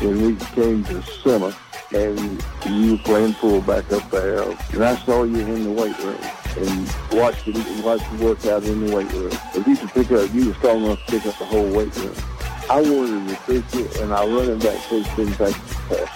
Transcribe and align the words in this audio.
when 0.00 0.22
we 0.22 0.36
came 0.54 0.82
to 0.84 1.02
summer 1.02 1.54
and 1.92 2.42
you 2.66 2.92
were 2.92 2.98
playing 2.98 3.32
fullback 3.34 3.90
up 3.92 4.10
there, 4.10 4.42
and 4.42 4.84
I 4.84 4.96
saw 5.04 5.24
you 5.24 5.38
in 5.38 5.64
the 5.64 5.70
weight 5.72 5.98
room 5.98 6.20
and 6.56 6.94
watched 7.12 7.46
you 7.46 7.82
watched 7.82 8.10
you 8.12 8.18
work 8.26 8.44
out 8.46 8.64
in 8.64 8.86
the 8.86 8.96
weight 8.96 9.12
room. 9.12 9.32
If 9.54 9.66
you 9.66 9.76
could 9.76 9.90
pick 9.90 10.10
up, 10.12 10.32
you 10.32 10.48
were 10.48 10.54
strong 10.54 10.84
enough 10.84 11.04
to 11.06 11.12
pick 11.12 11.26
up 11.26 11.38
the 11.38 11.44
whole 11.44 11.70
weight 11.70 11.94
room. 11.96 12.14
I 12.70 12.80
wanted 12.80 13.26
to 13.26 13.30
recruit 13.30 13.74
it, 13.74 14.00
and 14.00 14.14
I 14.14 14.24
run 14.24 14.48
it 14.48 14.62
back 14.62 14.78
coach 14.84 15.16
didn't 15.16 15.34
take 15.34 15.56
the 15.88 16.08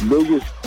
biggest, 0.08 0.46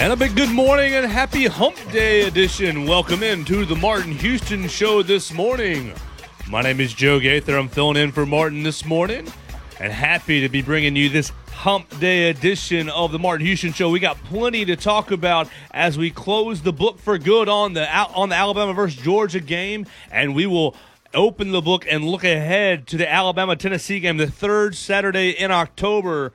And 0.00 0.14
a 0.14 0.16
big 0.16 0.34
good 0.34 0.48
morning 0.48 0.94
and 0.94 1.04
happy 1.04 1.44
hump 1.44 1.76
day 1.92 2.22
edition. 2.22 2.86
Welcome 2.86 3.22
in 3.22 3.44
to 3.44 3.66
the 3.66 3.76
Martin 3.76 4.12
Houston 4.12 4.66
show 4.66 5.02
this 5.02 5.30
morning. 5.30 5.92
My 6.48 6.62
name 6.62 6.80
is 6.80 6.94
Joe 6.94 7.20
Gaither. 7.20 7.54
I'm 7.54 7.68
filling 7.68 7.98
in 7.98 8.10
for 8.10 8.24
Martin 8.24 8.62
this 8.62 8.86
morning 8.86 9.30
and 9.78 9.92
happy 9.92 10.40
to 10.40 10.48
be 10.48 10.62
bringing 10.62 10.96
you 10.96 11.10
this 11.10 11.28
hump 11.52 12.00
day 12.00 12.30
edition 12.30 12.88
of 12.88 13.12
the 13.12 13.18
Martin 13.18 13.44
Houston 13.44 13.74
show. 13.74 13.90
We 13.90 14.00
got 14.00 14.16
plenty 14.24 14.64
to 14.64 14.74
talk 14.74 15.10
about 15.10 15.50
as 15.70 15.98
we 15.98 16.10
close 16.10 16.62
the 16.62 16.72
book 16.72 16.98
for 16.98 17.18
good 17.18 17.50
on 17.50 17.74
the 17.74 17.86
on 17.94 18.30
the 18.30 18.36
Alabama 18.36 18.72
versus 18.72 18.98
Georgia 18.98 19.40
game 19.40 19.84
and 20.10 20.34
we 20.34 20.46
will 20.46 20.74
open 21.12 21.52
the 21.52 21.60
book 21.60 21.84
and 21.86 22.06
look 22.06 22.24
ahead 22.24 22.86
to 22.86 22.96
the 22.96 23.12
Alabama 23.12 23.54
Tennessee 23.54 24.00
game 24.00 24.16
the 24.16 24.30
third 24.30 24.74
Saturday 24.74 25.28
in 25.28 25.50
October. 25.50 26.32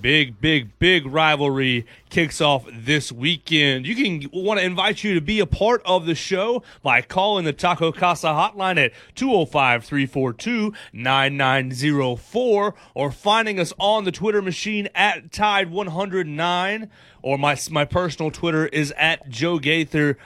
Big, 0.00 0.40
big, 0.40 0.78
big 0.78 1.06
rivalry 1.06 1.84
kicks 2.08 2.40
off 2.40 2.68
this 2.72 3.10
weekend. 3.10 3.84
You 3.84 3.96
can 3.96 4.30
want 4.32 4.60
to 4.60 4.66
invite 4.66 5.02
you 5.02 5.14
to 5.14 5.20
be 5.20 5.40
a 5.40 5.46
part 5.46 5.82
of 5.84 6.06
the 6.06 6.14
show 6.14 6.62
by 6.82 7.02
calling 7.02 7.44
the 7.44 7.52
Taco 7.52 7.90
Casa 7.90 8.28
hotline 8.28 8.78
at 8.78 8.92
205 9.16 9.84
342 9.84 10.72
9904 10.92 12.74
or 12.94 13.10
finding 13.10 13.58
us 13.58 13.72
on 13.80 14.04
the 14.04 14.12
Twitter 14.12 14.40
machine 14.40 14.88
at 14.94 15.32
Tide 15.32 15.70
109 15.70 16.90
or 17.22 17.36
my, 17.36 17.56
my 17.70 17.84
personal 17.84 18.30
Twitter 18.30 18.68
is 18.68 18.92
at 18.96 19.28
Joe 19.28 19.58
Gaither 19.58 20.16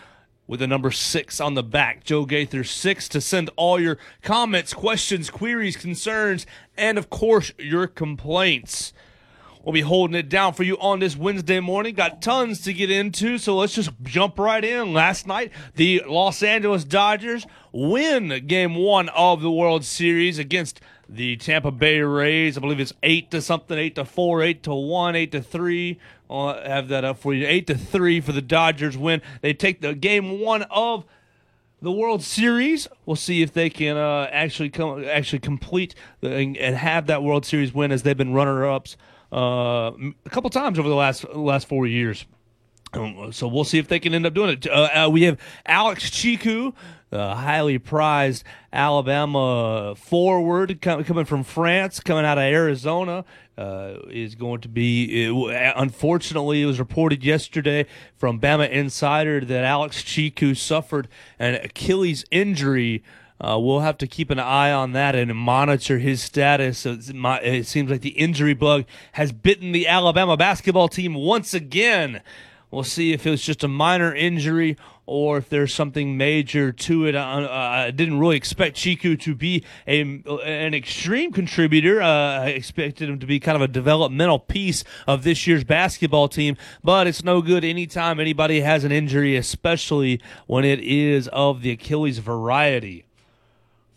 with 0.47 0.61
the 0.61 0.67
number 0.67 0.91
six 0.91 1.41
on 1.41 1.55
the 1.55 1.63
back. 1.63 2.05
Joe 2.05 2.27
Gaither 2.27 2.63
six 2.63 3.09
to 3.09 3.23
send 3.23 3.49
all 3.57 3.81
your 3.81 3.97
comments, 4.21 4.75
questions, 4.75 5.31
queries, 5.31 5.79
concerns, 5.79 6.45
and 6.77 6.99
of 6.99 7.09
course 7.09 7.53
your 7.59 7.87
complaints. 7.87 8.93
We'll 9.65 9.73
be 9.73 9.83
holding 9.83 10.17
it 10.17 10.29
down 10.29 10.55
for 10.55 10.65
you 10.65 10.77
on 10.79 10.99
this 10.99 11.17
Wednesday 11.17 11.61
morning. 11.61 11.95
Got 11.95 12.21
tons 12.21 12.63
to 12.63 12.73
get 12.73 12.91
into, 12.91 13.39
so 13.39 13.57
let's 13.57 13.75
just 13.75 13.91
jump 14.03 14.37
right 14.37 14.65
in. 14.65 14.93
Last 14.93 15.25
night, 15.25 15.53
the 15.77 16.03
Los 16.09 16.43
Angeles 16.43 16.83
Dodgers 16.83 17.47
win 17.71 18.47
game 18.49 18.75
one 18.75 19.09
of 19.11 19.41
the 19.41 19.53
World 19.53 19.85
Series 19.85 20.37
against 20.41 20.81
the 21.09 21.37
Tampa 21.37 21.71
Bay 21.71 22.01
Rays. 22.01 22.57
I 22.57 22.61
believe 22.61 22.81
it's 22.81 22.93
eight 23.05 23.31
to 23.31 23.41
something, 23.41 23.79
eight 23.79 23.95
to 23.95 24.05
four, 24.05 24.43
eight 24.43 24.65
to 24.65 24.75
one, 24.75 25.15
eight 25.15 25.31
to 25.31 25.41
three. 25.41 26.01
I'll 26.29 26.61
have 26.61 26.89
that 26.89 27.05
up 27.05 27.19
for 27.19 27.33
you. 27.33 27.47
Eight 27.47 27.69
to 27.69 27.77
three 27.77 28.21
for 28.21 28.33
the 28.33 28.43
Dodgers 28.43 28.99
win. 28.99 29.23
They 29.43 29.55
take 29.55 29.81
the 29.81 29.95
game 29.95 30.41
one 30.41 30.63
of 30.71 31.05
the 31.81 31.93
World 31.93 32.25
Series. 32.25 32.89
We'll 33.07 33.15
see 33.15 33.43
if 33.43 33.53
they 33.53 33.71
can 33.71 33.97
uh, 33.97 34.29
actually 34.33 34.71
come, 34.71 35.05
actually 35.05 35.39
complete 35.39 35.95
the, 36.21 36.33
and 36.35 36.57
have 36.57 37.07
that 37.07 37.23
World 37.23 37.47
Series 37.47 37.73
win 37.73 37.93
as 37.93 38.03
they've 38.03 38.17
been 38.17 38.33
runner 38.33 38.67
ups 38.69 38.97
uh, 39.33 39.93
a 40.27 40.31
couple 40.31 40.51
times 40.51 40.79
over 40.79 40.89
the 40.89 40.95
last 40.95 41.25
last 41.35 41.67
four 41.67 41.87
years. 41.87 42.27
Um, 42.95 43.33
so 43.33 43.49
we'll 43.49 43.65
see 43.65 43.79
if 43.79 43.89
they 43.89 43.99
can 43.99 44.15
end 44.15 44.27
up 44.27 44.35
doing 44.35 44.51
it. 44.51 44.67
Uh, 44.67 44.89
uh, 44.95 45.09
we 45.11 45.23
have 45.23 45.39
Alex 45.65 46.11
Tchikou, 46.11 46.75
uh, 47.11 47.35
highly 47.35 47.79
prized 47.79 48.45
Alabama 48.73 49.95
forward 49.97 50.81
coming 50.83 51.25
from 51.25 51.43
France, 51.43 52.01
coming 52.01 52.25
out 52.25 52.39
of 52.39 52.45
Arizona. 52.45 53.25
Uh, 53.59 53.99
is 54.09 54.35
going 54.35 54.63
to 54.63 54.69
be. 54.69 55.27
It, 55.27 55.75
unfortunately, 55.77 56.63
it 56.63 56.67
was 56.67 56.79
reported 56.79 57.23
yesterday 57.23 57.85
from 58.17 58.41
Bama 58.41 58.69
Insider 58.71 59.45
that 59.45 59.65
Alex 59.65 60.03
Tchikou 60.03 60.57
suffered 60.57 61.07
an 61.39 61.57
Achilles 61.57 62.25
injury 62.31 63.03
uh, 63.43 63.59
we'll 63.59 63.81
have 63.81 63.99
to 63.99 64.07
keep 64.07 64.31
an 64.31 64.39
eye 64.39 64.71
on 64.71 64.93
that 64.93 65.17
and 65.17 65.35
monitor 65.35 65.99
his 65.99 66.23
status. 66.23 66.79
So 66.79 66.97
It 66.99 67.67
seems 67.67 67.91
like 67.91 68.03
the 68.03 68.11
injury 68.11 68.55
bug 68.55 68.85
has 69.13 69.33
bitten 69.33 69.73
the 69.73 69.89
Alabama 69.89 70.37
basketball 70.37 70.89
team 70.89 71.15
once 71.15 71.53
again. 71.53 72.23
We'll 72.71 72.85
see 72.85 73.13
if 73.13 73.27
it 73.27 73.31
was 73.31 73.43
just 73.43 73.65
a 73.65 73.69
minor 73.69 74.15
injury 74.15 74.79
or 75.05 75.37
if 75.37 75.49
there's 75.51 75.75
something 75.75 76.17
major 76.17 76.73
to 76.73 77.05
it. 77.05 77.15
Uh, 77.15 77.49
I 77.51 77.91
didn't 77.91 78.19
really 78.19 78.37
expect 78.37 78.77
Tchikou 78.77 79.21
to 79.21 79.35
be 79.35 79.65
a, 79.87 80.01
an 80.01 80.73
extreme 80.73 81.33
contributor. 81.33 82.01
Uh, 82.01 82.07
I 82.07 82.47
expected 82.47 83.11
him 83.11 83.19
to 83.19 83.27
be 83.27 83.41
kind 83.41 83.57
of 83.57 83.63
a 83.63 83.69
developmental 83.69 84.39
piece 84.39 84.85
of 85.07 85.23
this 85.23 85.47
year's 85.47 85.65
basketball 85.65 86.29
team, 86.29 86.57
but 86.83 87.07
it's 87.07 87.23
no 87.23 87.43
good 87.43 87.63
anytime 87.65 88.21
anybody 88.21 88.61
has 88.61 88.85
an 88.85 88.93
injury, 88.93 89.37
especially 89.37 90.21
when 90.47 90.65
it 90.65 90.79
is 90.81 91.29
of 91.29 91.61
the 91.61 91.73
Achilles 91.73 92.19
variety. 92.19 93.05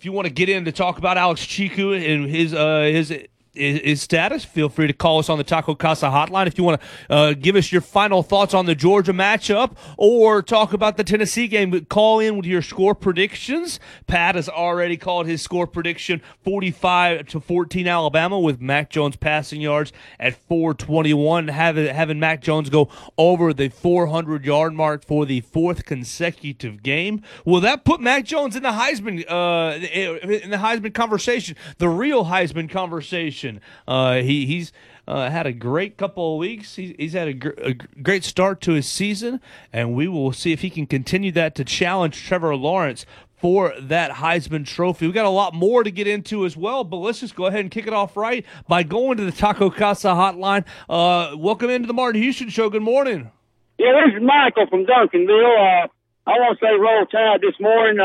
You 0.05 0.11
want 0.11 0.27
to 0.27 0.33
get 0.33 0.49
in 0.49 0.65
to 0.65 0.71
talk 0.71 0.99
about 0.99 1.17
Alex 1.17 1.41
Tchikou 1.41 1.95
and 1.97 2.29
his 2.29 2.53
uh, 2.53 2.81
his 2.81 3.11
his 3.55 4.01
status, 4.01 4.45
feel 4.45 4.69
free 4.69 4.87
to 4.87 4.93
call 4.93 5.19
us 5.19 5.29
on 5.29 5.37
the 5.37 5.43
Taco 5.43 5.73
Casa 5.75 6.07
hotline 6.07 6.47
if 6.47 6.57
you 6.57 6.63
want 6.63 6.81
to 6.81 7.13
uh, 7.13 7.33
give 7.33 7.55
us 7.55 7.71
your 7.71 7.81
final 7.81 8.21
thoughts 8.21 8.53
on 8.53 8.65
the 8.65 8.75
Georgia 8.75 9.13
matchup 9.13 9.75
or 9.97 10.41
talk 10.41 10.73
about 10.73 10.97
the 10.97 11.03
Tennessee 11.03 11.47
game. 11.47 11.71
But 11.71 11.89
Call 11.95 12.19
in 12.19 12.35
with 12.35 12.45
your 12.45 12.61
score 12.61 12.93
predictions. 12.93 13.79
Pat 14.05 14.35
has 14.35 14.49
already 14.49 14.97
called 14.97 15.27
his 15.27 15.41
score 15.41 15.65
prediction 15.65 16.21
45 16.43 17.27
to 17.27 17.39
14 17.39 17.87
Alabama 17.87 18.37
with 18.37 18.59
Mac 18.59 18.89
Jones 18.89 19.15
passing 19.15 19.61
yards 19.61 19.93
at 20.19 20.35
421. 20.49 21.47
Having, 21.47 21.95
having 21.95 22.19
Mac 22.19 22.41
Jones 22.41 22.69
go 22.69 22.89
over 23.17 23.53
the 23.53 23.69
400 23.69 24.43
yard 24.43 24.73
mark 24.73 25.05
for 25.05 25.25
the 25.25 25.39
fourth 25.39 25.85
consecutive 25.85 26.83
game. 26.83 27.21
Will 27.45 27.61
that 27.61 27.85
put 27.85 28.01
Mac 28.01 28.25
Jones 28.25 28.57
in 28.57 28.63
the 28.63 28.71
Heisman 28.71 29.23
uh, 29.29 29.77
in 29.77 30.49
the 30.49 30.57
Heisman 30.57 30.93
conversation, 30.93 31.55
the 31.77 31.87
real 31.87 32.25
Heisman 32.25 32.69
conversation? 32.69 33.44
Uh, 33.87 34.15
he 34.15 34.45
he's 34.45 34.71
uh, 35.07 35.29
had 35.29 35.45
a 35.45 35.53
great 35.53 35.97
couple 35.97 36.33
of 36.33 36.39
weeks. 36.39 36.75
He's, 36.75 36.95
he's 36.97 37.13
had 37.13 37.27
a, 37.27 37.33
gr- 37.33 37.49
a, 37.61 37.73
great 37.73 38.23
start 38.23 38.61
to 38.61 38.73
his 38.73 38.87
season, 38.87 39.39
and 39.71 39.93
we 39.93 40.07
will 40.07 40.33
see 40.33 40.51
if 40.51 40.61
he 40.61 40.69
can 40.69 40.87
continue 40.87 41.31
that 41.33 41.55
to 41.55 41.63
challenge 41.63 42.25
Trevor 42.25 42.55
Lawrence 42.55 43.05
for 43.37 43.73
that 43.79 44.11
Heisman 44.11 44.65
Trophy. 44.65 45.07
We 45.07 45.13
got 45.13 45.25
a 45.25 45.29
lot 45.29 45.53
more 45.53 45.83
to 45.83 45.91
get 45.91 46.07
into 46.07 46.45
as 46.45 46.57
well, 46.57 46.83
but 46.83 46.97
let's 46.97 47.19
just 47.19 47.35
go 47.35 47.45
ahead 47.45 47.59
and 47.59 47.69
kick 47.69 47.85
it 47.85 47.93
off 47.93 48.17
right 48.17 48.45
by 48.67 48.83
going 48.83 49.17
to 49.17 49.25
the 49.25 49.31
Taco 49.31 49.69
Casa 49.69 50.09
hotline. 50.09 50.65
Uh, 50.89 51.35
welcome 51.37 51.69
into 51.69 51.87
the 51.87 51.93
Martin 51.93 52.21
Houston 52.21 52.49
Show. 52.49 52.69
Good 52.69 52.81
morning. 52.81 53.31
Yeah, 53.77 53.91
this 54.05 54.15
is 54.15 54.23
Michael 54.23 54.67
from 54.67 54.85
Duncanville. 54.85 55.83
Uh, 55.83 55.87
I 56.27 56.31
want 56.31 56.57
to 56.57 56.65
say 56.65 56.71
roll 56.79 57.05
tide 57.05 57.41
this 57.41 57.59
morning. 57.59 57.99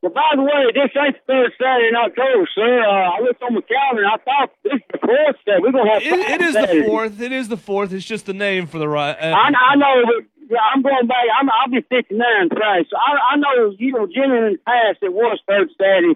Well, 0.00 0.12
by 0.12 0.30
the 0.36 0.42
way, 0.42 0.70
this 0.74 0.94
ain't 0.94 1.16
the 1.18 1.26
third 1.26 1.52
Saturday 1.58 1.88
in 1.90 1.96
October, 1.96 2.46
sir. 2.54 2.86
Uh, 2.86 3.18
I 3.18 3.20
looked 3.20 3.42
on 3.42 3.54
the 3.54 3.62
calendar 3.62 4.04
and 4.06 4.12
I 4.14 4.18
thought 4.22 4.54
this 4.62 4.74
is 4.74 4.86
the 4.92 4.98
fourth 4.98 5.36
Saturday. 5.42 5.62
We're 5.62 5.72
gonna 5.72 5.90
have. 5.90 6.02
It, 6.02 6.20
it 6.20 6.40
is 6.40 6.54
Saturdays. 6.54 6.84
the 6.84 6.88
fourth. 6.88 7.20
It 7.20 7.32
is 7.32 7.48
the 7.48 7.56
fourth. 7.56 7.92
It's 7.92 8.06
just 8.06 8.26
the 8.26 8.32
name 8.32 8.68
for 8.68 8.78
the 8.78 8.88
right. 8.88 9.18
Uh, 9.18 9.34
I, 9.34 9.50
I 9.50 9.74
know, 9.74 10.02
but 10.06 10.22
yeah, 10.50 10.62
I'm 10.72 10.82
going 10.82 11.06
back. 11.08 11.26
I'm, 11.34 11.50
I'll 11.50 11.70
be 11.70 11.82
59 11.82 12.14
today, 12.48 12.86
so 12.88 12.96
I, 12.96 13.34
I 13.34 13.36
know 13.36 13.74
you 13.76 13.92
know. 13.92 14.06
Generally 14.06 14.46
in 14.46 14.52
the 14.54 14.64
past, 14.64 15.02
it 15.02 15.12
was 15.12 15.40
third 15.48 15.68
Saturday, 15.76 16.14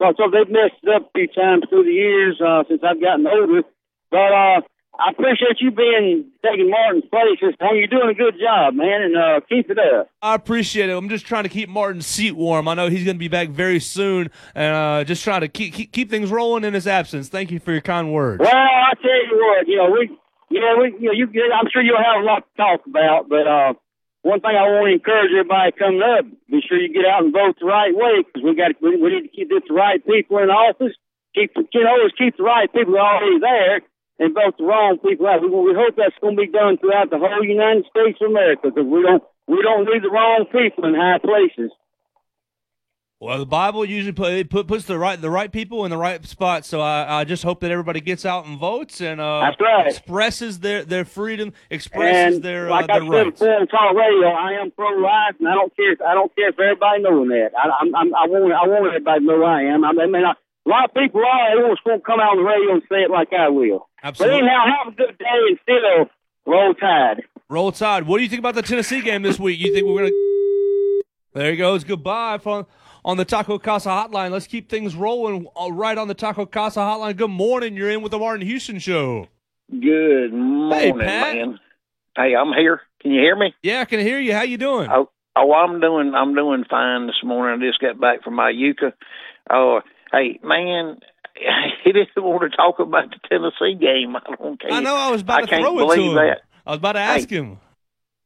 so, 0.00 0.14
so 0.16 0.30
they've 0.32 0.48
messed 0.48 0.80
it 0.82 0.88
up 0.88 1.06
a 1.06 1.10
few 1.12 1.28
times 1.28 1.64
through 1.68 1.84
the 1.84 1.92
years 1.92 2.40
uh, 2.40 2.64
since 2.66 2.80
I've 2.82 3.00
gotten 3.00 3.26
older. 3.26 3.62
But 4.10 4.32
uh, 4.32 4.60
I 5.00 5.10
appreciate 5.10 5.60
you 5.60 5.70
being 5.70 6.26
taking 6.44 6.68
Martin's 6.70 7.04
place 7.04 7.38
this 7.40 7.54
time. 7.58 7.76
You're 7.76 7.86
doing 7.86 8.10
a 8.10 8.14
good 8.14 8.34
job, 8.40 8.74
man, 8.74 9.02
and 9.02 9.16
uh, 9.16 9.40
keep 9.48 9.70
it 9.70 9.78
up. 9.78 10.10
I 10.20 10.34
appreciate 10.34 10.90
it. 10.90 10.96
I'm 10.96 11.08
just 11.08 11.24
trying 11.24 11.44
to 11.44 11.48
keep 11.48 11.68
Martin's 11.68 12.06
seat 12.06 12.32
warm. 12.32 12.66
I 12.66 12.74
know 12.74 12.88
he's 12.88 13.04
going 13.04 13.14
to 13.14 13.18
be 13.18 13.28
back 13.28 13.50
very 13.50 13.78
soon, 13.78 14.28
and 14.56 14.74
uh, 14.74 15.04
just 15.04 15.22
trying 15.22 15.42
to 15.42 15.48
keep, 15.48 15.74
keep 15.74 15.92
keep 15.92 16.10
things 16.10 16.32
rolling 16.32 16.64
in 16.64 16.74
his 16.74 16.88
absence. 16.88 17.28
Thank 17.28 17.52
you 17.52 17.60
for 17.60 17.70
your 17.70 17.80
kind 17.80 18.12
words. 18.12 18.40
Well, 18.40 18.50
I 18.50 18.92
tell 19.00 19.26
you 19.30 19.38
what, 19.38 19.68
you 19.68 19.76
know 19.76 19.90
we, 19.90 20.18
yeah, 20.50 20.74
we, 20.80 20.94
you 20.98 21.06
know, 21.06 21.12
you, 21.12 21.26
I'm 21.54 21.70
sure 21.72 21.80
you'll 21.80 22.02
have 22.02 22.20
a 22.20 22.24
lot 22.24 22.42
to 22.42 22.56
talk 22.56 22.84
about, 22.84 23.28
but 23.28 23.46
uh, 23.46 23.74
one 24.22 24.40
thing 24.40 24.50
I 24.50 24.66
want 24.66 24.88
to 24.88 24.94
encourage 24.94 25.30
everybody 25.30 25.70
coming 25.78 26.02
up: 26.02 26.26
be 26.50 26.60
sure 26.66 26.76
you 26.76 26.92
get 26.92 27.06
out 27.06 27.22
and 27.22 27.32
vote 27.32 27.54
the 27.60 27.66
right 27.66 27.94
way 27.94 28.26
because 28.26 28.42
we 28.42 28.56
got 28.56 28.74
we, 28.82 28.96
we 28.96 29.14
need 29.14 29.30
to 29.30 29.36
keep 29.36 29.48
the 29.48 29.62
right 29.72 30.04
people 30.04 30.38
in 30.38 30.50
office. 30.50 30.98
Keep 31.36 31.54
you 31.54 31.84
know 31.84 31.90
always 31.90 32.10
keep 32.18 32.36
the 32.36 32.42
right 32.42 32.66
people 32.72 32.98
already 32.98 33.38
there 33.38 33.82
and 34.18 34.34
vote 34.34 34.58
the 34.58 34.64
wrong 34.64 34.98
people 34.98 35.26
out. 35.26 35.42
We, 35.42 35.48
we 35.48 35.74
hope 35.74 35.94
that's 35.96 36.16
going 36.20 36.36
to 36.36 36.42
be 36.42 36.50
done 36.50 36.78
throughout 36.78 37.10
the 37.10 37.18
whole 37.18 37.44
United 37.44 37.86
States 37.90 38.18
of 38.20 38.30
America 38.30 38.70
because 38.70 38.86
we 38.86 39.02
don't 39.02 39.22
we 39.46 39.62
don't 39.62 39.84
need 39.84 40.02
the 40.02 40.10
wrong 40.10 40.46
people 40.50 40.84
in 40.84 40.94
high 40.94 41.18
places. 41.18 41.70
Well, 43.20 43.40
the 43.40 43.46
Bible 43.46 43.84
usually 43.84 44.12
put, 44.12 44.48
put 44.48 44.68
puts 44.68 44.84
the 44.84 44.96
right 44.96 45.20
the 45.20 45.30
right 45.30 45.50
people 45.50 45.84
in 45.84 45.90
the 45.90 45.96
right 45.96 46.24
spot. 46.24 46.64
So 46.64 46.80
I, 46.80 47.20
I 47.20 47.24
just 47.24 47.42
hope 47.42 47.58
that 47.60 47.70
everybody 47.72 48.00
gets 48.00 48.24
out 48.24 48.46
and 48.46 48.60
votes 48.60 49.00
and 49.00 49.20
uh, 49.20 49.52
right. 49.58 49.88
expresses 49.88 50.60
their, 50.60 50.84
their 50.84 51.04
freedom, 51.04 51.52
expresses 51.68 52.36
And 52.36 52.44
their 52.44 52.70
like 52.70 52.88
uh, 52.88 52.92
I 52.92 52.98
their 53.00 53.08
said 53.08 53.26
rights. 53.26 53.40
before 53.40 53.60
on 53.60 53.66
talk 53.66 53.96
radio, 53.96 54.28
I 54.28 54.52
am 54.62 54.70
pro 54.70 54.90
life, 55.00 55.34
and 55.40 55.48
I 55.48 55.54
don't 55.54 55.74
care. 55.74 55.92
If, 55.94 56.00
I 56.00 56.14
don't 56.14 56.32
care 56.36 56.50
if 56.50 56.60
everybody 56.60 57.02
knowing 57.02 57.30
that. 57.30 57.50
I, 57.58 57.70
I'm, 57.80 57.94
I'm, 57.96 58.14
I 58.14 58.26
want 58.28 58.52
I 58.52 58.68
want 58.68 58.86
everybody 58.86 59.18
to 59.18 59.26
know 59.26 59.42
I 59.42 59.62
am. 59.62 59.84
I 59.84 59.92
mean, 59.92 60.14
I, 60.14 60.30
a 60.30 60.68
lot 60.68 60.84
of 60.84 60.94
people 60.94 61.20
are. 61.20 61.56
They 61.56 61.60
won't 61.60 61.80
won't 61.84 62.04
come 62.06 62.20
out 62.20 62.30
on 62.30 62.36
the 62.36 62.44
radio 62.44 62.74
and 62.74 62.82
say 62.88 63.02
it 63.02 63.10
like 63.10 63.32
I 63.32 63.48
will. 63.48 63.87
Absolutely. 64.02 64.40
But 64.40 64.44
anyhow, 64.44 64.64
have 64.84 64.92
a 64.92 64.96
good 64.96 65.18
day 65.18 65.24
and 65.48 65.58
still 65.62 66.10
roll 66.46 66.74
tide. 66.74 67.22
Roll 67.50 67.72
Tide. 67.72 68.06
What 68.06 68.18
do 68.18 68.22
you 68.22 68.28
think 68.28 68.40
about 68.40 68.54
the 68.54 68.62
Tennessee 68.62 69.00
game 69.00 69.22
this 69.22 69.38
week? 69.38 69.58
You 69.58 69.72
think 69.72 69.86
we're 69.86 70.00
gonna? 70.00 71.02
There 71.32 71.50
he 71.50 71.56
goes. 71.56 71.82
Goodbye 71.82 72.36
from 72.38 72.66
on 73.06 73.16
the 73.16 73.24
Taco 73.24 73.58
Casa 73.58 73.88
hotline. 73.88 74.32
Let's 74.32 74.46
keep 74.46 74.68
things 74.68 74.94
rolling 74.94 75.46
uh, 75.58 75.72
right 75.72 75.96
on 75.96 76.08
the 76.08 76.14
Taco 76.14 76.44
Casa 76.44 76.80
hotline. 76.80 77.16
Good 77.16 77.30
morning. 77.30 77.74
You're 77.74 77.90
in 77.90 78.02
with 78.02 78.12
the 78.12 78.18
Martin 78.18 78.46
Houston 78.46 78.78
show. 78.78 79.28
Good 79.70 80.32
morning, 80.32 80.98
Pat. 80.98 81.36
man. 81.36 81.58
Hey, 82.16 82.34
I'm 82.34 82.52
here. 82.52 82.82
Can 83.00 83.12
you 83.12 83.20
hear 83.20 83.36
me? 83.36 83.54
Yeah, 83.62 83.80
I 83.80 83.84
can 83.86 84.00
hear 84.00 84.20
you. 84.20 84.34
How 84.34 84.42
you 84.42 84.58
doing? 84.58 84.90
Oh, 84.92 85.08
oh, 85.36 85.52
I'm 85.52 85.80
doing. 85.80 86.12
I'm 86.14 86.34
doing 86.34 86.64
fine 86.68 87.06
this 87.06 87.22
morning. 87.24 87.62
I 87.62 87.66
just 87.66 87.80
got 87.80 87.98
back 87.98 88.22
from 88.24 88.34
my 88.34 88.50
Yucca. 88.50 88.92
Oh, 89.50 89.80
hey, 90.12 90.38
man, 90.42 90.98
he 91.84 91.92
didn't 91.92 92.10
want 92.16 92.50
to 92.50 92.56
talk 92.56 92.78
about 92.78 93.10
the 93.10 93.18
Tennessee 93.28 93.78
game. 93.78 94.16
I 94.16 94.34
don't 94.36 94.60
care. 94.60 94.72
I 94.72 94.80
know. 94.80 94.96
I 94.96 95.10
was 95.10 95.22
about 95.22 95.44
I 95.44 95.46
to 95.46 95.58
throw 95.58 95.90
it 95.90 95.96
to 95.96 96.02
him. 96.02 96.14
that. 96.16 96.42
I 96.66 96.70
was 96.70 96.78
about 96.78 96.92
to 96.92 97.00
ask 97.00 97.28
him. 97.28 97.58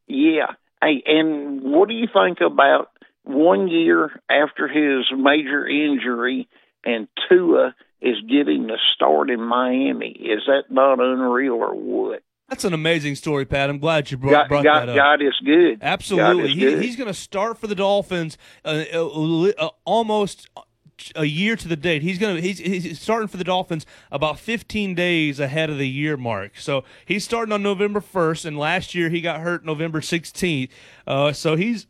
Yeah. 0.07 0.53
Hey, 0.83 1.03
and 1.07 1.63
what 1.63 1.89
do 1.89 1.95
you 1.95 2.09
think 2.13 2.39
about 2.41 2.91
one 3.25 3.69
year 3.69 4.11
after 4.29 4.67
his 4.67 5.07
major 5.17 5.67
injury 5.67 6.49
and 6.85 7.07
Tua 7.29 7.75
is 8.01 8.17
getting 8.29 8.67
the 8.67 8.79
start 8.95 9.31
in 9.31 9.41
Miami? 9.41 10.11
Is 10.11 10.43
that 10.47 10.65
not 10.71 10.99
unreal 11.01 11.55
or 11.55 11.75
what? 11.75 12.23
That's 12.49 12.65
an 12.65 12.75
amazing 12.75 13.15
story, 13.15 13.47
Pat. 13.47 13.71
I'm 13.71 13.79
glad 13.79 14.11
you 14.11 14.19
brought, 14.19 14.33
God, 14.33 14.49
brought 14.49 14.65
God, 14.65 14.81
that 14.81 14.89
up. 14.91 14.97
God 14.97 15.23
is 15.23 15.35
good. 15.43 15.79
Absolutely, 15.81 16.43
God 16.43 16.45
is 16.45 16.55
he, 16.55 16.61
good. 16.61 16.83
he's 16.83 16.97
going 16.97 17.09
to 17.09 17.15
start 17.15 17.57
for 17.57 17.67
the 17.67 17.75
Dolphins 17.75 18.37
uh, 18.65 18.85
uh, 18.93 19.53
uh, 19.59 19.71
almost 19.87 20.51
a 21.17 21.25
year 21.25 21.57
to 21.57 21.69
the 21.69 21.77
date. 21.77 22.03
He's 22.03 22.19
to 22.19 22.41
he's, 22.41 22.59
he's 22.59 23.01
starting 23.01 23.29
for 23.29 23.37
the 23.37 23.45
Dolphins 23.45 23.87
about 24.11 24.39
15 24.39 24.95
days 24.95 25.41
ahead 25.41 25.71
of 25.71 25.79
the 25.79 25.89
year 25.89 26.17
mark. 26.17 26.59
So 26.59 26.85
he's 27.05 27.25
starting 27.25 27.53
on 27.53 27.63
November 27.63 28.01
1st, 28.01 28.45
and 28.47 28.59
last 28.59 28.95
year 28.95 29.09
he 29.09 29.21
got 29.21 29.41
hurt 29.41 29.65
November 29.65 30.01
16th. 30.01 30.69
Uh, 31.07 31.33
so 31.33 31.57
he's 31.57 31.87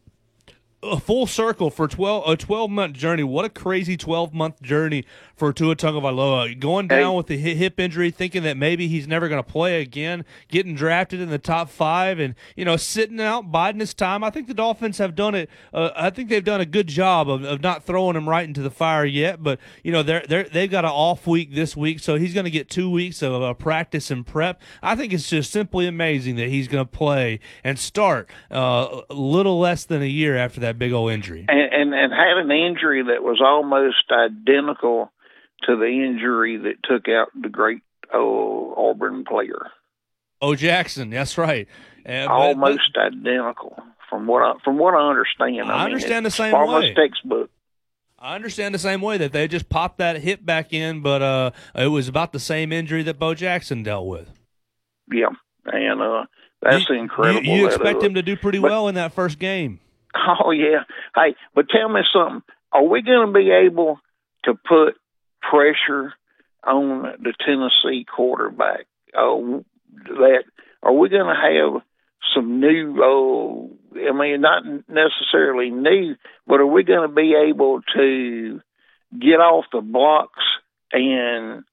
a 0.83 0.99
full 0.99 1.27
circle 1.27 1.71
for 1.71 1.87
12 1.87 2.25
a 2.29 2.37
12 2.37 2.71
month 2.71 2.97
journey. 2.97 3.23
What 3.23 3.45
a 3.45 3.49
crazy 3.49 3.97
12 3.97 4.35
month 4.35 4.61
journey 4.63 5.05
for 5.37 5.53
Tua 5.53 5.77
Tagovailoa. 5.77 6.59
Going 6.59 6.89
down 6.89 7.13
Hey. 7.13 7.17
with 7.17 7.27
the 7.29 7.37
hip 7.37 7.79
injury, 7.79 8.11
thinking 8.11 8.43
that 8.43 8.57
maybe 8.57 8.89
he's 8.89 9.07
never 9.07 9.29
going 9.29 9.43
to 9.43 9.49
play 9.49 9.81
again, 9.81 10.25
getting 10.49 10.75
drafted 10.75 11.21
in 11.21 11.31
the 11.31 11.39
top 11.39 11.69
five, 11.71 12.19
and 12.19 12.35
you 12.57 12.65
know 12.65 12.77
sitting 12.77 13.21
out, 13.21 13.51
biding 13.53 13.81
his 13.81 13.95
time. 13.95 14.25
I 14.25 14.31
think 14.31 14.47
the 14.49 14.55
Dolphins 14.55 14.99
have 14.99 15.15
done 15.15 15.35
it. 15.35 15.49
Uh, 15.73 15.91
I 15.97 16.11
think 16.11 16.29
they've 16.29 16.45
done 16.45 16.61
a 16.61 16.67
good 16.67 16.87
job 16.89 17.29
of, 17.31 17.45
of 17.45 17.61
not 17.63 17.85
throwing 17.85 18.17
him 18.17 18.29
right 18.29 18.47
into 18.47 18.63
the 18.63 18.71
fire 18.71 19.05
yet. 19.05 19.43
But 19.43 19.59
you 19.83 19.93
know 19.93 20.03
they're 20.03 20.25
they 20.29 20.43
they've 20.45 20.71
got 20.71 20.85
an 20.85 20.91
off 20.91 21.27
week 21.27 21.55
this 21.55 21.77
week, 21.77 22.01
so 22.01 22.17
he's 22.17 22.35
going 22.35 22.45
to 22.45 22.51
get 22.51 22.69
two 22.69 22.91
weeks 22.91 23.23
of 23.23 23.41
uh, 23.43 23.55
practice 23.55 24.11
and 24.11 24.27
prep. 24.27 24.61
I 24.83 24.97
think 24.97 25.13
it's 25.13 25.29
just 25.31 25.53
simply 25.53 25.87
amazing 25.87 26.37
that 26.37 26.49
he's 26.49 26.69
going 26.69 26.85
to 26.85 26.91
play 26.91 27.39
and 27.63 27.79
start 27.79 28.29
uh, 28.51 29.03
a 29.09 29.15
little 29.15 29.59
less 29.61 29.85
than 29.85 30.03
a 30.03 30.07
year 30.07 30.37
after 30.37 30.61
that 30.61 30.72
big 30.75 30.93
old 30.93 31.13
injury. 31.13 31.47
and, 31.49 31.73
and 31.73 31.95
and 31.95 32.13
had 32.13 32.39
an 32.39 32.51
injury 32.51 33.03
that 33.03 33.23
was 33.23 33.41
almost 33.45 34.05
identical 34.11 35.13
to 35.65 35.77
the 35.77 35.87
injury 35.87 36.57
that 36.59 36.83
took 36.85 37.09
out 37.09 37.29
the 37.41 37.49
great 37.49 37.83
oh, 38.13 38.75
Auburn 38.77 39.25
player. 39.25 39.71
Oh, 40.41 40.55
Jackson, 40.55 41.11
that's 41.11 41.39
right. 41.39 41.69
Uh, 42.05 42.27
but- 42.27 42.29
almost 42.29 42.97
identical 42.97 43.77
from 44.11 44.27
what 44.27 44.43
I 44.43 44.55
from 44.65 44.79
what 44.79 44.95
I 44.95 45.09
understand. 45.09 45.71
I 45.71 45.85
mean, 45.85 45.95
understand 45.95 46.27
the 46.27 46.31
same 46.31 46.55
almost 46.55 46.89
way. 46.89 46.95
textbook. 46.95 47.51
I 48.19 48.37
understand 48.37 48.73
the 48.73 48.79
same 48.79 49.01
way 49.01 49.19
that 49.19 49.33
they 49.33 49.49
just 49.49 49.69
popped 49.69 49.99
that 49.99 50.21
hip 50.21 50.45
back 50.45 50.73
in, 50.73 51.01
but 51.01 51.23
uh, 51.23 51.51
it 51.75 51.89
was 51.89 52.07
about 52.07 52.33
the 52.33 52.39
same 52.39 52.71
injury 52.73 53.03
that 53.03 53.19
Bo 53.19 53.35
Jackson 53.35 53.83
dealt 53.83 54.07
with. 54.07 54.31
Yeah, 55.11 55.31
and 55.65 56.01
uh, 56.01 56.27
that's 56.61 56.89
you, 56.89 56.97
incredible. 56.97 57.45
You, 57.45 57.53
you 57.53 57.63
that, 57.69 57.75
expect 57.75 57.99
uh, 57.99 58.07
him 58.07 58.15
to 58.15 58.23
do 58.23 58.37
pretty 58.37 58.59
but- 58.59 58.71
well 58.71 58.89
in 58.89 58.95
that 58.95 59.13
first 59.13 59.39
game. 59.39 59.81
Oh 60.45 60.51
yeah. 60.51 60.85
Hey, 61.15 61.35
but 61.55 61.69
tell 61.69 61.89
me 61.89 62.01
something. 62.13 62.43
Are 62.73 62.85
we 62.85 63.03
going 63.03 63.27
to 63.27 63.33
be 63.33 63.51
able 63.51 63.99
to 64.45 64.55
put 64.55 64.95
pressure 65.41 66.15
on 66.65 67.03
the 67.23 67.35
Tennessee 67.45 68.05
quarterback? 68.05 68.87
Oh, 69.17 69.65
that 70.07 70.45
are 70.83 70.93
we 70.93 71.09
going 71.09 71.27
to 71.27 71.73
have 71.75 71.83
some 72.35 72.61
new? 72.61 72.99
Oh, 73.03 73.71
I 73.95 74.13
mean, 74.13 74.41
not 74.41 74.65
necessarily 74.89 75.71
new, 75.71 76.17
but 76.47 76.61
are 76.61 76.67
we 76.67 76.83
going 76.83 77.09
to 77.09 77.15
be 77.15 77.35
able 77.49 77.81
to 77.95 78.61
get 79.19 79.41
off 79.41 79.67
the 79.73 79.81
blocks 79.81 80.43
and? 80.93 81.65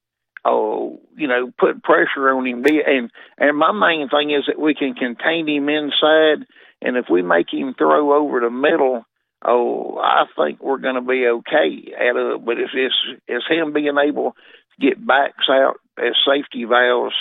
Oh, 0.46 1.02
you 1.18 1.28
know, 1.28 1.52
put 1.60 1.84
pressure 1.84 2.30
on 2.30 2.48
him. 2.48 2.64
And 2.66 3.12
and 3.38 3.58
my 3.58 3.74
main 3.74 4.08
thing 4.08 4.32
is 4.32 4.46
that 4.48 4.58
we 4.58 4.74
can 4.74 4.94
contain 4.94 5.50
him 5.50 5.68
inside 5.68 6.48
and 6.82 6.98
if 6.98 7.06
we 7.10 7.22
make 7.22 7.48
him 7.52 7.74
throw 7.78 8.14
over 8.22 8.40
the 8.40 8.50
middle, 8.50 9.06
oh, 9.44 9.98
I 9.98 10.26
think 10.38 10.62
we're 10.62 10.78
going 10.78 10.96
to 10.96 11.02
be 11.02 11.28
okay 11.28 11.94
at 11.98 12.16
it. 12.16 12.46
But 12.46 12.60
it's, 12.60 12.72
it's 12.74 13.22
it's 13.28 13.48
him 13.48 13.74
being 13.74 13.98
able 13.98 14.32
to 14.32 14.88
get 14.88 15.06
backs 15.06 15.48
out 15.50 15.80
as 15.98 16.14
safety 16.26 16.66
valves, 16.66 17.16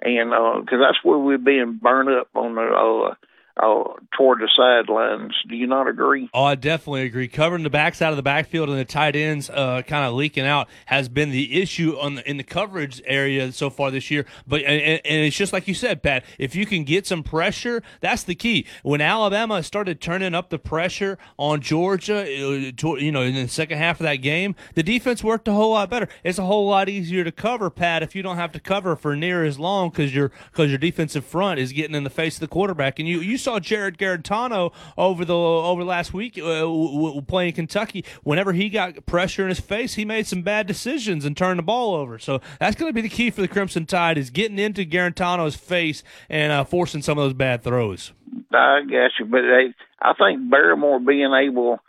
and 0.00 0.30
because 0.64 0.80
that's 0.80 1.04
where 1.04 1.18
we're 1.18 1.38
being 1.38 1.78
burned 1.80 2.08
up 2.08 2.28
on 2.34 2.54
the 2.54 2.62
uh, 2.62 3.14
uh, 3.56 3.84
toward 4.16 4.40
the 4.40 4.48
sidelines. 4.56 5.32
Do 5.48 5.54
you 5.56 5.66
not 5.66 5.88
agree? 5.88 6.28
Oh, 6.32 6.44
I 6.44 6.54
definitely 6.54 7.02
agree. 7.02 7.28
Covering 7.28 7.62
the 7.62 7.70
backs 7.70 8.00
out 8.02 8.12
of 8.12 8.16
the 8.16 8.22
backfield 8.22 8.68
and 8.68 8.78
the 8.78 8.84
tight 8.84 9.14
ends 9.16 9.50
uh, 9.50 9.82
kind 9.86 10.06
of 10.06 10.14
leaking 10.14 10.46
out 10.46 10.68
has 10.86 11.08
been 11.08 11.30
the 11.30 11.60
issue 11.60 11.96
on 11.98 12.16
the, 12.16 12.28
in 12.28 12.36
the 12.36 12.44
coverage 12.44 13.02
area 13.04 13.52
so 13.52 13.70
far 13.70 13.90
this 13.90 14.10
year. 14.10 14.24
But 14.46 14.62
and, 14.62 15.00
and- 15.04 15.22
it's 15.22 15.36
just 15.36 15.52
like 15.52 15.68
you 15.68 15.74
said, 15.74 16.02
Pat. 16.02 16.24
If 16.38 16.54
you 16.54 16.66
can 16.66 16.84
get 16.84 17.06
some 17.06 17.22
pressure, 17.22 17.82
that's 18.00 18.22
the 18.22 18.34
key. 18.34 18.66
When 18.82 19.00
Alabama 19.00 19.62
started 19.62 20.00
turning 20.00 20.34
up 20.34 20.50
the 20.50 20.58
pressure 20.58 21.18
on 21.38 21.60
Georgia, 21.60 22.20
uh, 22.22 22.94
you 22.96 23.12
know, 23.12 23.22
in 23.22 23.34
the 23.34 23.48
second 23.48 23.78
half 23.78 24.00
of 24.00 24.04
that 24.04 24.16
game, 24.16 24.54
the 24.74 24.82
defense 24.82 25.22
worked 25.22 25.46
a 25.48 25.52
whole 25.52 25.70
lot 25.72 25.90
better. 25.90 26.08
It's 26.24 26.38
a 26.38 26.44
whole 26.44 26.66
lot 26.66 26.88
easier 26.88 27.24
to 27.24 27.32
cover, 27.32 27.70
Pat, 27.70 28.02
if 28.02 28.14
you 28.16 28.22
don't 28.22 28.36
have 28.36 28.52
to 28.52 28.60
cover 28.60 28.96
for 28.96 29.14
near 29.14 29.44
as 29.44 29.58
long 29.58 29.90
because 29.90 30.14
your 30.14 30.30
because 30.50 30.70
your 30.70 30.78
defensive 30.78 31.24
front 31.24 31.60
is 31.60 31.72
getting 31.72 31.94
in 31.94 32.04
the 32.04 32.10
face 32.10 32.36
of 32.36 32.40
the 32.40 32.48
quarterback. 32.48 32.98
And 32.98 33.08
you 33.08 33.20
you 33.20 33.38
saw 33.42 33.60
Jarrett 33.60 33.98
Guarantano 33.98 34.72
over 34.96 35.24
the 35.24 35.34
over 35.34 35.84
last 35.84 36.14
week 36.14 36.38
uh, 36.38 36.60
w- 36.60 36.92
w- 36.92 37.22
playing 37.22 37.54
Kentucky. 37.54 38.04
Whenever 38.22 38.52
he 38.52 38.68
got 38.68 39.04
pressure 39.06 39.42
in 39.42 39.48
his 39.48 39.60
face, 39.60 39.94
he 39.94 40.04
made 40.04 40.26
some 40.26 40.42
bad 40.42 40.66
decisions 40.66 41.24
and 41.24 41.36
turned 41.36 41.58
the 41.58 41.62
ball 41.62 41.94
over. 41.94 42.18
So 42.18 42.40
that's 42.58 42.76
going 42.76 42.88
to 42.88 42.94
be 42.94 43.02
the 43.02 43.08
key 43.08 43.30
for 43.30 43.40
the 43.40 43.48
Crimson 43.48 43.86
Tide 43.86 44.18
is 44.18 44.30
getting 44.30 44.58
into 44.58 44.84
Guarantano's 44.84 45.56
face 45.56 46.02
and 46.28 46.52
uh, 46.52 46.64
forcing 46.64 47.02
some 47.02 47.18
of 47.18 47.24
those 47.24 47.34
bad 47.34 47.62
throws. 47.62 48.12
I 48.52 48.82
got 48.82 49.10
you, 49.18 49.26
but 49.26 49.42
they, 49.42 49.74
I 50.00 50.14
think 50.14 50.50
Barmore 50.50 51.04
being 51.04 51.32
able 51.32 51.80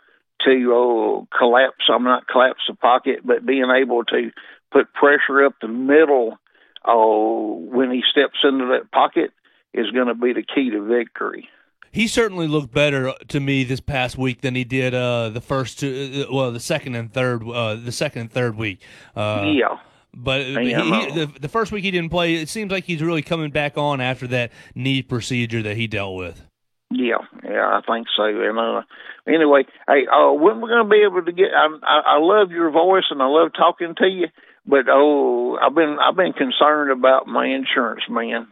to 0.44 1.26
uh, 1.30 1.38
collapse, 1.38 1.84
I'm 1.88 2.04
not 2.04 2.26
collapse 2.26 2.60
the 2.68 2.74
pocket, 2.74 3.20
but 3.24 3.46
being 3.46 3.70
able 3.70 4.04
to 4.04 4.30
put 4.70 4.92
pressure 4.92 5.44
up 5.44 5.54
the 5.60 5.68
middle 5.68 6.38
uh, 6.84 6.94
when 6.94 7.90
he 7.90 8.02
steps 8.10 8.38
into 8.42 8.66
that 8.66 8.90
pocket 8.90 9.30
is 9.74 9.90
going 9.90 10.06
to 10.06 10.14
be 10.14 10.32
the 10.32 10.42
key 10.42 10.70
to 10.70 10.82
victory. 10.82 11.48
He 11.90 12.08
certainly 12.08 12.48
looked 12.48 12.72
better 12.72 13.12
to 13.28 13.38
me 13.38 13.62
this 13.62 13.80
past 13.80 14.18
week 14.18 14.40
than 14.40 14.56
he 14.56 14.64
did 14.64 14.94
uh, 14.94 15.28
the 15.28 15.40
first 15.40 15.78
two, 15.78 16.26
uh, 16.28 16.34
well, 16.34 16.50
the 16.50 16.58
second 16.58 16.96
and 16.96 17.12
third, 17.12 17.46
uh, 17.48 17.76
the 17.76 17.92
second 17.92 18.22
and 18.22 18.32
third 18.32 18.56
week. 18.56 18.80
Uh, 19.14 19.52
yeah. 19.54 19.78
But 20.12 20.46
Yeah, 20.46 20.82
he, 20.82 21.12
the, 21.12 21.26
the 21.40 21.48
first 21.48 21.72
week 21.72 21.84
he 21.84 21.90
didn't 21.90 22.10
play. 22.10 22.34
It 22.34 22.48
seems 22.48 22.70
like 22.70 22.84
he's 22.84 23.02
really 23.02 23.22
coming 23.22 23.50
back 23.50 23.76
on 23.76 24.00
after 24.00 24.26
that 24.28 24.52
knee 24.74 25.02
procedure 25.02 25.62
that 25.62 25.76
he 25.76 25.86
dealt 25.86 26.16
with. 26.16 26.42
Yeah, 26.90 27.18
yeah, 27.42 27.66
I 27.66 27.80
think 27.86 28.06
so. 28.16 28.24
And 28.24 28.58
uh, 28.58 28.82
anyway, 29.26 29.64
hey, 29.88 30.06
uh, 30.06 30.32
when 30.32 30.60
we're 30.60 30.68
going 30.68 30.84
to 30.84 30.90
be 30.90 31.02
able 31.04 31.24
to 31.24 31.32
get? 31.32 31.50
I, 31.56 31.66
I 31.82 32.02
I 32.14 32.18
love 32.18 32.50
your 32.50 32.70
voice 32.70 33.04
and 33.10 33.20
I 33.20 33.26
love 33.26 33.50
talking 33.56 33.94
to 33.98 34.06
you, 34.06 34.28
but 34.66 34.86
oh, 34.88 35.56
I've 35.56 35.74
been 35.74 35.96
I've 36.00 36.16
been 36.16 36.32
concerned 36.32 36.92
about 36.92 37.26
my 37.26 37.46
insurance 37.46 38.02
man. 38.08 38.48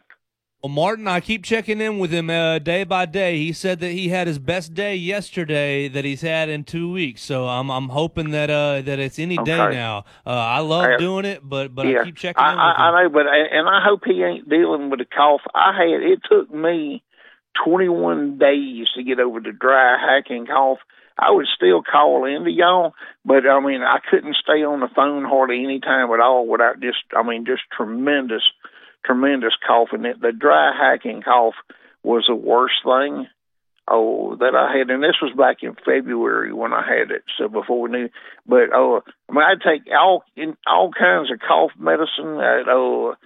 Well, 0.62 0.71
Martin, 0.71 1.09
I 1.09 1.19
keep 1.19 1.42
checking 1.42 1.81
in 1.81 1.99
with 1.99 2.12
him 2.12 2.31
uh, 2.31 2.61
day 2.61 2.85
by 2.85 3.04
day. 3.04 3.37
He 3.37 3.52
said 3.52 3.81
that 3.81 3.90
he 3.90 4.11
had 4.11 4.28
his 4.28 4.38
best 4.38 4.75
day 4.75 4.95
yesterday 4.95 5.88
that 5.88 6.04
he's 6.04 6.21
had 6.21 6.49
in 6.49 6.62
two 6.62 6.92
weeks. 6.92 7.21
So 7.21 7.49
I'm 7.49 7.69
I'm 7.69 7.88
hoping 7.88 8.31
that 8.31 8.49
uh 8.49 8.81
that 8.83 9.00
it's 9.00 9.19
any 9.19 9.38
day 9.38 9.57
now. 9.57 10.04
Uh, 10.25 10.31
I 10.31 10.61
love 10.61 10.85
Uh, 10.85 10.97
doing 10.99 11.25
it, 11.25 11.40
but 11.42 11.75
but 11.75 11.88
yeah, 11.88 12.02
I 12.02 12.04
keep 12.04 12.16
checking 12.16 12.45
in 12.45 12.52
with 12.52 12.61
I, 12.61 12.71
him. 12.71 12.76
I, 12.78 12.88
I 12.90 13.02
know, 13.02 13.09
but 13.09 13.26
and 13.26 13.69
I 13.69 13.83
hope 13.83 14.02
he 14.04 14.23
ain't 14.23 14.49
dealing 14.49 14.88
with 14.88 15.00
a 15.00 15.04
cough. 15.04 15.40
I 15.52 15.73
had 15.76 16.00
it 16.00 16.21
took 16.31 16.54
me 16.54 17.02
21 17.64 18.38
days 18.38 18.87
to 18.95 19.02
get 19.02 19.19
over 19.19 19.40
the 19.40 19.50
dry 19.50 19.97
hacking 19.99 20.47
cough. 20.47 20.78
I 21.19 21.33
would 21.33 21.47
still 21.54 21.83
call 21.83 22.25
into 22.25 22.52
y'all, 22.52 22.95
but 23.25 23.47
I 23.47 23.59
mean, 23.59 23.83
I 23.83 23.99
couldn't 24.09 24.37
stay 24.37 24.62
on 24.62 24.78
the 24.78 24.88
phone 24.95 25.25
hardly 25.25 25.64
any 25.64 25.81
time 25.81 26.11
at 26.12 26.21
all 26.21 26.47
without 26.47 26.81
just, 26.81 26.99
I 27.16 27.23
mean, 27.23 27.45
just 27.45 27.62
tremendous, 27.76 28.42
tremendous 29.04 29.54
coughing. 29.66 30.04
It 30.04 30.21
the 30.21 30.32
dry 30.32 30.73
hacking 30.76 31.23
cough 31.23 31.54
was 32.02 32.25
the 32.28 32.35
worst 32.35 32.75
thing. 32.85 33.26
Oh, 33.88 34.37
that 34.37 34.54
I 34.54 34.78
had, 34.78 34.90
and 34.90 35.02
this 35.02 35.21
was 35.21 35.32
back 35.37 35.59
in 35.62 35.75
February 35.75 36.52
when 36.52 36.73
I 36.73 36.87
had 36.87 37.11
it. 37.11 37.25
So 37.37 37.49
before 37.49 37.80
we 37.80 37.90
knew, 37.90 38.09
but 38.47 38.73
oh, 38.73 39.02
I 39.28 39.32
mean, 39.32 39.42
I 39.42 39.54
take 39.54 39.82
all 39.92 40.23
in 40.37 40.56
all 40.68 40.92
kinds 40.92 41.32
of 41.32 41.40
cough 41.40 41.73
medicine. 41.76 42.38
At, 42.38 42.68
oh, 42.68 43.16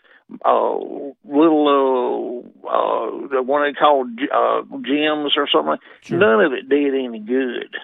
uh, 0.45 0.77
little 1.25 2.45
uh, 2.65 2.69
uh, 2.69 3.29
the 3.29 3.43
one 3.43 3.63
they 3.71 3.79
call 3.79 4.07
uh, 4.07 4.63
gems 4.81 5.35
or 5.37 5.47
something. 5.53 5.77
Sure. 6.01 6.19
None 6.19 6.41
of 6.41 6.53
it 6.53 6.69
did 6.69 6.95
any 6.95 7.21
good. 7.21 7.77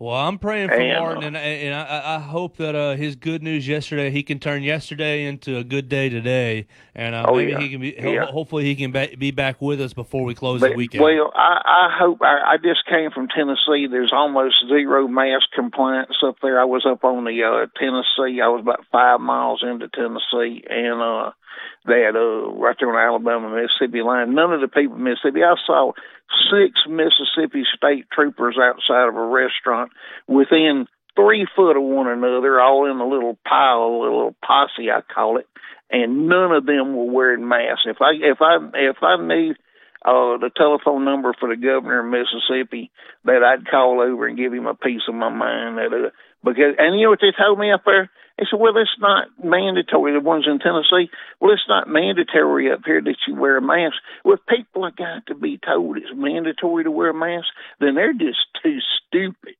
Well, 0.00 0.16
I'm 0.16 0.38
praying 0.38 0.68
for 0.68 0.76
And, 0.76 0.98
Martin, 0.98 1.24
and, 1.24 1.36
and 1.36 1.74
I, 1.74 2.16
I 2.16 2.18
hope 2.20 2.56
that 2.56 2.74
uh, 2.74 2.96
his 2.96 3.16
good 3.16 3.42
news 3.42 3.68
yesterday 3.68 4.10
he 4.10 4.22
can 4.22 4.38
turn 4.38 4.62
yesterday 4.62 5.26
into 5.26 5.58
a 5.58 5.62
good 5.62 5.90
day 5.90 6.08
today, 6.08 6.68
and 6.94 7.14
uh, 7.14 7.26
Oh, 7.28 7.36
maybe 7.36 7.52
yeah. 7.52 7.60
he 7.60 7.68
can 7.68 7.80
be. 7.82 7.94
Yeah. 7.98 8.24
Hopefully, 8.24 8.64
he 8.64 8.74
can 8.76 8.92
be 9.18 9.30
back 9.30 9.60
with 9.60 9.78
us 9.78 9.92
before 9.92 10.24
we 10.24 10.34
close 10.34 10.62
But, 10.62 10.70
the 10.70 10.76
weekend. 10.76 11.04
well, 11.04 11.30
I, 11.34 11.60
I 11.66 11.98
hope 12.00 12.22
I, 12.22 12.54
I 12.54 12.56
just 12.56 12.86
came 12.88 13.10
from 13.10 13.28
Tennessee. 13.28 13.88
There's 13.90 14.10
almost 14.10 14.56
zero 14.68 15.06
mask 15.06 15.48
compliance 15.54 16.16
up 16.26 16.36
there. 16.40 16.58
I 16.58 16.64
was 16.64 16.86
up 16.88 17.04
on 17.04 17.24
the 17.26 17.42
uh, 17.44 17.66
Tennessee. 17.78 18.40
I 18.40 18.48
was 18.48 18.62
about 18.62 18.86
five 18.90 19.20
miles 19.20 19.62
into 19.62 19.88
Tennessee, 19.88 20.64
and 20.66 21.02
uh, 21.02 21.32
they 21.86 22.04
uh, 22.06 22.52
right 22.58 22.76
there 22.78 22.88
on 22.88 22.94
the 22.94 23.00
Alabama 23.00 23.50
Mississippi 23.50 24.02
line. 24.02 24.34
None 24.34 24.52
of 24.52 24.60
the 24.60 24.68
people 24.68 24.96
in 24.96 25.04
Mississippi. 25.04 25.42
I 25.42 25.54
saw 25.66 25.92
six 26.50 26.80
Mississippi 26.88 27.64
State 27.76 28.06
troopers 28.12 28.58
outside 28.60 29.08
of 29.08 29.16
a 29.16 29.26
restaurant 29.26 29.92
within 30.26 30.86
three 31.16 31.46
foot 31.56 31.76
of 31.76 31.82
one 31.82 32.08
another, 32.08 32.60
all 32.60 32.90
in 32.90 32.98
a 32.98 33.08
little 33.08 33.38
pile, 33.46 33.82
a 33.82 34.00
little 34.02 34.36
posse, 34.44 34.90
I 34.90 35.00
call 35.02 35.38
it. 35.38 35.46
And 35.90 36.28
none 36.28 36.52
of 36.52 36.66
them 36.66 36.94
were 36.94 37.10
wearing 37.10 37.48
masks. 37.48 37.82
If 37.86 37.96
I 38.00 38.12
if 38.14 38.38
I 38.40 38.58
if 38.74 39.02
I 39.02 39.16
knew 39.16 39.54
uh, 40.04 40.40
the 40.40 40.50
telephone 40.56 41.04
number 41.04 41.34
for 41.38 41.48
the 41.48 41.60
governor 41.60 42.00
of 42.00 42.10
Mississippi 42.10 42.90
that 43.24 43.44
I'd 43.44 43.68
call 43.68 44.00
over 44.00 44.26
and 44.26 44.38
give 44.38 44.52
him 44.52 44.66
a 44.66 44.74
piece 44.74 45.02
of 45.08 45.14
my 45.14 45.28
mind. 45.28 45.76
That 45.76 45.92
uh, 45.92 46.10
because 46.42 46.74
and 46.78 46.98
you 46.98 47.04
know 47.04 47.10
what 47.10 47.20
they 47.20 47.36
told 47.36 47.58
me 47.58 47.72
up 47.72 47.82
there? 47.84 48.10
They 48.38 48.46
said, 48.50 48.58
"Well, 48.58 48.76
it's 48.76 48.96
not 48.98 49.28
mandatory." 49.44 50.12
The 50.12 50.20
ones 50.20 50.46
in 50.48 50.58
Tennessee, 50.58 51.12
well, 51.40 51.52
it's 51.52 51.68
not 51.68 51.88
mandatory 51.88 52.72
up 52.72 52.80
here 52.86 53.02
that 53.02 53.16
you 53.28 53.34
wear 53.34 53.58
a 53.58 53.62
mask. 53.62 53.96
Well, 54.24 54.38
if 54.40 54.46
people 54.46 54.84
have 54.84 54.96
got 54.96 55.26
to 55.26 55.34
be 55.34 55.58
told 55.58 55.98
it's 55.98 56.14
mandatory 56.14 56.84
to 56.84 56.90
wear 56.90 57.10
a 57.10 57.14
mask, 57.14 57.48
then 57.78 57.94
they're 57.94 58.14
just 58.14 58.40
too 58.62 58.78
stupid. 59.06 59.56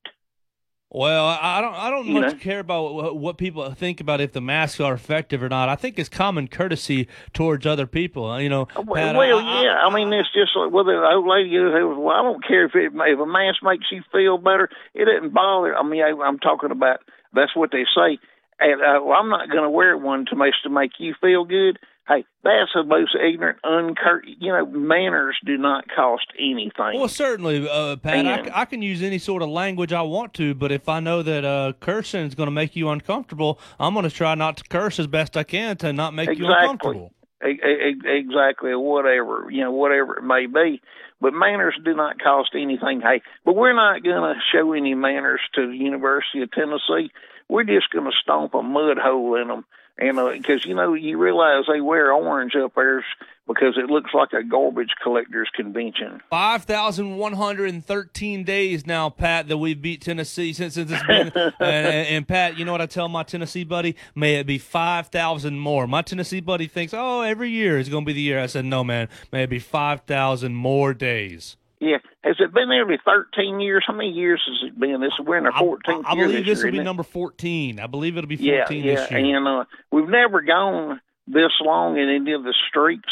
Well, 0.93 1.25
I 1.25 1.59
I 1.59 1.61
don't. 1.61 1.75
I 1.75 1.91
don't 1.91 2.07
You 2.07 2.15
much 2.21 2.33
know? 2.33 2.39
care 2.41 2.59
about 2.59 2.95
what, 2.95 3.17
what 3.17 3.39
people 3.39 3.71
think 3.73 4.01
about 4.01 4.21
if 4.21 4.33
the 4.33 4.41
masks 4.41 4.81
are 4.81 4.93
effective 4.93 5.41
or 5.41 5.49
not. 5.49 5.69
I 5.69 5.77
think 5.77 5.99
it's 6.01 6.09
common 6.09 6.49
courtesy 6.49 7.07
towards 7.33 7.65
other 7.65 7.87
people. 7.87 8.41
You 8.41 8.49
know, 8.49 8.67
Well, 8.75 8.97
Pat, 8.97 9.15
well 9.15 9.39
I- 9.39 9.63
yeah. 9.63 9.75
I 9.87 9.95
mean, 9.95 10.13
it's 10.13 10.33
just 10.35 10.51
like 10.57 10.73
whether 10.73 10.99
the 10.99 11.07
old 11.07 11.29
lady 11.29 11.51
goes, 11.51 11.73
"Well, 11.97 12.09
I 12.11 12.23
don't 12.23 12.45
care 12.45 12.65
if 12.67 12.75
it 12.75 12.91
if 12.93 13.19
a 13.21 13.27
mask 13.27 13.63
makes 13.63 13.87
you 13.93 14.03
feel 14.11 14.37
better. 14.37 14.69
It 14.95 15.05
doesn't 15.05 15.33
bother." 15.33 15.77
I 15.77 15.83
mean, 15.85 16.03
I, 16.03 16.11
I'm 16.25 16.41
talking 16.41 16.73
about 16.73 16.99
that's 17.33 17.55
what 17.55 17.71
they 17.71 17.85
say. 17.95 18.19
And 18.59 18.83
uh, 18.83 19.01
well, 19.05 19.17
I'm 19.17 19.29
not 19.31 19.49
going 19.49 19.63
to 19.63 19.71
wear 19.71 19.97
one 19.97 20.27
to 20.31 20.37
make 20.37 20.55
to 20.65 20.71
make 20.71 20.93
you 20.99 21.15
feel 21.21 21.45
good. 21.45 21.79
Hey, 22.11 22.25
that's 22.43 22.73
the 22.75 22.83
most 22.83 23.15
ignorant, 23.15 23.59
uncur. 23.65 24.21
You 24.25 24.51
know, 24.51 24.67
manners 24.67 25.37
do 25.47 25.57
not 25.57 25.85
cost 25.95 26.27
anything. 26.37 26.99
Well, 26.99 27.07
certainly, 27.07 27.69
uh, 27.71 27.95
Pat. 27.97 28.27
I, 28.27 28.31
And- 28.33 28.47
c- 28.47 28.53
I 28.53 28.65
can 28.65 28.83
use 28.83 29.01
any 29.01 29.19
sort 29.19 29.43
of 29.43 29.49
language 29.49 29.93
I 29.93 30.03
want 30.03 30.35
to, 30.35 30.53
but 30.55 30.73
if 30.73 30.89
I 30.89 30.99
know 30.99 31.23
that 31.23 31.45
uh, 31.45 31.73
cursing 31.79 32.27
is 32.27 32.35
going 32.35 32.49
to 32.49 32.51
make 32.53 32.75
you 32.75 32.89
uncomfortable, 32.89 33.61
I'm 33.79 33.95
going 33.95 34.09
to 34.09 34.11
try 34.11 34.35
not 34.35 34.57
to 34.57 34.65
curse 34.65 34.99
as 34.99 35.07
best 35.07 35.37
I 35.37 35.45
can 35.45 35.77
to 35.79 35.93
not 35.93 36.13
make 36.13 36.37
you 36.37 36.47
uncomfortable. 36.47 37.13
Exactly, 37.43 38.75
whatever 38.75 39.47
you 39.51 39.63
know, 39.63 39.71
whatever 39.71 40.19
it 40.19 40.25
may 40.25 40.47
be. 40.47 40.83
But 41.21 41.33
manners 41.33 41.79
do 41.85 41.95
not 41.95 42.19
cost 42.21 42.51
anything. 42.55 43.03
Hey, 43.03 43.23
but 43.45 43.55
we're 43.55 43.75
not 43.75 44.03
going 44.03 44.35
to 44.35 44.41
show 44.53 44.73
any 44.73 44.95
manners 44.95 45.41
to 45.55 45.67
the 45.69 45.77
University 45.77 46.43
of 46.43 46.51
Tennessee. 46.51 47.13
We're 47.49 47.65
just 47.65 47.91
going 47.93 48.07
to 48.07 48.17
stomp 48.23 48.55
a 48.55 48.63
mud 48.63 48.97
hole 48.99 49.41
in 49.41 49.49
them, 49.49 49.65
and 50.01 50.19
uh, 50.19 50.33
because 50.33 50.65
you 50.65 50.75
know 50.75 50.95
you 50.95 51.19
realize 51.19 51.67
they 51.71 51.81
wear 51.81 52.13
orange 52.13 52.57
up 52.57 52.75
there 52.75 53.05
because 53.47 53.77
it 53.77 53.91
looks 53.91 54.11
like 54.15 54.33
a 54.33 54.43
garbage 54.45 54.95
collectors 55.03 55.51
convention. 55.55 56.23
5,113 56.31 58.45
days 58.45 58.87
now, 58.87 59.11
Pat, 59.11 59.49
that 59.49 59.57
we've 59.57 59.83
beat 59.83 60.03
Tennessee 60.03 60.53
since, 60.53 60.75
since 60.75 60.93
it's 60.93 61.03
been. 61.03 61.33
and, 61.35 62.07
and, 62.07 62.29
Pat, 62.29 62.57
you 62.59 62.65
know 62.65 62.71
what 62.71 62.81
I 62.81 62.87
tell 62.87 63.09
my 63.09 63.25
Tennessee 63.25 63.65
buddy? 63.65 63.97
May 64.15 64.37
it 64.37 64.47
be 64.47 64.59
5,000 64.59 65.59
more. 65.59 65.89
My 65.89 66.03
Tennessee 66.03 66.39
buddy 66.41 66.69
thinks, 66.69 66.95
oh, 66.95 67.23
every 67.23 67.51
year 67.51 67.77
is 67.79 67.89
going 67.89 68.05
to 68.05 68.07
be 68.07 68.13
the 68.13 68.21
year. 68.21 68.41
I 68.41 68.47
said, 68.47 68.67
no, 68.67 68.85
man. 68.85 69.09
May 69.33 69.43
it 69.43 69.51
be 69.51 69.59
5,000 69.59 70.55
more 70.55 70.95
days. 70.95 71.57
Yeah, 71.81 71.97
has 72.23 72.37
it 72.39 72.53
been 72.53 72.69
nearly 72.69 72.99
thirteen 73.05 73.59
years? 73.59 73.85
How 73.87 73.95
many 73.95 74.11
years 74.11 74.43
has 74.47 74.71
it 74.71 74.79
been? 74.79 75.01
This 75.01 75.13
we're 75.19 75.39
in 75.39 75.47
our 75.47 75.53
I, 75.55 75.59
fourteenth 75.61 76.05
I 76.07 76.15
year 76.15 76.27
believe 76.27 76.45
this 76.45 76.59
this 76.59 76.65
year, 76.65 76.73
will 76.73 76.79
be 76.79 76.85
number 76.85 77.03
14. 77.03 77.81
I 77.81 77.87
believe 77.87 78.19
it'll 78.19 78.29
be 78.29 78.37
14 78.37 78.85
yeah, 78.85 78.95
this 78.95 79.11
year. 79.11 79.37
and 79.37 79.49
uh, 79.49 79.65
we've 79.91 80.09
never 80.09 80.43
gone 80.43 81.01
this 81.27 81.53
long 81.63 81.97
in 81.97 82.11
any 82.11 82.33
of 82.33 82.43
the 82.43 82.55
streaks, 82.69 83.09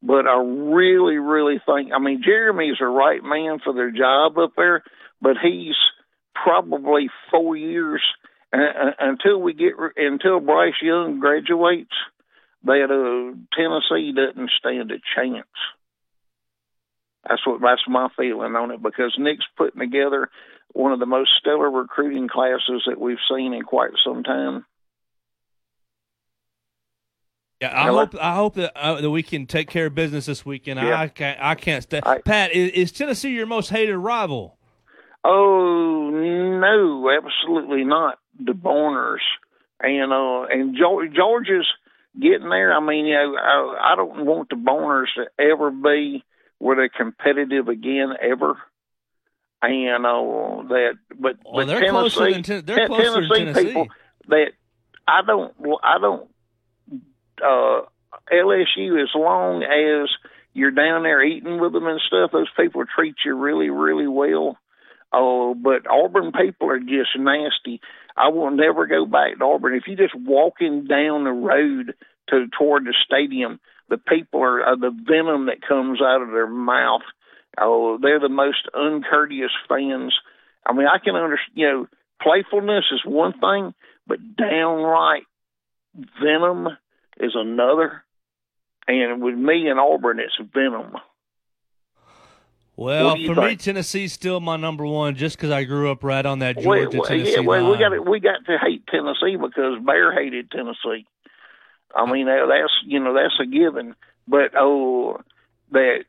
but 0.00 0.28
I 0.28 0.40
really, 0.40 1.16
really 1.16 1.60
think. 1.66 1.90
I 1.92 1.98
mean, 1.98 2.22
Jeremy's 2.24 2.76
the 2.78 2.86
right 2.86 3.22
man 3.22 3.58
for 3.64 3.72
their 3.72 3.90
job 3.90 4.38
up 4.38 4.52
there, 4.56 4.84
but 5.20 5.36
he's 5.42 5.74
probably 6.34 7.08
four 7.32 7.56
years 7.56 8.02
uh, 8.52 8.58
uh, 8.58 8.90
until 9.00 9.40
we 9.40 9.54
get 9.54 9.72
until 9.96 10.38
Bryce 10.38 10.74
Young 10.82 11.18
graduates. 11.18 11.94
That 12.62 12.84
uh, 12.84 13.36
Tennessee 13.54 14.12
doesn't 14.14 14.50
stand 14.58 14.90
a 14.90 14.98
chance. 15.14 15.46
That's 17.28 17.46
what 17.46 17.60
that's 17.60 17.82
my 17.88 18.08
feeling 18.16 18.54
on 18.54 18.70
it 18.70 18.82
because 18.82 19.14
Nick's 19.18 19.46
putting 19.56 19.80
together 19.80 20.28
one 20.72 20.92
of 20.92 20.98
the 20.98 21.06
most 21.06 21.30
stellar 21.38 21.70
recruiting 21.70 22.28
classes 22.28 22.82
that 22.86 23.00
we've 23.00 23.18
seen 23.30 23.54
in 23.54 23.62
quite 23.62 23.92
some 24.04 24.22
time. 24.22 24.64
Yeah, 27.60 27.72
I 27.72 27.84
Hello? 27.84 27.98
hope 28.00 28.14
I 28.20 28.34
hope 28.34 28.54
that 28.54 28.72
uh, 28.76 29.00
that 29.00 29.10
we 29.10 29.22
can 29.22 29.46
take 29.46 29.70
care 29.70 29.86
of 29.86 29.94
business 29.94 30.26
this 30.26 30.44
weekend. 30.44 30.80
Yeah. 30.80 31.00
I 31.00 31.08
can't 31.08 31.38
I 31.40 31.54
can't 31.54 31.82
stay. 31.82 32.00
I- 32.04 32.18
Pat, 32.18 32.52
is, 32.52 32.70
is 32.72 32.92
Tennessee 32.92 33.30
your 33.30 33.46
most 33.46 33.70
hated 33.70 33.96
rival? 33.96 34.58
Oh 35.24 36.10
no, 36.12 37.10
absolutely 37.10 37.84
not. 37.84 38.18
The 38.38 38.52
Borners 38.52 39.22
and 39.80 40.12
uh 40.12 40.42
and 40.50 40.76
Geor- 40.76 41.14
Georgia's 41.14 41.66
getting 42.20 42.50
there. 42.50 42.76
I 42.76 42.80
mean, 42.80 43.06
you 43.06 43.14
know, 43.14 43.36
I, 43.36 43.92
I 43.92 43.96
don't 43.96 44.26
want 44.26 44.50
the 44.50 44.56
Borners 44.56 45.08
to 45.16 45.26
ever 45.42 45.70
be 45.70 46.22
where 46.64 46.76
they're 46.76 46.88
competitive 46.88 47.68
again 47.68 48.14
ever. 48.22 48.56
And 49.60 50.06
uh, 50.06 50.68
that, 50.68 50.92
but 51.10 51.36
Well, 51.44 51.54
but 51.54 51.66
they're 51.66 51.80
Tennessee, 51.80 52.16
closer 52.16 52.30
than 52.32 52.64
they're 52.64 52.86
closer 52.86 53.12
than 53.12 53.28
Tennessee 53.28 53.44
Tennessee. 53.44 53.64
people 53.66 53.88
that 54.28 54.52
I 55.06 55.20
don't 55.26 55.54
I 55.82 55.98
don't 55.98 56.30
uh 57.42 57.82
LSU 58.32 59.02
as 59.02 59.10
long 59.14 59.62
as 59.62 60.08
you're 60.54 60.70
down 60.70 61.02
there 61.02 61.22
eating 61.22 61.60
with 61.60 61.74
them 61.74 61.86
and 61.86 62.00
stuff, 62.06 62.30
those 62.32 62.48
people 62.56 62.84
treat 62.94 63.16
you 63.26 63.36
really, 63.36 63.68
really 63.68 64.06
well. 64.06 64.56
Oh, 65.12 65.54
but 65.54 65.86
Auburn 65.86 66.32
people 66.32 66.70
are 66.70 66.80
just 66.80 67.10
nasty. 67.18 67.80
I 68.16 68.28
will 68.28 68.50
never 68.50 68.86
go 68.86 69.04
back 69.04 69.38
to 69.38 69.44
Auburn. 69.44 69.74
If 69.74 69.84
you 69.86 69.96
just 69.96 70.14
walking 70.14 70.86
down 70.86 71.24
the 71.24 71.30
road 71.30 71.94
to 72.30 72.46
toward 72.58 72.84
the 72.84 72.94
stadium, 73.04 73.60
the 73.94 73.98
people 73.98 74.42
are 74.42 74.66
uh, 74.66 74.74
the 74.74 74.90
venom 74.90 75.46
that 75.46 75.62
comes 75.66 76.02
out 76.02 76.20
of 76.20 76.28
their 76.28 76.48
mouth. 76.48 77.02
Oh, 77.56 77.96
they're 78.02 78.18
the 78.18 78.28
most 78.28 78.68
uncourteous 78.74 79.52
fans. 79.68 80.12
I 80.66 80.72
mean, 80.72 80.88
I 80.88 80.98
can 80.98 81.14
understand. 81.14 81.52
You 81.54 81.66
know, 81.68 81.86
playfulness 82.20 82.86
is 82.92 83.02
one 83.04 83.32
thing, 83.34 83.74
but 84.06 84.18
downright 84.36 85.22
Venom 86.20 86.68
is 87.20 87.32
another, 87.36 88.02
and 88.88 89.22
with 89.22 89.36
me 89.36 89.68
and 89.68 89.78
Auburn, 89.78 90.18
it's 90.18 90.36
Venom. 90.52 90.96
Well, 92.76 93.10
What 93.10 93.14
do 93.14 93.20
you 93.20 93.34
for 93.34 93.40
me. 93.40 93.54
Tennessee's 93.54 94.12
still 94.12 94.40
my 94.40 94.56
number 94.56 94.84
one, 94.84 95.14
just 95.14 95.36
because 95.36 95.52
I 95.52 95.62
grew 95.62 95.92
up 95.92 96.02
right 96.02 96.26
on 96.26 96.40
that 96.40 96.58
Georgia 96.58 96.98
well, 96.98 97.06
Tennessee 97.06 97.34
yeah, 97.34 97.40
well, 97.40 97.66
we 97.66 97.76
line. 97.76 97.98
got 97.98 98.08
we 98.08 98.18
got 98.18 98.44
to 98.46 98.58
hate 98.60 98.84
Tennessee 98.88 99.36
because 99.36 99.78
Bear 99.86 100.12
hated 100.12 100.50
Tennessee. 100.50 101.06
I 101.94 102.10
mean, 102.10 102.26
that- 102.26 102.46
that's 102.48 102.72
you 102.86 103.00
know 103.00 103.14
that's 103.14 103.38
a 103.40 103.46
given. 103.46 103.94
But 104.26 104.52
oh, 104.56 105.20
that 105.72 106.04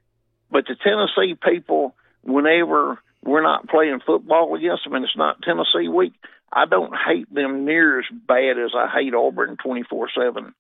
but 0.52 0.66
the 0.68 0.76
Tennessee 0.76 1.36
people, 1.36 1.96
whenever 2.24 3.00
we're 3.24 3.42
not 3.44 3.68
playing 3.68 4.00
football 4.06 4.56
against 4.56 4.84
them 4.84 4.94
and 4.94 5.04
it's 5.06 5.18
not 5.18 5.42
Tennessee 5.42 5.88
week, 5.90 6.14
I 6.52 6.66
don't 6.66 6.94
hate 6.96 7.34
them 7.34 7.66
near 7.66 8.00
as 8.00 8.06
bad 8.12 8.58
as 8.58 8.72
I 8.76 8.88
hate 8.94 9.14
Auburn 9.14 9.58
twenty 9.58 9.84
four 9.84 10.10
seven. 10.16 10.54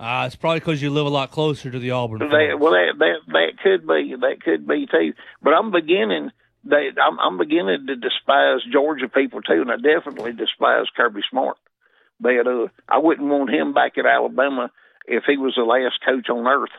Uh, 0.00 0.24
it's 0.26 0.34
probably 0.36 0.58
because 0.60 0.82
you 0.82 0.90
live 0.90 1.06
a 1.06 1.10
lot 1.10 1.30
closer 1.30 1.70
to 1.70 1.78
the 1.78 1.92
Auburn. 1.92 2.18
That, 2.18 2.58
well, 2.58 2.72
that 2.72 2.98
that 2.98 3.16
that 3.28 3.58
could 3.62 3.86
be 3.86 4.14
that 4.20 4.42
could 4.42 4.66
be 4.66 4.86
too. 4.86 5.14
But 5.42 5.52
I'm 5.54 5.70
beginning. 5.70 6.30
They, 6.64 6.88
I'm, 7.00 7.20
I'm 7.20 7.36
beginning 7.36 7.86
to 7.86 7.96
despise 7.96 8.60
Georgia 8.72 9.08
people 9.08 9.42
too, 9.42 9.60
and 9.60 9.70
I 9.70 9.76
definitely 9.76 10.32
despise 10.32 10.86
Kirby 10.96 11.20
Smart. 11.30 11.58
But 12.20 12.46
uh, 12.46 12.68
I 12.88 12.98
wouldn't 12.98 13.28
want 13.28 13.50
him 13.50 13.72
back 13.74 13.98
at 13.98 14.06
Alabama 14.06 14.70
if 15.06 15.24
he 15.26 15.36
was 15.36 15.54
the 15.56 15.64
last 15.64 16.00
coach 16.04 16.28
on 16.30 16.46
earth. 16.46 16.70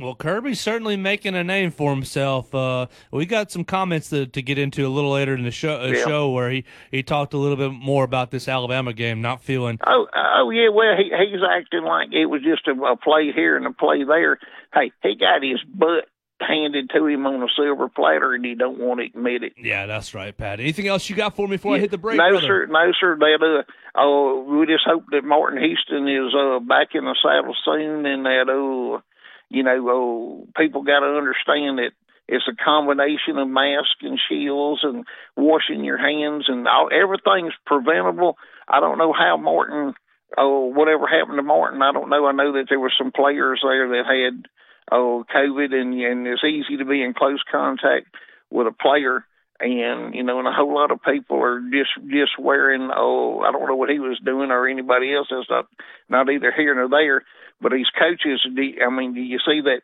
Well, 0.00 0.14
Kirby's 0.14 0.58
certainly 0.58 0.96
making 0.96 1.34
a 1.34 1.44
name 1.44 1.70
for 1.70 1.90
himself. 1.90 2.54
Uh, 2.54 2.86
we 3.10 3.26
got 3.26 3.50
some 3.50 3.62
comments 3.62 4.08
to, 4.08 4.24
to 4.26 4.40
get 4.40 4.56
into 4.56 4.86
a 4.86 4.88
little 4.88 5.10
later 5.12 5.34
in 5.34 5.42
the 5.42 5.50
show, 5.50 5.82
uh, 5.82 5.86
Yeah. 5.88 6.04
show 6.06 6.30
where 6.30 6.48
he, 6.50 6.64
he 6.90 7.02
talked 7.02 7.34
a 7.34 7.36
little 7.36 7.58
bit 7.58 7.72
more 7.72 8.02
about 8.02 8.30
this 8.30 8.48
Alabama 8.48 8.94
game, 8.94 9.20
not 9.20 9.42
feeling. 9.42 9.78
Oh, 9.86 10.06
oh 10.14 10.48
yeah. 10.48 10.70
Well, 10.70 10.96
he 10.96 11.04
he's 11.30 11.42
acting 11.46 11.84
like 11.84 12.08
it 12.12 12.24
was 12.26 12.40
just 12.42 12.66
a, 12.68 12.72
a 12.84 12.96
play 12.96 13.32
here 13.34 13.54
and 13.56 13.66
a 13.66 13.72
play 13.72 14.02
there. 14.04 14.38
Hey, 14.72 14.92
he 15.02 15.14
got 15.14 15.42
his 15.42 15.60
butt 15.74 16.06
handed 16.46 16.90
to 16.90 17.06
him 17.06 17.26
on 17.26 17.42
a 17.42 17.46
silver 17.56 17.88
platter, 17.88 18.34
and 18.34 18.44
he 18.44 18.54
don't 18.54 18.78
want 18.78 19.00
to 19.00 19.06
admit 19.06 19.42
it. 19.42 19.52
Yeah, 19.56 19.86
that's 19.86 20.14
right, 20.14 20.36
Pat. 20.36 20.60
Anything 20.60 20.88
else 20.88 21.08
you 21.08 21.16
got 21.16 21.36
for 21.36 21.48
me 21.48 21.56
before 21.56 21.76
I 21.76 21.78
hit 21.78 21.90
the 21.90 21.98
break? 21.98 22.18
No, 22.18 22.30
brother? 22.30 22.46
sir. 22.46 22.66
No, 22.66 22.92
sir. 22.98 23.16
That 23.18 23.64
uh, 23.66 23.72
oh, 23.96 24.58
we 24.58 24.66
just 24.66 24.84
hope 24.86 25.04
that 25.10 25.24
Martin 25.24 25.62
Houston 25.62 26.08
is 26.08 26.34
uh 26.34 26.58
back 26.60 26.88
in 26.94 27.04
the 27.04 27.16
saddle 27.22 27.54
soon, 27.64 28.06
and 28.06 28.24
that 28.26 28.48
uh, 28.48 29.00
you 29.48 29.62
know, 29.62 29.86
oh, 29.88 30.48
people 30.56 30.82
got 30.82 31.00
to 31.00 31.16
understand 31.18 31.78
that 31.78 31.92
it's 32.28 32.48
a 32.48 32.64
combination 32.64 33.36
of 33.36 33.48
mask 33.48 34.00
and 34.00 34.18
shields 34.28 34.80
and 34.82 35.04
washing 35.36 35.84
your 35.84 35.98
hands 35.98 36.46
and 36.48 36.66
all, 36.66 36.88
everything's 36.90 37.52
preventable. 37.66 38.38
I 38.66 38.80
don't 38.80 38.98
know 38.98 39.12
how 39.12 39.36
Martin, 39.36 39.94
oh, 40.38 40.72
whatever 40.72 41.06
happened 41.06 41.36
to 41.36 41.42
Martin, 41.42 41.82
I 41.82 41.92
don't 41.92 42.08
know. 42.08 42.26
I 42.26 42.32
know 42.32 42.52
that 42.52 42.66
there 42.68 42.80
were 42.80 42.92
some 42.96 43.12
players 43.12 43.60
there 43.62 43.88
that 43.88 44.04
had 44.06 44.48
oh 44.90 45.24
COVID, 45.34 45.72
and 45.72 45.94
and 45.94 46.26
it's 46.26 46.44
easy 46.44 46.78
to 46.78 46.84
be 46.84 47.02
in 47.02 47.14
close 47.14 47.42
contact 47.50 48.06
with 48.50 48.66
a 48.66 48.72
player 48.72 49.24
and 49.62 50.14
you 50.14 50.22
know, 50.22 50.38
and 50.38 50.48
a 50.48 50.52
whole 50.52 50.74
lot 50.74 50.90
of 50.90 51.02
people 51.02 51.40
are 51.42 51.60
just 51.60 51.90
just 52.10 52.38
wearing. 52.38 52.90
Oh, 52.94 53.40
I 53.40 53.52
don't 53.52 53.66
know 53.68 53.76
what 53.76 53.90
he 53.90 54.00
was 54.00 54.20
doing 54.24 54.50
or 54.50 54.68
anybody 54.68 55.14
else. 55.14 55.28
That's 55.30 55.48
not 55.48 55.66
not 56.08 56.30
either 56.30 56.52
here 56.54 56.74
nor 56.74 56.88
there. 56.88 57.24
But 57.60 57.72
these 57.72 57.86
coaches, 57.96 58.44
I 58.44 58.90
mean, 58.90 59.14
do 59.14 59.20
you 59.20 59.38
see 59.38 59.60
that? 59.62 59.82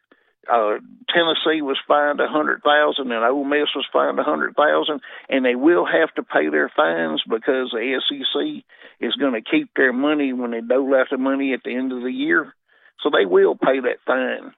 Uh, 0.51 0.81
Tennessee 1.13 1.61
was 1.61 1.79
fined 1.87 2.21
a 2.21 2.27
hundred 2.27 2.63
thousand, 2.63 3.13
and 3.13 3.25
Ole 3.25 3.45
Miss 3.45 3.69
was 3.77 3.87
fined 3.93 4.19
a 4.19 4.25
hundred 4.25 4.57
thousand, 4.57 5.01
and 5.29 5.45
they 5.45 5.55
will 5.55 5.85
have 5.85 6.13
to 6.15 6.23
pay 6.23 6.49
their 6.49 6.73
fines 6.75 7.23
because 7.29 7.71
the 7.71 8.01
SEC 8.09 8.65
is 8.99 9.15
going 9.15 9.35
to 9.35 9.43
keep 9.49 9.71
their 9.77 9.93
money 9.93 10.33
when 10.33 10.53
they 10.53 10.63
dole 10.63 10.95
out 10.95 11.09
the 11.11 11.19
money 11.19 11.53
at 11.53 11.63
the 11.65 11.75
end 11.75 11.93
of 11.93 12.03
the 12.03 12.11
year. 12.11 12.55
So 13.03 13.11
they 13.11 13.27
will 13.27 13.57
pay 13.57 13.81
that 13.81 13.99
fine. 14.07 14.55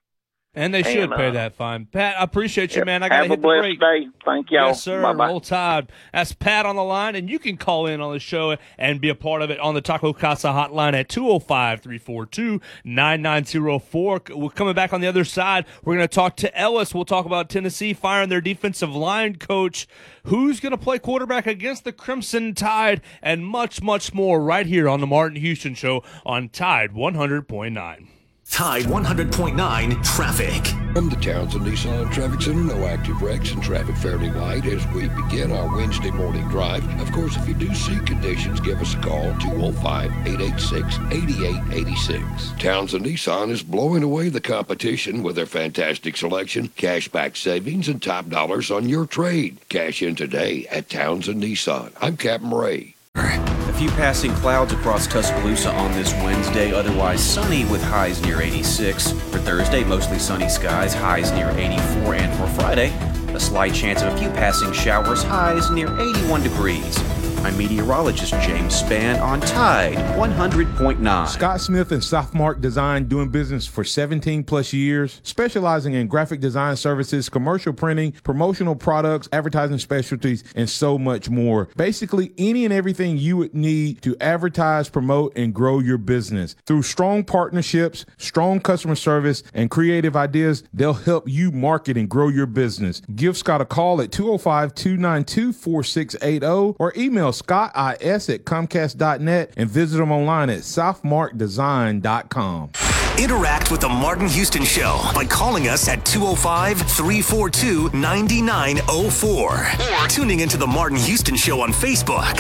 And 0.52 0.74
they 0.74 0.82
should 0.82 1.12
pay 1.12 1.28
uh, 1.28 1.32
that 1.32 1.54
fine. 1.54 1.86
Pat, 1.86 2.18
I 2.18 2.24
appreciate 2.24 2.74
you, 2.74 2.84
man. 2.84 3.04
I 3.04 3.08
got 3.08 3.18
to 3.18 3.22
Have 3.22 3.26
a 3.26 3.28
hit 3.28 3.36
the 3.36 3.42
blessed 3.42 3.78
break. 3.78 3.80
day. 3.80 4.08
Thank 4.24 4.50
y'all. 4.50 4.68
Yes, 4.68 4.82
sir. 4.82 5.00
Bye 5.00 5.12
bye. 5.12 5.28
Roll 5.28 5.40
Tide. 5.40 5.92
That's 6.12 6.32
Pat 6.32 6.66
on 6.66 6.74
the 6.74 6.82
line, 6.82 7.14
and 7.14 7.30
you 7.30 7.38
can 7.38 7.56
call 7.56 7.86
in 7.86 8.00
on 8.00 8.12
the 8.12 8.18
show 8.18 8.56
and 8.76 9.00
be 9.00 9.08
a 9.10 9.14
part 9.14 9.42
of 9.42 9.50
it 9.50 9.60
on 9.60 9.74
the 9.74 9.80
Taco 9.80 10.12
Casa 10.12 10.48
hotline 10.48 10.94
at 10.94 11.08
205 11.08 11.80
342 11.82 12.60
9904. 12.84 14.22
We're 14.34 14.48
coming 14.50 14.74
back 14.74 14.92
on 14.92 15.00
the 15.00 15.06
other 15.06 15.22
side. 15.24 15.66
We're 15.84 15.94
going 15.94 16.08
to 16.08 16.12
talk 16.14 16.36
to 16.38 16.58
Ellis. 16.58 16.92
We'll 16.92 17.04
talk 17.04 17.26
about 17.26 17.48
Tennessee 17.48 17.92
firing 17.94 18.28
their 18.28 18.40
defensive 18.40 18.92
line 18.92 19.36
coach, 19.36 19.86
who's 20.24 20.58
going 20.58 20.72
to 20.72 20.76
play 20.78 20.98
quarterback 20.98 21.46
against 21.46 21.84
the 21.84 21.92
Crimson 21.92 22.56
Tide, 22.56 23.02
and 23.22 23.46
much, 23.46 23.82
much 23.82 24.12
more 24.12 24.42
right 24.42 24.66
here 24.66 24.88
on 24.88 25.00
the 25.00 25.06
Martin 25.06 25.40
Houston 25.40 25.74
Show 25.74 26.02
on 26.26 26.48
Tide 26.48 26.90
100.9. 26.90 28.08
Tide 28.50 28.84
100.9 28.84 30.04
traffic. 30.04 30.66
From 30.92 31.08
the 31.08 31.16
Townsend 31.16 31.64
Nissan 31.64 32.12
Traffic 32.12 32.42
Center, 32.42 32.74
no 32.74 32.86
active 32.86 33.22
wrecks 33.22 33.52
and 33.52 33.62
traffic 33.62 33.96
fairly 33.96 34.28
light 34.30 34.66
as 34.66 34.86
we 34.88 35.08
begin 35.08 35.52
our 35.52 35.74
Wednesday 35.74 36.10
morning 36.10 36.46
drive. 36.48 36.84
Of 37.00 37.10
course, 37.12 37.36
if 37.36 37.48
you 37.48 37.54
do 37.54 37.72
see 37.74 37.98
conditions, 38.00 38.60
give 38.60 38.80
us 38.82 38.92
a 38.94 38.98
call 38.98 39.32
205 39.38 40.10
886 40.26 40.96
8886. 41.10 42.52
Townsend 42.58 43.06
Nissan 43.06 43.50
is 43.50 43.62
blowing 43.62 44.02
away 44.02 44.28
the 44.28 44.42
competition 44.42 45.22
with 45.22 45.36
their 45.36 45.46
fantastic 45.46 46.16
selection, 46.16 46.68
cashback 46.70 47.36
savings, 47.36 47.88
and 47.88 48.02
top 48.02 48.28
dollars 48.28 48.70
on 48.70 48.88
your 48.88 49.06
trade. 49.06 49.58
Cash 49.70 50.02
in 50.02 50.16
today 50.16 50.66
at 50.70 50.90
Townsend 50.90 51.42
Nissan. 51.42 51.92
I'm 52.00 52.16
Captain 52.18 52.50
Ray. 52.50 52.94
A 53.14 53.72
few 53.72 53.90
passing 53.90 54.32
clouds 54.34 54.72
across 54.72 55.06
Tuscaloosa 55.06 55.72
on 55.72 55.92
this 55.92 56.12
Wednesday, 56.14 56.72
otherwise 56.72 57.20
sunny 57.20 57.64
with 57.64 57.82
highs 57.82 58.22
near 58.22 58.40
86. 58.40 59.10
For 59.12 59.38
Thursday, 59.38 59.82
mostly 59.84 60.18
sunny 60.18 60.48
skies, 60.48 60.94
highs 60.94 61.32
near 61.32 61.50
84. 61.50 62.14
And 62.14 62.38
for 62.38 62.46
Friday, 62.60 62.90
a 63.34 63.40
slight 63.40 63.74
chance 63.74 64.02
of 64.02 64.12
a 64.12 64.18
few 64.18 64.28
passing 64.30 64.72
showers, 64.72 65.22
highs 65.22 65.70
near 65.70 65.88
81 65.98 66.42
degrees. 66.42 67.19
I'm 67.42 67.56
meteorologist 67.56 68.34
James 68.42 68.82
Spann 68.82 69.18
on 69.22 69.40
Tide 69.40 69.96
100.9. 69.96 71.26
Scott 71.26 71.60
Smith 71.62 71.90
and 71.90 72.02
Southmark 72.02 72.60
Design 72.60 73.08
doing 73.08 73.30
business 73.30 73.66
for 73.66 73.82
17 73.82 74.44
plus 74.44 74.74
years, 74.74 75.22
specializing 75.24 75.94
in 75.94 76.06
graphic 76.06 76.40
design 76.40 76.76
services, 76.76 77.30
commercial 77.30 77.72
printing, 77.72 78.12
promotional 78.24 78.76
products, 78.76 79.26
advertising 79.32 79.78
specialties, 79.78 80.44
and 80.54 80.68
so 80.68 80.98
much 80.98 81.30
more. 81.30 81.70
Basically, 81.78 82.34
any 82.36 82.66
and 82.66 82.74
everything 82.74 83.16
you 83.16 83.38
would 83.38 83.54
need 83.54 84.02
to 84.02 84.14
advertise, 84.20 84.90
promote, 84.90 85.32
and 85.34 85.54
grow 85.54 85.78
your 85.78 85.96
business. 85.98 86.54
Through 86.66 86.82
strong 86.82 87.24
partnerships, 87.24 88.04
strong 88.18 88.60
customer 88.60 88.96
service, 88.96 89.42
and 89.54 89.70
creative 89.70 90.14
ideas, 90.14 90.62
they'll 90.74 90.92
help 90.92 91.26
you 91.26 91.50
market 91.52 91.96
and 91.96 92.06
grow 92.06 92.28
your 92.28 92.46
business. 92.46 93.00
Give 93.14 93.34
Scott 93.34 93.62
a 93.62 93.64
call 93.64 94.02
at 94.02 94.12
205 94.12 94.74
292 94.74 95.54
4680 95.54 96.76
or 96.78 96.92
email 96.98 97.29
scottis 97.30 98.32
at 98.32 98.44
comcast.net 98.44 99.54
and 99.56 99.70
visit 99.70 99.98
them 99.98 100.12
online 100.12 100.50
at 100.50 100.60
southmarkdesign.com. 100.60 102.70
Interact 103.18 103.70
with 103.70 103.80
the 103.80 103.88
Martin 103.88 104.28
Houston 104.28 104.64
Show 104.64 105.00
by 105.14 105.24
calling 105.26 105.68
us 105.68 105.88
at 105.88 106.04
205 106.06 106.78
342 106.78 107.90
9904 107.92 110.02
or 110.02 110.08
tuning 110.08 110.40
into 110.40 110.56
the 110.56 110.66
Martin 110.66 110.96
Houston 110.96 111.36
Show 111.36 111.60
on 111.60 111.70
Facebook. 111.70 112.38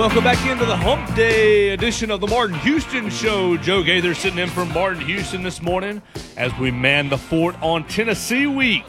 Welcome 0.00 0.24
back 0.24 0.46
into 0.46 0.64
the 0.64 0.78
Hump 0.78 1.14
Day 1.14 1.74
edition 1.74 2.10
of 2.10 2.22
the 2.22 2.26
Martin 2.26 2.58
Houston 2.60 3.10
Show. 3.10 3.58
Joe 3.58 3.82
Gaither 3.82 4.14
sitting 4.14 4.38
in 4.38 4.48
for 4.48 4.64
Martin 4.64 5.02
Houston 5.02 5.42
this 5.42 5.60
morning 5.60 6.00
as 6.38 6.56
we 6.56 6.70
man 6.70 7.10
the 7.10 7.18
fort 7.18 7.54
on 7.60 7.86
Tennessee 7.86 8.46
Week. 8.46 8.86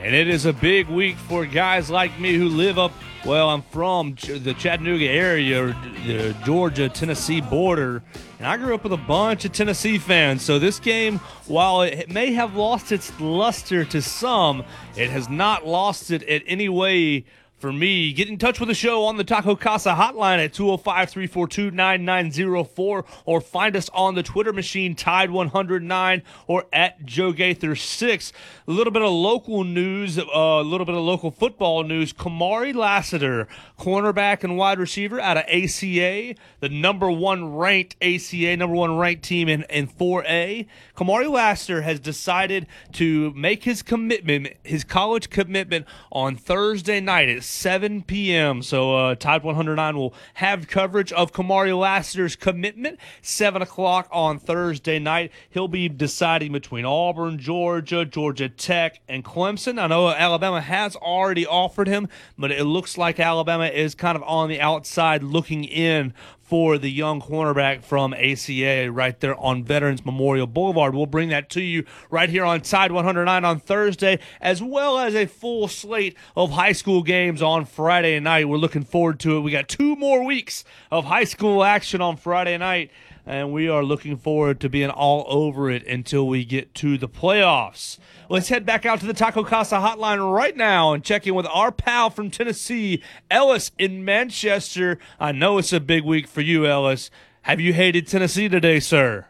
And 0.00 0.14
it 0.14 0.26
is 0.26 0.46
a 0.46 0.54
big 0.54 0.88
week 0.88 1.18
for 1.18 1.44
guys 1.44 1.90
like 1.90 2.18
me 2.18 2.36
who 2.36 2.48
live 2.48 2.78
up, 2.78 2.92
well, 3.26 3.50
I'm 3.50 3.60
from 3.64 4.14
the 4.14 4.54
Chattanooga 4.58 5.06
area, 5.06 5.76
the 6.06 6.34
Georgia 6.42 6.88
Tennessee 6.88 7.42
border. 7.42 8.02
And 8.38 8.46
I 8.46 8.56
grew 8.56 8.74
up 8.74 8.82
with 8.82 8.94
a 8.94 8.96
bunch 8.96 9.44
of 9.44 9.52
Tennessee 9.52 9.98
fans. 9.98 10.40
So 10.40 10.58
this 10.58 10.78
game, 10.78 11.18
while 11.48 11.82
it 11.82 12.08
may 12.08 12.32
have 12.32 12.56
lost 12.56 12.92
its 12.92 13.12
luster 13.20 13.84
to 13.84 14.00
some, 14.00 14.64
it 14.96 15.10
has 15.10 15.28
not 15.28 15.66
lost 15.66 16.10
it 16.10 16.22
in 16.22 16.40
any 16.44 16.70
way 16.70 17.26
for 17.64 17.72
me. 17.72 18.12
Get 18.12 18.28
in 18.28 18.36
touch 18.36 18.60
with 18.60 18.68
the 18.68 18.74
show 18.74 19.04
on 19.04 19.16
the 19.16 19.24
Taco 19.24 19.56
Casa 19.56 19.94
hotline 19.94 20.36
at 20.36 20.52
205 20.52 21.08
342 21.08 21.70
9904 21.70 23.04
or 23.24 23.40
find 23.40 23.74
us 23.74 23.88
on 23.94 24.14
the 24.14 24.22
Twitter 24.22 24.52
machine, 24.52 24.94
Tide109 24.94 26.20
or 26.46 26.66
at 26.74 27.06
Joe 27.06 27.32
Gaither6. 27.32 28.32
A 28.68 28.70
little 28.70 28.92
bit 28.92 29.00
of 29.00 29.10
local 29.10 29.64
news, 29.64 30.18
uh, 30.18 30.24
a 30.26 30.62
little 30.62 30.84
bit 30.84 30.94
of 30.94 31.00
local 31.00 31.30
football 31.30 31.84
news. 31.84 32.12
Kamari 32.12 32.74
Lassiter, 32.74 33.48
cornerback 33.80 34.44
and 34.44 34.58
wide 34.58 34.78
receiver 34.78 35.18
out 35.18 35.38
of 35.38 35.44
ACA, 35.44 36.34
the 36.60 36.68
number 36.68 37.10
one 37.10 37.54
ranked 37.56 37.96
ACA, 38.02 38.58
number 38.58 38.76
one 38.76 38.98
ranked 38.98 39.22
team 39.22 39.48
in, 39.48 39.62
in 39.70 39.88
4A. 39.88 40.66
Kamari 40.94 41.30
Lassiter 41.30 41.80
has 41.80 41.98
decided 41.98 42.66
to 42.92 43.32
make 43.32 43.64
his 43.64 43.80
commitment, 43.80 44.48
his 44.64 44.84
college 44.84 45.30
commitment 45.30 45.86
on 46.12 46.36
Thursday 46.36 47.00
night 47.00 47.30
at 47.30 47.42
7 47.54 48.02
p.m. 48.02 48.62
So 48.62 48.96
uh, 48.96 49.14
Tide 49.14 49.42
109 49.42 49.96
will 49.96 50.14
have 50.34 50.68
coverage 50.68 51.12
of 51.12 51.32
Kamari 51.32 51.76
Lassiter's 51.78 52.36
commitment 52.36 52.98
7 53.22 53.62
o'clock 53.62 54.08
on 54.10 54.38
Thursday 54.38 54.98
night. 54.98 55.32
He'll 55.50 55.68
be 55.68 55.88
deciding 55.88 56.52
between 56.52 56.84
Auburn, 56.84 57.38
Georgia, 57.38 58.04
Georgia 58.04 58.48
Tech, 58.48 59.00
and 59.08 59.24
Clemson. 59.24 59.80
I 59.80 59.86
know 59.86 60.08
Alabama 60.08 60.60
has 60.60 60.96
already 60.96 61.46
offered 61.46 61.88
him, 61.88 62.08
but 62.36 62.50
it 62.50 62.64
looks 62.64 62.98
like 62.98 63.20
Alabama 63.20 63.66
is 63.66 63.94
kind 63.94 64.16
of 64.16 64.22
on 64.24 64.48
the 64.48 64.60
outside 64.60 65.22
looking 65.22 65.64
in 65.64 66.12
for 66.54 66.78
the 66.78 66.88
young 66.88 67.20
cornerback 67.20 67.82
from 67.82 68.14
ACA 68.14 68.88
right 68.88 69.18
there 69.18 69.36
on 69.40 69.64
Veterans 69.64 70.04
Memorial 70.04 70.46
Boulevard. 70.46 70.94
We'll 70.94 71.04
bring 71.04 71.30
that 71.30 71.50
to 71.50 71.60
you 71.60 71.84
right 72.10 72.28
here 72.28 72.44
on 72.44 72.60
Tide 72.60 72.92
109 72.92 73.44
on 73.44 73.58
Thursday, 73.58 74.20
as 74.40 74.62
well 74.62 75.00
as 75.00 75.16
a 75.16 75.26
full 75.26 75.66
slate 75.66 76.16
of 76.36 76.52
high 76.52 76.70
school 76.70 77.02
games 77.02 77.42
on 77.42 77.64
Friday 77.64 78.20
night. 78.20 78.48
We're 78.48 78.58
looking 78.58 78.84
forward 78.84 79.18
to 79.18 79.36
it. 79.36 79.40
We 79.40 79.50
got 79.50 79.68
two 79.68 79.96
more 79.96 80.24
weeks 80.24 80.62
of 80.92 81.06
high 81.06 81.24
school 81.24 81.64
action 81.64 82.00
on 82.00 82.16
Friday 82.16 82.56
night, 82.56 82.92
and 83.26 83.52
we 83.52 83.68
are 83.68 83.82
looking 83.82 84.16
forward 84.16 84.60
to 84.60 84.68
being 84.68 84.90
all 84.90 85.24
over 85.28 85.70
it 85.70 85.86
until 85.86 86.26
we 86.26 86.44
get 86.44 86.74
to 86.74 86.98
the 86.98 87.08
playoffs. 87.08 87.98
Let's 88.28 88.48
head 88.48 88.66
back 88.66 88.84
out 88.84 89.00
to 89.00 89.06
the 89.06 89.14
Taco 89.14 89.44
Casa 89.44 89.76
hotline 89.76 90.32
right 90.32 90.56
now 90.56 90.92
and 90.92 91.02
check 91.02 91.26
in 91.26 91.34
with 91.34 91.46
our 91.46 91.72
pal 91.72 92.10
from 92.10 92.30
Tennessee, 92.30 93.02
Ellis 93.30 93.70
in 93.78 94.04
Manchester. 94.04 94.98
I 95.18 95.32
know 95.32 95.58
it's 95.58 95.72
a 95.72 95.80
big 95.80 96.04
week 96.04 96.26
for 96.26 96.40
you, 96.40 96.66
Ellis. 96.66 97.10
Have 97.42 97.60
you 97.60 97.72
hated 97.72 98.06
Tennessee 98.06 98.48
today, 98.48 98.80
sir? 98.80 99.26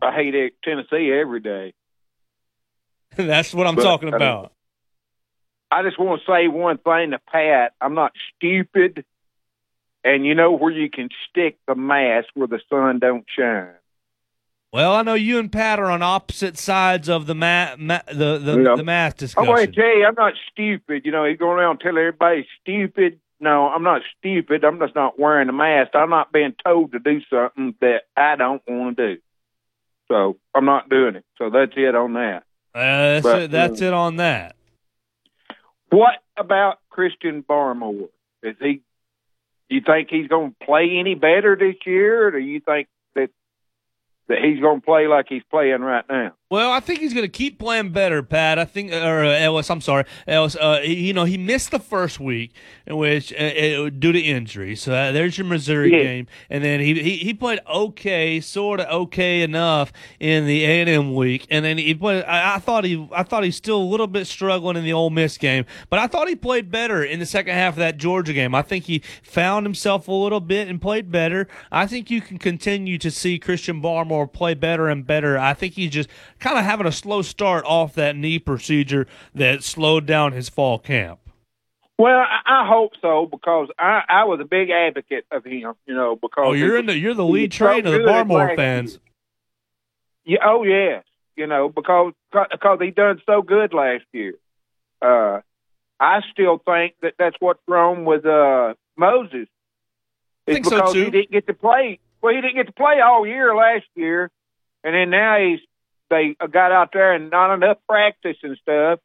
I 0.00 0.12
hate 0.12 0.54
Tennessee 0.64 1.12
every 1.12 1.40
day. 1.40 1.74
That's 3.16 3.54
what 3.54 3.66
I'm 3.66 3.76
But, 3.76 3.82
talking 3.84 4.12
about. 4.12 4.52
I 5.70 5.82
just 5.82 5.98
want 5.98 6.20
to 6.20 6.30
say 6.30 6.48
one 6.48 6.78
thing 6.78 7.12
to 7.12 7.20
Pat. 7.30 7.72
I'm 7.80 7.94
not 7.94 8.12
stupid, 8.36 9.04
and 10.04 10.26
you 10.26 10.34
know 10.34 10.52
where 10.52 10.72
you 10.72 10.90
can 10.90 11.08
stick 11.28 11.58
the 11.66 11.74
mask 11.74 12.28
where 12.34 12.48
the 12.48 12.60
sun 12.68 12.98
don't 12.98 13.24
shine. 13.36 13.74
Well, 14.72 14.94
I 14.94 15.02
know 15.02 15.14
you 15.14 15.38
and 15.38 15.52
Pat 15.52 15.78
are 15.78 15.90
on 15.90 16.02
opposite 16.02 16.56
sides 16.56 17.08
of 17.08 17.26
the 17.26 17.34
ma- 17.34 17.76
ma- 17.76 18.00
the 18.06 18.38
the, 18.38 18.62
Yeah. 18.64 18.74
the 18.76 18.84
math 18.84 19.18
discussion. 19.18 19.52
going 19.52 19.66
to 19.66 19.72
tell 19.72 19.98
you, 19.98 20.06
I'm 20.06 20.14
not 20.14 20.32
stupid. 20.50 21.02
You 21.04 21.12
know, 21.12 21.24
he's 21.26 21.38
going 21.38 21.58
around 21.58 21.78
telling 21.80 21.98
everybody 21.98 22.46
stupid. 22.60 23.20
No, 23.38 23.68
I'm 23.68 23.82
not 23.82 24.02
stupid. 24.18 24.64
I'm 24.64 24.78
just 24.78 24.94
not 24.94 25.18
wearing 25.18 25.48
a 25.48 25.52
mask. 25.52 25.90
I'm 25.94 26.10
not 26.10 26.32
being 26.32 26.54
told 26.64 26.92
to 26.92 27.00
do 27.00 27.20
something 27.28 27.74
that 27.80 28.02
I 28.16 28.36
don't 28.36 28.62
want 28.66 28.96
to 28.96 29.16
do. 29.16 29.20
So 30.08 30.38
I'm 30.54 30.64
not 30.64 30.88
doing 30.88 31.16
it. 31.16 31.24
So 31.38 31.50
that's 31.50 31.72
it 31.76 31.94
on 31.94 32.14
that. 32.14 32.44
Uh, 32.74 32.80
that's 32.80 33.22
But, 33.24 33.42
it. 33.42 33.50
That's 33.50 33.82
uh, 33.82 33.86
it 33.86 33.92
on 33.92 34.16
that. 34.16 34.56
What 35.90 36.14
about 36.36 36.78
Christian 36.88 37.42
Barmore? 37.42 38.08
Is 38.42 38.56
he? 38.60 38.80
Do 39.72 39.76
you 39.76 39.84
think 39.86 40.08
he's 40.10 40.28
going 40.28 40.50
to 40.50 40.66
play 40.66 40.98
any 40.98 41.14
better 41.14 41.56
this 41.58 41.76
year, 41.86 42.26
or 42.26 42.30
do 42.30 42.38
you 42.40 42.60
think 42.60 42.88
that 43.14 43.30
that 44.28 44.36
he's 44.44 44.60
going 44.60 44.80
to 44.80 44.84
play 44.84 45.06
like 45.06 45.28
he's 45.30 45.44
playing 45.50 45.80
right 45.80 46.04
now? 46.10 46.34
Well, 46.52 46.70
I 46.70 46.80
think 46.80 47.00
he's 47.00 47.14
going 47.14 47.24
to 47.24 47.30
keep 47.30 47.58
playing 47.58 47.92
better, 47.92 48.22
Pat. 48.22 48.58
I 48.58 48.66
think, 48.66 48.92
or 48.92 49.24
uh, 49.24 49.30
Ellis, 49.38 49.70
I'm 49.70 49.80
sorry, 49.80 50.04
Ellis. 50.26 50.54
Uh, 50.54 50.80
he, 50.82 51.06
you 51.06 51.14
know, 51.14 51.24
he 51.24 51.38
missed 51.38 51.70
the 51.70 51.78
first 51.78 52.20
week, 52.20 52.52
in 52.86 52.98
which 52.98 53.32
uh, 53.32 53.36
uh, 53.86 53.88
due 53.88 54.12
to 54.12 54.20
injury. 54.20 54.76
So 54.76 54.92
uh, 54.92 55.12
there's 55.12 55.38
your 55.38 55.46
Missouri 55.46 55.90
Yeah. 55.90 56.02
game, 56.02 56.26
and 56.50 56.62
then 56.62 56.80
he, 56.80 56.92
he 57.02 57.16
he 57.16 57.32
played 57.32 57.60
okay, 57.66 58.38
sort 58.38 58.80
of 58.80 58.88
okay 59.04 59.40
enough 59.40 59.94
in 60.20 60.44
the 60.44 60.62
A 60.64 60.80
and 60.82 60.90
M 60.90 61.14
week, 61.14 61.46
and 61.48 61.64
then 61.64 61.78
he 61.78 61.94
played. 61.94 62.22
I, 62.24 62.56
I 62.56 62.58
thought 62.58 62.84
he 62.84 63.08
I 63.12 63.22
thought 63.22 63.44
he's 63.44 63.56
still 63.56 63.78
a 63.78 63.88
little 63.88 64.06
bit 64.06 64.26
struggling 64.26 64.76
in 64.76 64.84
the 64.84 64.92
Ole 64.92 65.08
Miss 65.08 65.38
game, 65.38 65.64
but 65.88 66.00
I 66.00 66.06
thought 66.06 66.28
he 66.28 66.36
played 66.36 66.70
better 66.70 67.02
in 67.02 67.18
the 67.18 67.24
second 67.24 67.54
half 67.54 67.72
of 67.72 67.78
that 67.78 67.96
Georgia 67.96 68.34
game. 68.34 68.54
I 68.54 68.60
think 68.60 68.84
he 68.84 68.98
found 69.22 69.64
himself 69.64 70.06
a 70.06 70.12
little 70.12 70.40
bit 70.40 70.68
and 70.68 70.82
played 70.82 71.10
better. 71.10 71.48
I 71.70 71.86
think 71.86 72.10
you 72.10 72.20
can 72.20 72.36
continue 72.36 72.98
to 72.98 73.10
see 73.10 73.38
Christian 73.38 73.80
Barmore 73.80 74.30
play 74.30 74.52
better 74.52 74.90
and 74.90 75.06
better. 75.06 75.38
I 75.38 75.54
think 75.54 75.72
he's 75.72 75.92
just 75.92 76.10
kind 76.42 76.58
of 76.58 76.64
having 76.64 76.86
a 76.86 76.92
slow 76.92 77.22
start 77.22 77.64
off 77.64 77.94
that 77.94 78.16
knee 78.16 78.38
procedure 78.38 79.06
that 79.34 79.62
slowed 79.62 80.04
down 80.04 80.32
his 80.32 80.48
fall 80.48 80.78
camp. 80.78 81.20
Well, 81.98 82.18
I, 82.18 82.64
I 82.64 82.66
hope 82.68 82.92
so 83.00 83.26
because 83.30 83.68
I, 83.78 84.02
I 84.08 84.24
was 84.24 84.40
a 84.40 84.44
big 84.44 84.70
advocate 84.70 85.24
of 85.30 85.44
him. 85.44 85.74
You 85.86 85.94
know, 85.94 86.16
because 86.16 86.44
Oh, 86.48 86.52
you're 86.52 86.76
in 86.76 86.86
the 86.86 86.98
you're 86.98 87.14
the 87.14 87.24
lead 87.24 87.52
was 87.52 87.58
so 87.58 87.78
of 87.78 87.84
the 87.84 87.98
Barmore 88.00 88.56
fans. 88.56 88.98
Yeah, 90.24 90.38
oh 90.44 90.64
yeah, 90.64 91.02
you 91.36 91.46
know 91.46 91.68
because 91.68 92.12
because 92.32 92.78
he 92.80 92.90
done 92.90 93.22
so 93.24 93.42
good 93.42 93.72
last 93.72 94.04
year. 94.12 94.34
Uh, 95.00 95.40
I 96.00 96.20
still 96.32 96.58
think 96.58 96.94
that 97.02 97.14
that's 97.18 97.36
what's 97.38 97.62
wrong 97.68 98.04
with 98.04 98.26
uh, 98.26 98.74
Moses. 98.96 99.48
It's 100.46 100.54
Think 100.54 100.64
so, 100.64 100.70
because 100.76 100.92
too. 100.92 101.04
he 101.04 101.10
didn't 101.10 101.30
get 101.30 101.46
to 101.46 101.54
play. 101.54 102.00
Well, 102.20 102.34
he 102.34 102.40
didn't 102.40 102.56
get 102.56 102.66
to 102.66 102.72
play 102.72 103.00
all 103.00 103.24
year 103.26 103.54
last 103.54 103.86
year, 103.94 104.28
and 104.82 104.94
then 104.94 105.10
now 105.10 105.38
he's 105.38 105.60
they 106.12 106.36
got 106.46 106.72
out 106.72 106.90
there 106.92 107.14
and 107.14 107.30
not 107.30 107.54
enough 107.54 107.78
practice 107.88 108.36
and 108.42 108.56
stuff, 108.58 109.00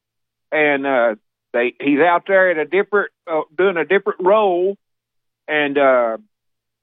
and 0.51 0.85
uh, 0.85 1.15
they 1.53 1.73
he's 1.79 1.99
out 1.99 2.23
there 2.27 2.51
at 2.51 2.57
a 2.57 2.65
different 2.65 3.11
uh, 3.25 3.41
doing 3.57 3.77
a 3.77 3.85
different 3.85 4.19
role, 4.21 4.77
and 5.47 5.77
uh, 5.77 6.17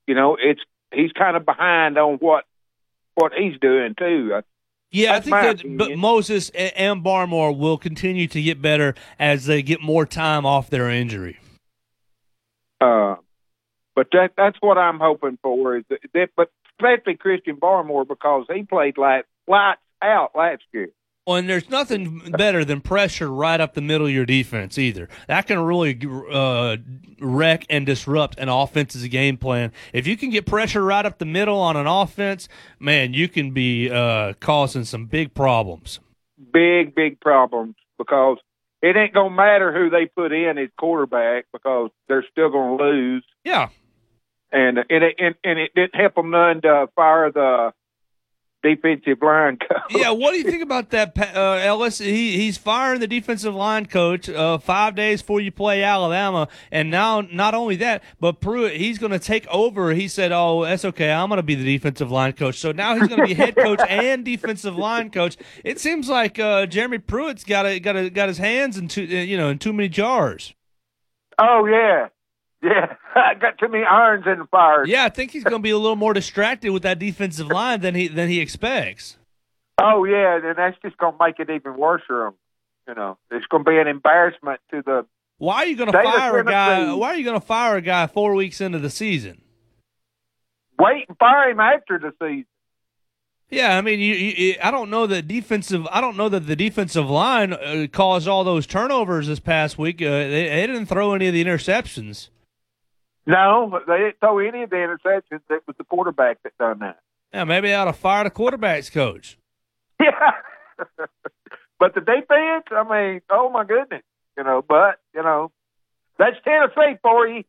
you 0.07 0.15
know 0.15 0.37
it's 0.41 0.63
he's 0.93 1.13
kind 1.13 1.37
of 1.37 1.45
behind 1.45 1.99
on 1.99 2.15
what 2.15 2.45
what 3.15 3.33
he's 3.35 3.61
doing 3.61 3.95
too. 3.97 4.33
Uh, 4.35 4.43
Yeah, 4.91 5.15
I 5.15 5.21
think 5.21 5.37
that 5.37 5.61
opinion. 5.61 5.99
Moses 5.99 6.51
and 6.51 7.05
Barmore 7.05 7.57
will 7.57 7.79
continue 7.79 8.27
to 8.29 8.41
get 8.41 8.63
better 8.63 8.95
as 9.19 9.45
they 9.45 9.63
get 9.63 9.83
more 9.83 10.07
time 10.07 10.47
off 10.47 10.71
their 10.71 10.89
injury. 10.89 11.39
Uh, 12.81 13.17
but 13.95 14.09
that 14.13 14.31
that's 14.39 14.57
what 14.61 14.79
I'm 14.79 14.99
hoping 14.99 15.39
for 15.43 15.77
is 15.77 15.85
that, 15.91 16.01
that 16.15 16.29
but 16.35 16.51
especially 16.79 17.17
Christian 17.17 17.57
Barmore 17.57 18.09
because 18.09 18.47
he 18.53 18.63
played 18.63 18.97
like 18.97 19.27
lights 19.47 19.81
out 20.03 20.33
last 20.35 20.63
year. 20.73 20.91
Well, 21.27 21.37
and 21.37 21.49
there's 21.49 21.71
nothing 21.71 22.19
better 22.37 22.67
than 22.67 22.83
pressure 22.83 23.31
right 23.31 23.59
up 23.59 23.73
the 23.73 23.81
middle 23.81 24.07
of 24.07 24.13
your 24.13 24.27
defense 24.27 24.77
either. 24.77 25.09
That 25.27 25.47
can 25.47 25.59
really 25.61 25.99
uh, 26.31 26.77
wreck 27.19 27.65
and 27.71 27.87
disrupt 27.87 28.39
an 28.39 28.51
offense's 28.51 29.09
game 29.09 29.39
plan. 29.39 29.73
If 29.95 30.07
you 30.07 30.19
can 30.19 30.29
get 30.29 30.45
pressure 30.45 30.85
right 30.85 31.07
up 31.07 31.19
the 31.19 31.25
middle 31.25 31.59
on 31.59 31.79
an 31.79 31.87
offense, 31.87 32.47
man, 32.79 33.15
you 33.15 33.29
can 33.29 33.53
be 33.53 33.91
uh, 33.91 34.35
causing 34.41 34.85
some 34.85 35.07
big 35.07 35.33
problems. 35.33 35.99
Big 36.53 36.95
big 36.95 37.19
problems 37.21 37.77
because 37.97 38.37
it 38.83 38.95
ain't 38.95 39.15
gonna 39.15 39.35
matter 39.35 39.73
who 39.73 39.89
they 39.89 40.05
put 40.05 40.31
in 40.31 40.59
as 40.59 40.69
quarterback 40.79 41.47
because 41.55 41.91
they're 42.07 42.27
still 42.31 42.51
gonna 42.51 42.77
lose. 42.77 43.25
Yeah, 43.45 43.71
And 44.53 44.77
and 44.77 45.05
it, 45.05 45.15
and, 45.19 45.35
and 45.43 45.59
it 45.59 45.71
didn't 45.75 45.95
help 45.95 46.17
them 46.17 46.31
none 46.31 46.61
to 46.63 46.89
fire 46.95 47.33
the 47.33 47.73
defensive 48.65 49.19
line 49.23 49.59
coach. 49.59 49.83
yeah. 49.91 50.11
What 50.11 50.33
do 50.33 50.39
you 50.39 50.45
think 50.45 50.63
about 50.63 50.91
that, 50.91 51.17
uh, 51.37 51.61
Ellis? 51.63 51.99
He 51.99 52.37
he's 52.37 52.59
firing 52.59 53.01
the 53.01 53.07
defensive 53.07 53.55
line 53.55 53.87
coach 53.87 54.29
uh, 54.29 54.59
five 54.59 54.95
days 54.95 55.23
before 55.23 55.41
you 55.41 55.53
play 55.53 55.83
Alabama, 55.83 56.49
and 56.73 56.91
now 56.91 57.21
not 57.21 57.55
only 57.55 57.77
that, 57.77 58.03
but 58.19 58.41
Pruitt 58.41 58.77
he's 58.77 58.99
going 58.99 59.13
to 59.13 59.19
take 59.19 59.47
over. 59.49 59.93
He 59.93 60.09
said, 60.09 60.33
"Oh, 60.33 60.65
that's 60.65 60.85
okay. 60.85 61.13
I'm 61.13 61.29
going 61.29 61.37
to 61.37 61.43
be 61.43 61.55
the 61.55 61.65
defensive 61.65 62.11
line 62.11 62.33
coach." 62.33 62.59
So 62.59 62.73
now 62.73 62.97
he's 62.97 63.09
going 63.09 63.21
to 63.21 63.27
be 63.27 63.35
head 63.35 63.55
coach 63.55 63.81
and 63.89 64.25
defensive 64.25 64.77
line 64.77 65.11
coach. 65.11 65.37
It 65.63 65.79
seems 65.79 66.09
like 66.09 66.39
uh, 66.39 66.67
Jeremy 66.67 66.99
Pruitt's 66.99 67.45
got 67.45 67.67
a, 67.67 67.79
got 67.79 67.97
a, 67.97 68.11
got 68.11 68.29
his 68.29 68.39
hands 68.39 68.77
in 68.79 68.89
too 68.89 69.03
uh, 69.03 69.15
you 69.15 69.37
know 69.37 69.51
in 69.51 69.59
too 69.59 69.73
many 69.73 69.89
jars. 69.89 70.55
Oh 71.39 71.67
yeah, 71.67 72.09
yeah. 72.65 72.95
I 73.15 73.35
got 73.35 73.59
too 73.59 73.69
many 73.69 73.85
irons 73.85 74.25
in 74.27 74.39
the 74.39 74.47
fire. 74.47 74.87
Yeah, 74.87 75.05
I 75.05 75.09
think 75.09 75.31
he's 75.31 75.45
going 75.45 75.57
to 75.57 75.63
be 75.63 75.71
a 75.71 75.79
little 75.79 75.97
more 75.97 76.15
distracted 76.15 76.71
with 76.71 76.83
that 76.83 76.99
defensive 76.99 77.49
line 77.49 77.81
than 77.81 77.95
he 77.95 78.09
than 78.09 78.29
he 78.29 78.41
expects. 78.41 79.19
Oh 79.81 80.05
yeah, 80.05 80.41
and 80.43 80.57
that's 80.57 80.77
just 80.83 80.97
gonna 80.97 81.17
make 81.21 81.39
it 81.41 81.51
even 81.51 81.77
worse 81.77 82.03
for 82.07 82.27
him. 82.27 82.35
You 82.89 82.95
know, 82.95 83.19
it's 83.31 83.47
gonna 83.47 83.65
be 83.65 83.79
an 83.79 83.87
embarrassment 83.87 84.61
to 84.71 84.83
the. 84.83 85.07
Why 85.39 85.57
are 85.57 85.67
you 85.67 85.77
going 85.77 85.91
to 85.91 86.03
fire 86.03 86.39
a 86.39 86.45
guy? 86.45 86.95
Why 86.95 87.09
are 87.09 87.17
you 87.17 87.25
going 87.25 87.39
to 87.39 87.45
fire 87.45 87.77
a 87.77 87.81
guy 87.81 88.07
four 88.07 88.35
weeks 88.35 88.61
into 88.61 88.79
the 88.79 88.89
season? 88.89 89.43
Wait 90.79 91.07
and 91.09 91.19
fire 91.19 91.51
him 91.51 91.59
after 91.59 91.99
the 91.99 92.13
season. 92.23 92.47
Yeah, 93.51 93.77
I 93.77 93.81
mean, 93.83 94.01
you, 94.01 94.15
you, 94.15 94.55
I 94.63 94.71
don't 94.71 94.91
know 94.91 95.07
that 95.07 95.29
defensive. 95.29 95.87
I 95.91 96.01
don't 96.01 96.17
know 96.17 96.29
that 96.29 96.47
the 96.47 96.57
defensive 96.57 97.11
line 97.11 97.53
uh, 97.53 97.87
caused 97.93 98.27
all 98.27 98.43
those 98.43 98.67
turnovers 98.67 99.27
this 99.27 99.41
past 99.41 99.77
week. 99.77 100.01
Uh, 100.01 100.11
they, 100.11 100.49
they, 100.49 100.67
didn't 100.67 100.87
throw 100.87 101.15
any 101.15 101.29
of 101.29 101.35
the 101.35 101.45
interceptions. 101.45 102.31
No, 103.27 103.81
they 103.87 103.99
didn't 103.99 104.21
throw 104.21 104.39
any 104.39 104.63
of 104.65 104.71
the 104.71 104.77
interceptions. 104.77 105.41
It 105.49 105.63
was 105.67 105.77
the 105.79 105.85
quarterback 105.85 106.43
that 106.43 106.57
done 106.59 106.81
that. 106.81 106.99
Yeah, 107.33 107.45
maybe 107.45 107.69
they 107.69 107.75
ought 107.75 107.87
to 107.87 107.93
fire 107.93 108.25
the 108.25 108.31
quarterbacks 108.31 108.93
coach. 108.93 109.39
Yeah, 110.01 110.33
but 111.79 111.95
the 111.95 112.01
defense. 112.01 112.67
I 112.71 112.85
mean, 112.89 113.21
oh 113.31 113.49
my 113.51 113.65
goodness, 113.65 114.03
you 114.37 114.45
know. 114.45 114.63
But 114.67 115.01
you 115.15 115.23
know, 115.23 115.51
that's 116.19 116.37
Tennessee 116.45 116.99
for 117.03 117.27
you. 117.27 117.45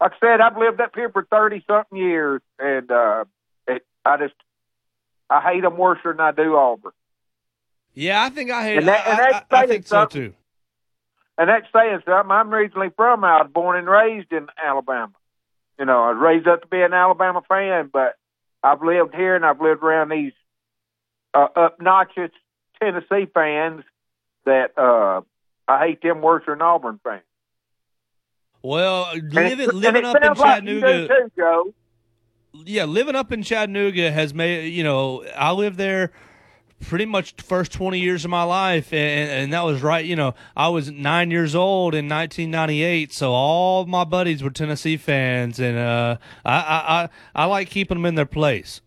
Like 0.00 0.12
I 0.12 0.16
said, 0.20 0.40
I've 0.40 0.56
lived 0.56 0.80
up 0.80 0.92
here 0.94 1.10
for 1.10 1.24
thirty 1.24 1.64
something 1.66 1.96
years, 1.96 2.42
and 2.58 2.90
uh, 2.90 3.24
it, 3.68 3.86
I 4.04 4.16
just 4.16 4.34
I 5.28 5.40
hate 5.40 5.62
them 5.62 5.76
worse 5.76 6.00
than 6.04 6.18
I 6.18 6.32
do 6.32 6.56
Auburn. 6.56 6.92
Yeah, 7.94 8.24
I 8.24 8.30
think 8.30 8.50
I 8.50 8.64
hate. 8.64 8.78
And 8.78 8.88
that, 8.88 9.06
and 9.06 9.20
I, 9.20 9.38
I, 9.50 9.62
I 9.62 9.66
think 9.66 9.86
so 9.86 10.06
too. 10.06 10.34
And 11.40 11.48
that's 11.48 11.66
saying 11.72 12.00
something. 12.04 12.30
I'm 12.30 12.52
originally 12.52 12.90
from. 12.94 13.24
I 13.24 13.40
was 13.40 13.50
born 13.50 13.78
and 13.78 13.88
raised 13.88 14.30
in 14.30 14.48
Alabama. 14.62 15.12
You 15.78 15.86
know, 15.86 16.04
I 16.04 16.12
was 16.12 16.18
raised 16.20 16.46
up 16.46 16.60
to 16.60 16.66
be 16.66 16.82
an 16.82 16.92
Alabama 16.92 17.40
fan, 17.48 17.88
but 17.90 18.16
I've 18.62 18.82
lived 18.82 19.14
here 19.14 19.36
and 19.36 19.46
I've 19.46 19.58
lived 19.58 19.82
around 19.82 20.10
these 20.10 20.34
uh, 21.32 21.46
obnoxious 21.56 22.30
Tennessee 22.78 23.26
fans 23.32 23.84
that 24.44 24.76
uh, 24.76 25.22
I 25.66 25.86
hate 25.86 26.02
them 26.02 26.20
worse 26.20 26.44
than 26.46 26.60
Auburn 26.60 27.00
fans. 27.02 27.22
Well, 28.60 29.10
living, 29.14 29.70
living 29.70 30.04
up 30.04 30.22
in 30.22 30.34
Chattanooga. 30.34 30.86
Like 30.86 31.08
too, 31.08 31.30
Joe 31.38 31.74
yeah, 32.64 32.84
living 32.84 33.14
up 33.14 33.32
in 33.32 33.42
Chattanooga 33.42 34.10
has 34.10 34.34
made 34.34 34.72
you 34.72 34.84
know 34.84 35.24
I 35.36 35.52
live 35.52 35.76
there 35.76 36.12
pretty 36.80 37.06
much 37.06 37.36
the 37.36 37.42
first 37.42 37.72
20 37.72 37.98
years 37.98 38.24
of 38.24 38.30
my 38.30 38.42
life 38.42 38.92
and, 38.92 39.30
and 39.30 39.52
that 39.52 39.64
was 39.64 39.82
right 39.82 40.04
you 40.04 40.16
know 40.16 40.34
i 40.56 40.68
was 40.68 40.90
nine 40.90 41.30
years 41.30 41.54
old 41.54 41.94
in 41.94 42.08
1998 42.08 43.12
so 43.12 43.32
all 43.32 43.86
my 43.86 44.04
buddies 44.04 44.42
were 44.42 44.50
tennessee 44.50 44.96
fans 44.96 45.60
and 45.60 45.78
uh, 45.78 46.16
I, 46.44 46.54
I, 46.54 47.02
I, 47.02 47.08
I 47.34 47.44
like 47.44 47.68
keeping 47.68 47.98
them 47.98 48.06
in 48.06 48.14
their 48.14 48.26
place. 48.26 48.80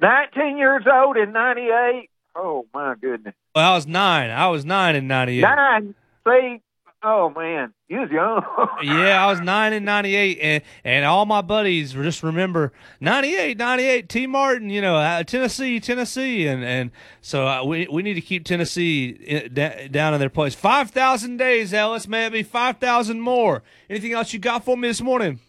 19 0.00 0.56
years 0.56 0.84
old 0.90 1.16
in 1.16 1.32
98 1.32 2.08
oh 2.36 2.66
my 2.72 2.94
goodness. 3.00 3.34
Well, 3.54 3.72
i 3.72 3.74
was 3.74 3.86
nine. 3.86 4.30
I 4.30 4.48
was 4.48 4.64
nine 4.64 4.96
in 4.96 5.06
98 5.06 5.42
nine. 5.42 5.94
See 6.26 6.60
Oh 7.02 7.30
man, 7.30 7.72
you 7.88 8.00
was 8.00 8.10
young. 8.10 8.42
yeah, 8.82 9.24
I 9.24 9.30
was 9.30 9.40
nine 9.40 9.72
in 9.72 9.84
'98, 9.84 10.38
and 10.42 10.62
and 10.84 11.04
all 11.06 11.24
my 11.24 11.40
buddies 11.40 11.92
just 11.92 12.22
remember 12.22 12.74
'98, 13.00 13.56
'98. 13.56 14.08
Tee 14.10 14.26
Martin, 14.26 14.68
you 14.68 14.82
know, 14.82 14.96
uh, 14.96 15.22
Tennessee, 15.22 15.80
Tennessee, 15.80 16.46
and 16.46 16.62
and 16.62 16.90
so 17.22 17.46
uh, 17.46 17.64
we 17.64 17.88
we 17.90 18.02
need 18.02 18.14
to 18.14 18.20
keep 18.20 18.44
Tennessee 18.44 19.08
in, 19.08 19.54
da, 19.54 19.88
down 19.88 20.12
in 20.12 20.20
their 20.20 20.28
place. 20.28 20.54
Five 20.54 20.90
thousand 20.90 21.38
days, 21.38 21.72
Ellis. 21.72 22.06
Maybe 22.06 22.42
five 22.42 22.76
thousand 22.76 23.22
more. 23.22 23.62
Anything 23.88 24.12
else 24.12 24.34
you 24.34 24.38
got 24.38 24.62
for 24.62 24.76
me 24.76 24.88
this 24.88 25.00
morning? 25.00 25.40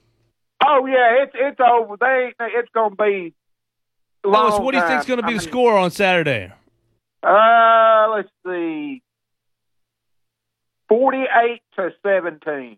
Oh 0.65 0.85
yeah, 0.85 1.23
it's 1.23 1.33
it's 1.35 1.59
over. 1.59 1.97
They 1.99 2.33
it's 2.39 2.69
gonna 2.73 2.95
be. 2.95 3.33
Ellis, 4.23 4.57
what 4.57 4.71
do 4.71 4.77
you 4.77 4.87
think's 4.87 5.05
gonna 5.05 5.21
be 5.21 5.33
I 5.33 5.37
the 5.37 5.39
mean, 5.39 5.49
score 5.49 5.77
on 5.77 5.91
Saturday? 5.91 6.53
Uh, 7.23 8.07
let's 8.15 8.29
see. 8.45 9.01
48 10.91 11.61
to 11.77 11.93
17. 12.03 12.77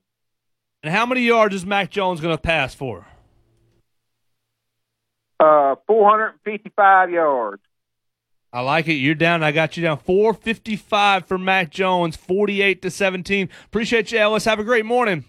And 0.84 0.94
how 0.94 1.08
many 1.08 1.22
yards 1.22 1.56
is 1.56 1.66
Mac 1.66 1.90
Jones 1.90 2.22
going 2.22 2.36
to 2.36 2.42
pass 2.42 2.76
for? 2.76 3.08
Uh, 5.40 5.74
455 5.88 7.10
yards. 7.10 7.64
I 8.52 8.62
like 8.62 8.88
it. 8.88 8.94
You're 8.94 9.16
down. 9.16 9.42
I 9.42 9.52
got 9.52 9.76
you 9.76 9.82
down. 9.82 9.98
455 9.98 11.26
for 11.26 11.40
Mac 11.40 11.72
Jones, 11.72 12.16
48 12.16 12.84
to 12.84 12.92
17. 12.92 13.50
Appreciate 13.66 14.12
you, 14.12 14.20
Ellis. 14.20 14.46
Have 14.46 14.60
a 14.60 14.64
great 14.64 14.86
morning. 14.86 15.26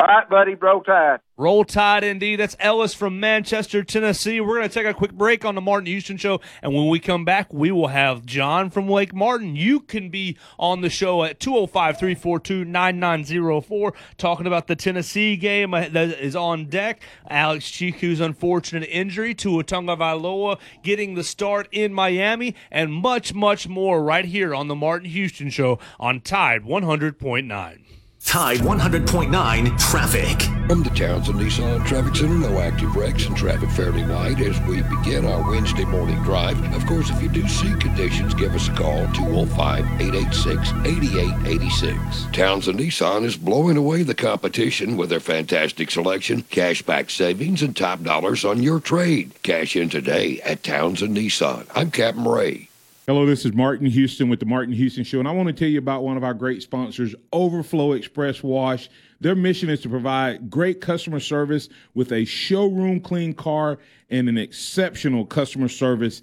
All 0.00 0.08
right, 0.08 0.28
buddy. 0.28 0.56
Roll 0.56 0.82
Tide. 0.82 1.20
Roll 1.36 1.64
Tide 1.64 2.02
indeed. 2.02 2.40
That's 2.40 2.56
Ellis 2.58 2.94
from 2.94 3.20
Manchester, 3.20 3.84
Tennessee. 3.84 4.40
We're 4.40 4.56
going 4.56 4.68
to 4.68 4.74
take 4.74 4.86
a 4.86 4.92
quick 4.92 5.12
break 5.12 5.44
on 5.44 5.54
the 5.54 5.60
Martin 5.60 5.86
Houston 5.86 6.16
Show. 6.16 6.40
And 6.62 6.74
when 6.74 6.88
we 6.88 6.98
come 6.98 7.24
back, 7.24 7.54
we 7.54 7.70
will 7.70 7.86
have 7.86 8.26
John 8.26 8.70
from 8.70 8.88
Lake 8.88 9.14
Martin. 9.14 9.54
You 9.54 9.78
can 9.78 10.10
be 10.10 10.36
on 10.58 10.80
the 10.80 10.90
show 10.90 11.22
at 11.22 11.38
205 11.38 11.96
342 11.96 12.64
9904 12.64 13.94
talking 14.16 14.48
about 14.48 14.66
the 14.66 14.74
Tennessee 14.74 15.36
game 15.36 15.70
that 15.70 15.94
is 15.96 16.34
on 16.34 16.64
deck. 16.64 17.00
Alex 17.30 17.70
Tchikou's 17.70 18.18
unfortunate 18.18 18.88
injury 18.90 19.32
to 19.34 19.62
Tua 19.62 19.64
Tagovailoa 19.64 20.58
getting 20.82 21.14
the 21.14 21.22
start 21.22 21.68
in 21.70 21.94
Miami 21.94 22.56
and 22.72 22.92
much, 22.92 23.32
much 23.32 23.68
more 23.68 24.02
right 24.02 24.24
here 24.24 24.56
on 24.56 24.66
the 24.66 24.74
Martin 24.74 25.10
Houston 25.10 25.50
Show 25.50 25.78
on 26.00 26.20
Tide 26.20 26.64
100.9. 26.64 27.93
Tide 28.24 28.58
100.9 28.58 29.78
traffic. 29.78 30.42
From 30.66 30.82
the 30.82 30.90
Townsend 30.90 31.38
Nissan 31.38 31.86
Traffic 31.86 32.16
Center, 32.16 32.34
no 32.34 32.58
active 32.58 32.96
wrecks 32.96 33.26
and 33.26 33.36
traffic 33.36 33.70
fairly 33.70 34.04
light 34.04 34.40
as 34.40 34.60
we 34.62 34.82
begin 34.82 35.24
our 35.24 35.48
Wednesday 35.48 35.84
morning 35.84 36.20
drive. 36.24 36.60
Of 36.74 36.84
course, 36.86 37.10
if 37.10 37.22
you 37.22 37.28
do 37.28 37.46
see 37.46 37.72
conditions, 37.76 38.34
give 38.34 38.54
us 38.54 38.66
a 38.66 38.72
call 38.72 39.06
205 39.12 39.84
886 40.00 40.70
8886. 40.84 42.26
Townsend 42.32 42.80
Nissan 42.80 43.24
is 43.24 43.36
blowing 43.36 43.76
away 43.76 44.02
the 44.02 44.16
competition 44.16 44.96
with 44.96 45.10
their 45.10 45.20
fantastic 45.20 45.92
selection, 45.92 46.42
cashback 46.42 47.12
savings, 47.12 47.62
and 47.62 47.76
top 47.76 48.02
dollars 48.02 48.44
on 48.44 48.64
your 48.64 48.80
trade. 48.80 49.30
Cash 49.44 49.76
in 49.76 49.88
today 49.88 50.40
at 50.40 50.64
Townsend 50.64 51.16
Nissan. 51.16 51.68
I'm 51.74 51.92
Captain 51.92 52.24
Ray. 52.24 52.68
Hello, 53.06 53.26
this 53.26 53.44
is 53.44 53.52
Martin 53.52 53.84
Houston 53.84 54.30
with 54.30 54.40
the 54.40 54.46
Martin 54.46 54.72
Houston 54.72 55.04
Show, 55.04 55.18
and 55.18 55.28
I 55.28 55.30
want 55.32 55.48
to 55.48 55.52
tell 55.52 55.68
you 55.68 55.78
about 55.78 56.04
one 56.04 56.16
of 56.16 56.24
our 56.24 56.32
great 56.32 56.62
sponsors, 56.62 57.14
Overflow 57.34 57.92
Express 57.92 58.42
Wash. 58.42 58.88
Their 59.20 59.34
mission 59.34 59.68
is 59.68 59.82
to 59.82 59.90
provide 59.90 60.48
great 60.48 60.80
customer 60.80 61.20
service 61.20 61.68
with 61.92 62.12
a 62.12 62.24
showroom 62.24 63.00
clean 63.00 63.34
car 63.34 63.78
and 64.08 64.26
an 64.26 64.38
exceptional 64.38 65.26
customer 65.26 65.68
service 65.68 66.22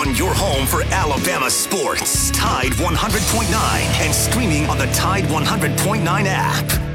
on 0.00 0.14
your 0.14 0.32
home 0.32 0.66
for 0.66 0.82
Alabama 0.84 1.50
sports. 1.50 2.30
Tide 2.30 2.72
100.9 2.72 4.00
and 4.00 4.14
streaming 4.14 4.64
on 4.66 4.78
the 4.78 4.86
Tide 4.86 5.24
100.9 5.24 6.24
app. 6.26 6.89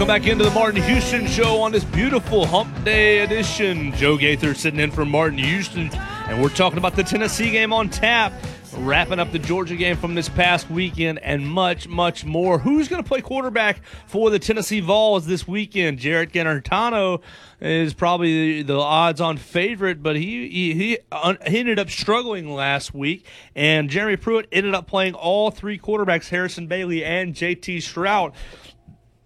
Welcome 0.00 0.22
back 0.22 0.32
into 0.32 0.44
the 0.44 0.50
Martin 0.52 0.82
Houston 0.84 1.26
Show 1.26 1.60
on 1.60 1.72
this 1.72 1.84
beautiful 1.84 2.46
Hump 2.46 2.86
Day 2.86 3.18
edition. 3.18 3.92
Joe 3.92 4.16
Gaither 4.16 4.54
sitting 4.54 4.80
in 4.80 4.90
for 4.90 5.04
Martin 5.04 5.36
Houston, 5.36 5.90
and 6.26 6.42
we're 6.42 6.48
talking 6.48 6.78
about 6.78 6.96
the 6.96 7.04
Tennessee 7.04 7.50
game 7.50 7.70
on 7.74 7.90
tap, 7.90 8.32
wrapping 8.78 9.18
up 9.18 9.30
the 9.30 9.38
Georgia 9.38 9.76
game 9.76 9.98
from 9.98 10.14
this 10.14 10.30
past 10.30 10.70
weekend, 10.70 11.18
and 11.18 11.46
much, 11.46 11.86
much 11.86 12.24
more. 12.24 12.58
Who's 12.58 12.88
going 12.88 13.02
to 13.02 13.06
play 13.06 13.20
quarterback 13.20 13.82
for 14.06 14.30
the 14.30 14.38
Tennessee 14.38 14.80
Vols 14.80 15.26
this 15.26 15.46
weekend? 15.46 15.98
Jarrett 15.98 16.32
Guarantano 16.32 17.20
is 17.60 17.92
probably 17.92 18.62
the 18.62 18.78
odds-on 18.80 19.36
favorite, 19.36 20.02
but 20.02 20.16
he 20.16 20.48
he, 20.48 20.72
he, 20.72 20.98
he 21.46 21.58
ended 21.58 21.78
up 21.78 21.90
struggling 21.90 22.50
last 22.54 22.94
week, 22.94 23.26
and 23.54 23.90
Jeremy 23.90 24.16
Pruitt 24.16 24.48
ended 24.50 24.74
up 24.74 24.86
playing 24.86 25.12
all 25.12 25.50
three 25.50 25.78
quarterbacks, 25.78 26.30
Harrison 26.30 26.68
Bailey 26.68 27.04
and 27.04 27.34
J.T. 27.34 27.80
Shrout 27.80 28.32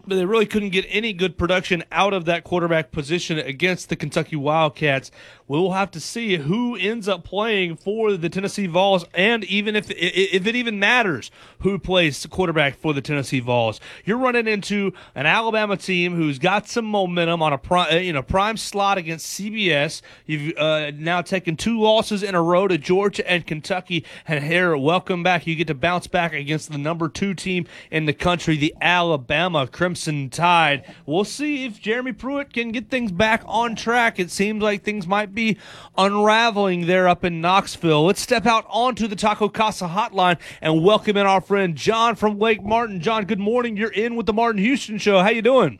but 0.07 0.15
they 0.15 0.25
really 0.25 0.45
couldn't 0.45 0.69
get 0.69 0.85
any 0.89 1.13
good 1.13 1.37
production 1.37 1.83
out 1.91 2.13
of 2.13 2.25
that 2.25 2.43
quarterback 2.43 2.91
position 2.91 3.39
against 3.39 3.89
the 3.89 3.95
Kentucky 3.95 4.35
Wildcats. 4.35 5.11
We'll 5.47 5.71
have 5.71 5.91
to 5.91 5.99
see 5.99 6.37
who 6.37 6.75
ends 6.75 7.07
up 7.07 7.23
playing 7.23 7.77
for 7.77 8.13
the 8.13 8.29
Tennessee 8.29 8.67
Vols, 8.67 9.05
and 9.13 9.43
even 9.43 9.75
if 9.75 9.91
if 9.91 10.47
it 10.47 10.55
even 10.55 10.79
matters 10.79 11.29
who 11.59 11.77
plays 11.77 12.25
quarterback 12.25 12.77
for 12.77 12.93
the 12.93 13.01
Tennessee 13.01 13.39
Vols. 13.39 13.79
You're 14.05 14.17
running 14.17 14.47
into 14.47 14.93
an 15.13 15.25
Alabama 15.25 15.77
team 15.77 16.15
who's 16.15 16.39
got 16.39 16.67
some 16.67 16.85
momentum 16.85 17.41
on 17.41 17.53
a 17.53 17.57
prime, 17.57 18.03
you 18.03 18.13
know, 18.13 18.23
prime 18.23 18.57
slot 18.57 18.97
against 18.97 19.39
CBS. 19.39 20.01
You've 20.25 20.57
uh, 20.57 20.91
now 20.95 21.21
taken 21.21 21.57
two 21.57 21.79
losses 21.79 22.23
in 22.23 22.35
a 22.35 22.41
row 22.41 22.67
to 22.67 22.77
Georgia 22.77 23.29
and 23.29 23.45
Kentucky, 23.45 24.03
and 24.27 24.43
here, 24.43 24.75
welcome 24.77 25.23
back. 25.23 25.45
You 25.45 25.55
get 25.55 25.67
to 25.67 25.75
bounce 25.75 26.07
back 26.07 26.33
against 26.33 26.71
the 26.71 26.77
number 26.77 27.07
two 27.07 27.33
team 27.33 27.67
in 27.91 28.05
the 28.05 28.13
country, 28.13 28.57
the 28.57 28.73
Alabama 28.81 29.67
Crimson 29.67 29.94
Tide. 30.29 30.83
We'll 31.05 31.23
see 31.23 31.65
if 31.65 31.79
Jeremy 31.79 32.13
Pruitt 32.13 32.53
can 32.53 32.71
get 32.71 32.89
things 32.89 33.11
back 33.11 33.41
on 33.45 33.75
track. 33.75 34.19
It 34.19 34.29
seems 34.29 34.61
like 34.61 34.83
things 34.83 35.07
might 35.07 35.33
be 35.33 35.57
unraveling 35.97 36.87
there 36.87 37.07
up 37.07 37.23
in 37.23 37.41
Knoxville. 37.41 38.05
Let's 38.05 38.21
step 38.21 38.45
out 38.45 38.65
onto 38.69 39.07
the 39.07 39.15
Taco 39.15 39.49
Casa 39.49 39.87
hotline 39.87 40.37
and 40.61 40.83
welcome 40.83 41.17
in 41.17 41.25
our 41.25 41.41
friend 41.41 41.75
John 41.75 42.15
from 42.15 42.37
Lake 42.37 42.63
Martin. 42.63 42.99
John, 42.99 43.25
good 43.25 43.39
morning. 43.39 43.77
You're 43.77 43.91
in 43.91 44.15
with 44.15 44.25
the 44.25 44.33
Martin 44.33 44.61
Houston 44.61 44.97
Show. 44.97 45.21
How 45.21 45.29
you 45.29 45.41
doing? 45.41 45.79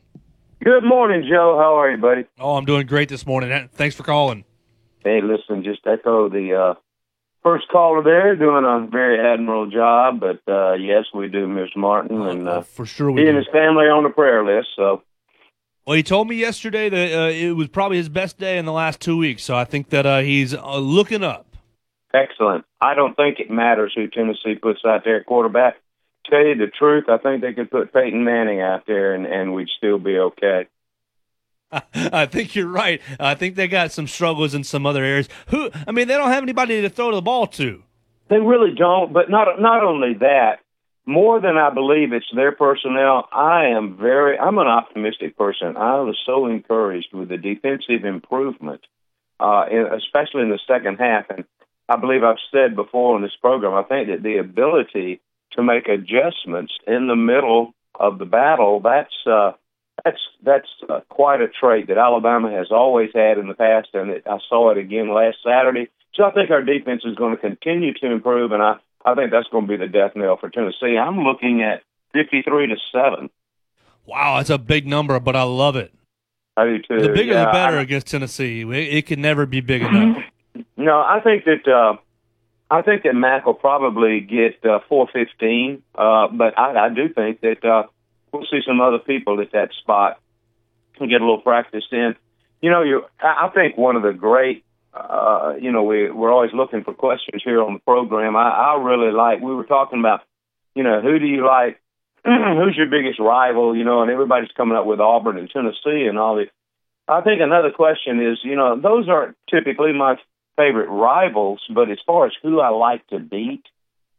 Good 0.64 0.84
morning, 0.84 1.28
Joe. 1.30 1.58
How 1.60 1.80
are 1.80 1.92
you, 1.92 1.98
buddy? 1.98 2.24
Oh, 2.40 2.56
I'm 2.56 2.66
doing 2.66 2.88
great 2.88 3.10
this 3.10 3.26
morning. 3.28 3.70
Thanks 3.74 3.96
for 3.96 4.04
calling. 4.04 4.46
Hey, 5.04 5.22
listen, 5.22 5.64
just 5.64 5.86
echo 5.86 6.30
the 6.30 6.54
uh, 6.54 6.74
first 7.46 7.68
caller 7.70 8.02
there, 8.02 8.36
doing 8.36 8.66
a 8.66 8.88
very 8.90 9.20
admirable 9.20 9.70
job. 9.70 10.20
But 10.20 10.42
uh, 10.52 10.74
yes, 10.74 11.06
we 11.14 11.28
do 11.28 11.48
miss 11.48 11.70
Martin, 11.76 12.24
and 12.24 12.50
uh, 12.50 12.62
for 12.62 12.86
sure 12.86 13.12
we 13.12 13.22
he 13.22 13.26
do. 13.26 13.30
and 13.30 13.38
his 13.38 13.48
family 13.54 13.86
on 13.86 14.04
the 14.04 14.10
prayer 14.10 14.44
list. 14.44 14.70
So 14.76 15.04
Well, 15.86 15.96
he 15.96 16.02
told 16.04 16.28
me 16.28 16.36
yesterday 16.36 16.90
that 16.90 17.14
uh, 17.18 17.30
it 17.30 17.52
was 17.52 17.68
probably 17.68 17.98
his 17.98 18.10
best 18.10 18.40
day 18.40 18.58
in 18.58 18.66
the 18.66 18.74
last 18.74 19.00
two 19.00 19.16
weeks. 19.16 19.44
So 19.44 19.56
I 19.56 19.64
think 19.64 19.90
that 19.90 20.06
uh, 20.08 20.20
he's 20.22 20.56
uh, 20.56 20.78
looking 20.78 21.24
up. 21.24 21.46
excellent. 22.14 22.66
I 22.82 22.96
don't 22.96 23.16
think 23.16 23.40
it 23.40 23.52
matters 23.52 23.94
who 23.96 24.08
Tennessee 24.08 24.56
puts 24.56 24.80
out 24.86 25.04
there 25.06 25.20
at 25.20 25.26
quarterback. 25.28 25.76
Tell 26.30 26.44
you 26.44 26.56
the 26.56 26.68
truth, 26.68 27.06
I 27.08 27.18
think 27.20 27.42
they 27.42 27.54
could 27.54 27.70
put 27.70 27.94
Peyton 27.94 28.24
Manning 28.24 28.60
out 28.60 28.88
there, 28.88 29.14
and, 29.14 29.28
and 29.28 29.54
we'd 29.54 29.70
still 29.78 30.00
be 30.00 30.18
okay. 30.18 30.68
I 31.94 32.26
think 32.26 32.56
you're 32.56 32.68
right. 32.68 33.02
I 33.20 33.36
think 33.36 33.56
they 33.56 33.68
got 33.68 33.92
some 33.92 34.08
struggles 34.08 34.54
in 34.54 34.64
some 34.64 34.86
other 34.86 35.04
areas. 35.04 35.30
Who? 35.48 35.70
I 35.88 35.92
mean, 35.92 36.08
they 36.08 36.16
don't 36.16 36.32
have 36.32 36.44
anybody 36.44 36.82
to 36.82 36.90
throw 36.90 37.14
the 37.14 37.22
ball 37.22 37.48
to. 37.48 37.84
They 38.30 38.40
really 38.40 38.74
don't. 38.76 39.14
But 39.14 39.30
not 39.30 39.60
not 39.60 39.84
only 39.84 40.16
that, 40.16 40.60
more 41.06 41.40
than 41.40 41.58
I 41.58 41.70
believe 41.70 42.14
it's 42.14 42.26
their 42.36 42.52
personnel. 42.52 43.28
I 43.32 43.68
am 43.68 43.98
very. 43.98 44.38
I'm 44.38 44.58
an 44.58 44.68
optimistic 44.68 45.38
person. 45.38 45.78
I 45.78 46.02
was 46.02 46.18
so 46.26 46.48
encouraged 46.48 47.14
with 47.14 47.30
the 47.30 47.38
defensive 47.38 48.06
improvement, 48.06 48.82
uh, 49.40 49.66
in, 49.70 49.88
especially 49.94 50.42
in 50.44 50.50
the 50.50 50.60
second 50.68 50.98
half. 50.98 51.26
And 51.30 51.46
I 51.88 51.98
believe 51.98 52.24
I've 52.24 52.38
said 52.52 52.76
before 52.76 53.16
on 53.16 53.22
this 53.22 53.36
program. 53.40 53.74
I 53.74 53.84
think 53.84 54.10
that 54.10 54.24
the 54.24 54.38
ability 54.38 55.22
to 55.52 55.64
make 55.64 55.88
adjustments 55.88 56.74
in 56.88 57.08
the 57.08 57.16
middle 57.16 57.74
of 58.00 58.18
the 58.18 58.26
battle. 58.26 58.82
That's 58.82 59.14
uh, 59.26 59.54
that's 60.04 60.20
that's 60.44 60.68
uh, 60.90 61.00
quite 61.10 61.42
a 61.42 61.48
trait 61.48 61.88
that 61.88 61.98
Alabama 61.98 62.52
has 62.52 62.68
always 62.72 63.10
had 63.14 63.38
in 63.38 63.48
the 63.48 63.54
past, 63.54 63.90
and 63.94 64.10
it, 64.12 64.24
I 64.30 64.38
saw 64.50 64.72
it 64.72 64.78
again 64.78 65.14
last 65.14 65.38
Saturday. 65.46 65.90
So 66.14 66.24
I 66.24 66.32
think 66.32 66.50
our 66.52 66.62
defense 66.62 67.04
is 67.06 67.16
going 67.16 67.36
to 67.36 67.42
continue 67.42 67.94
to 67.94 68.12
improve, 68.12 68.52
and 68.52 68.62
I 68.62 68.76
I 69.06 69.16
think 69.16 69.32
that's 69.32 69.48
going 69.50 69.68
to 69.68 69.70
be 69.70 69.78
the 69.78 69.88
death 69.88 70.12
knell 70.16 70.38
for 70.38 70.50
Tennessee. 70.50 70.98
I'm 70.98 71.20
looking 71.20 71.62
at 71.62 71.84
53 72.14 72.68
to 72.68 72.76
seven. 72.92 73.30
Wow, 74.06 74.38
that's 74.38 74.50
a 74.50 74.58
big 74.58 74.88
number, 74.88 75.20
but 75.20 75.36
I 75.36 75.44
love 75.44 75.76
it. 75.76 75.94
I 76.58 76.66
do 76.66 76.78
too. 76.80 77.02
The 77.02 77.10
bigger 77.14 77.34
Yeah, 77.34 77.46
the 77.46 77.52
better 77.52 77.78
I- 77.78 77.82
against 77.82 78.08
Tennessee. 78.08 78.62
It, 78.62 78.70
it 78.98 79.06
can 79.08 79.22
never 79.22 79.46
be 79.46 79.62
big 79.62 79.82
enough. 79.82 80.24
No, 80.78 81.00
I 81.00 81.20
think 81.24 81.44
that 81.46 81.68
uh, 81.72 81.98
I 82.72 82.82
think 82.82 83.04
that 83.04 83.14
Mac 83.14 83.46
will 83.46 83.54
probably 83.56 84.20
get 84.22 84.64
uh, 84.66 84.80
415, 84.88 85.82
uh, 85.96 86.28
but 86.30 86.58
I, 86.58 86.86
I 86.86 86.90
do 86.90 87.10
think 87.14 87.42
that 87.42 87.64
uh, 87.66 87.84
we'll 88.38 88.48
see 88.52 88.62
some 88.66 88.82
other 88.82 89.00
people 89.00 89.42
at 89.42 89.52
that 89.52 89.70
spot 89.82 90.20
and 91.00 91.10
get 91.10 91.22
a 91.22 91.26
little 91.26 91.42
practice 91.42 91.84
in. 91.92 92.16
You 92.62 92.70
know, 92.70 92.82
you 92.82 93.06
I 93.20 93.50
think 93.54 93.78
one 93.78 93.96
of 93.96 94.04
the 94.04 94.14
great, 94.14 94.64
uh, 94.94 95.54
you 95.60 95.72
know, 95.72 95.84
we 95.84 96.10
we're 96.10 96.32
always 96.32 96.54
looking 96.54 96.84
for 96.84 96.94
questions 96.94 97.42
here 97.44 97.62
on 97.62 97.74
the 97.74 97.80
program. 97.80 98.36
I, 98.36 98.50
I 98.50 98.82
really 98.82 99.12
like. 99.12 99.42
We 99.42 99.54
were 99.54 99.66
talking 99.66 100.00
about, 100.00 100.22
you 100.74 100.84
know, 100.84 101.02
who 101.02 101.20
do 101.20 101.26
you 101.26 101.46
like? 101.46 101.80
Who's 102.26 102.76
your 102.76 102.90
biggest 102.90 103.20
rival? 103.20 103.76
You 103.76 103.84
know, 103.84 104.02
and 104.02 104.12
everybody's 104.12 104.52
coming 104.56 104.78
up 104.78 104.86
with 104.86 105.00
Auburn 105.00 105.38
and 105.38 105.50
Tennessee 105.50 106.08
and 106.08 106.18
all 106.18 106.36
the. 106.36 106.46
I 107.08 107.22
think 107.22 107.40
another 107.40 107.70
question 107.70 108.20
is, 108.20 108.40
you 108.44 108.56
know, 108.56 108.80
those 108.80 109.08
aren't 109.08 109.38
typically 109.48 109.94
my 109.94 110.16
favorite 110.58 110.90
rivals, 110.90 111.62
but 111.70 111.92
as 111.92 112.00
far 112.06 112.26
as 112.26 112.34
who 112.42 112.60
I 112.60 112.70
like 112.70 113.06
to 113.08 113.20
beat, 113.20 113.64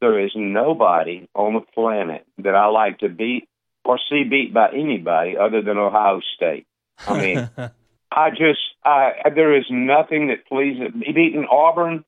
there 0.00 0.24
is 0.24 0.30
nobody 0.36 1.28
on 1.34 1.54
the 1.54 1.60
planet 1.60 2.24
that 2.38 2.54
I 2.54 2.66
like 2.66 2.98
to 2.98 3.08
beat 3.08 3.48
or 3.86 3.98
see 4.10 4.24
beat 4.24 4.52
by 4.52 4.70
anybody 4.72 5.36
other 5.36 5.62
than 5.62 5.78
Ohio 5.78 6.20
State. 6.34 6.66
I 7.06 7.20
mean, 7.20 7.50
I 8.12 8.30
just, 8.30 8.60
I 8.84 9.12
there 9.34 9.56
is 9.56 9.66
nothing 9.70 10.28
that 10.28 10.46
pleases 10.46 10.94
me. 10.94 11.12
beating 11.12 11.46
Auburn, 11.50 12.04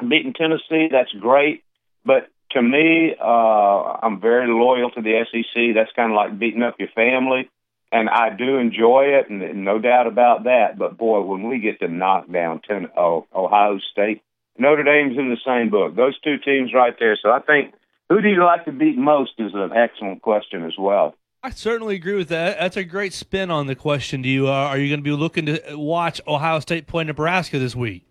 beating 0.00 0.34
Tennessee. 0.34 0.88
That's 0.90 1.12
great, 1.12 1.64
but 2.04 2.28
to 2.52 2.62
me, 2.62 3.14
uh, 3.20 3.98
I'm 4.02 4.20
very 4.20 4.46
loyal 4.48 4.90
to 4.90 5.02
the 5.02 5.24
SEC. 5.30 5.74
That's 5.74 5.90
kind 5.96 6.12
of 6.12 6.16
like 6.16 6.38
beating 6.38 6.62
up 6.62 6.76
your 6.78 6.88
family, 6.94 7.50
and 7.90 8.08
I 8.08 8.30
do 8.30 8.58
enjoy 8.58 9.18
it, 9.18 9.30
and, 9.30 9.42
and 9.42 9.64
no 9.64 9.78
doubt 9.78 10.06
about 10.06 10.44
that. 10.44 10.78
But 10.78 10.96
boy, 10.96 11.22
when 11.22 11.48
we 11.48 11.58
get 11.58 11.80
to 11.80 11.88
knock 11.88 12.30
down 12.30 12.60
ten, 12.68 12.88
oh, 12.96 13.26
Ohio 13.34 13.78
State, 13.90 14.22
Notre 14.58 14.84
Dame's 14.84 15.18
in 15.18 15.30
the 15.30 15.40
same 15.44 15.70
book. 15.70 15.96
Those 15.96 16.18
two 16.20 16.38
teams 16.38 16.72
right 16.74 16.94
there. 16.98 17.18
So 17.20 17.30
I 17.30 17.40
think 17.40 17.74
who 18.08 18.20
do 18.20 18.28
you 18.28 18.44
like 18.44 18.64
to 18.66 18.72
beat 18.72 18.96
most 18.96 19.32
is 19.38 19.52
an 19.54 19.72
excellent 19.74 20.22
question 20.22 20.64
as 20.64 20.74
well. 20.78 21.14
I 21.42 21.50
certainly 21.50 21.94
agree 21.94 22.16
with 22.16 22.28
that. 22.28 22.58
That's 22.58 22.76
a 22.76 22.84
great 22.84 23.12
spin 23.12 23.50
on 23.50 23.66
the 23.66 23.74
question. 23.74 24.22
Do 24.22 24.28
you 24.28 24.48
uh, 24.48 24.52
are 24.52 24.78
you 24.78 24.88
going 24.88 25.00
to 25.00 25.04
be 25.04 25.12
looking 25.12 25.46
to 25.46 25.76
watch 25.76 26.20
Ohio 26.26 26.58
State 26.60 26.86
play 26.86 27.04
Nebraska 27.04 27.58
this 27.58 27.76
week? 27.76 28.04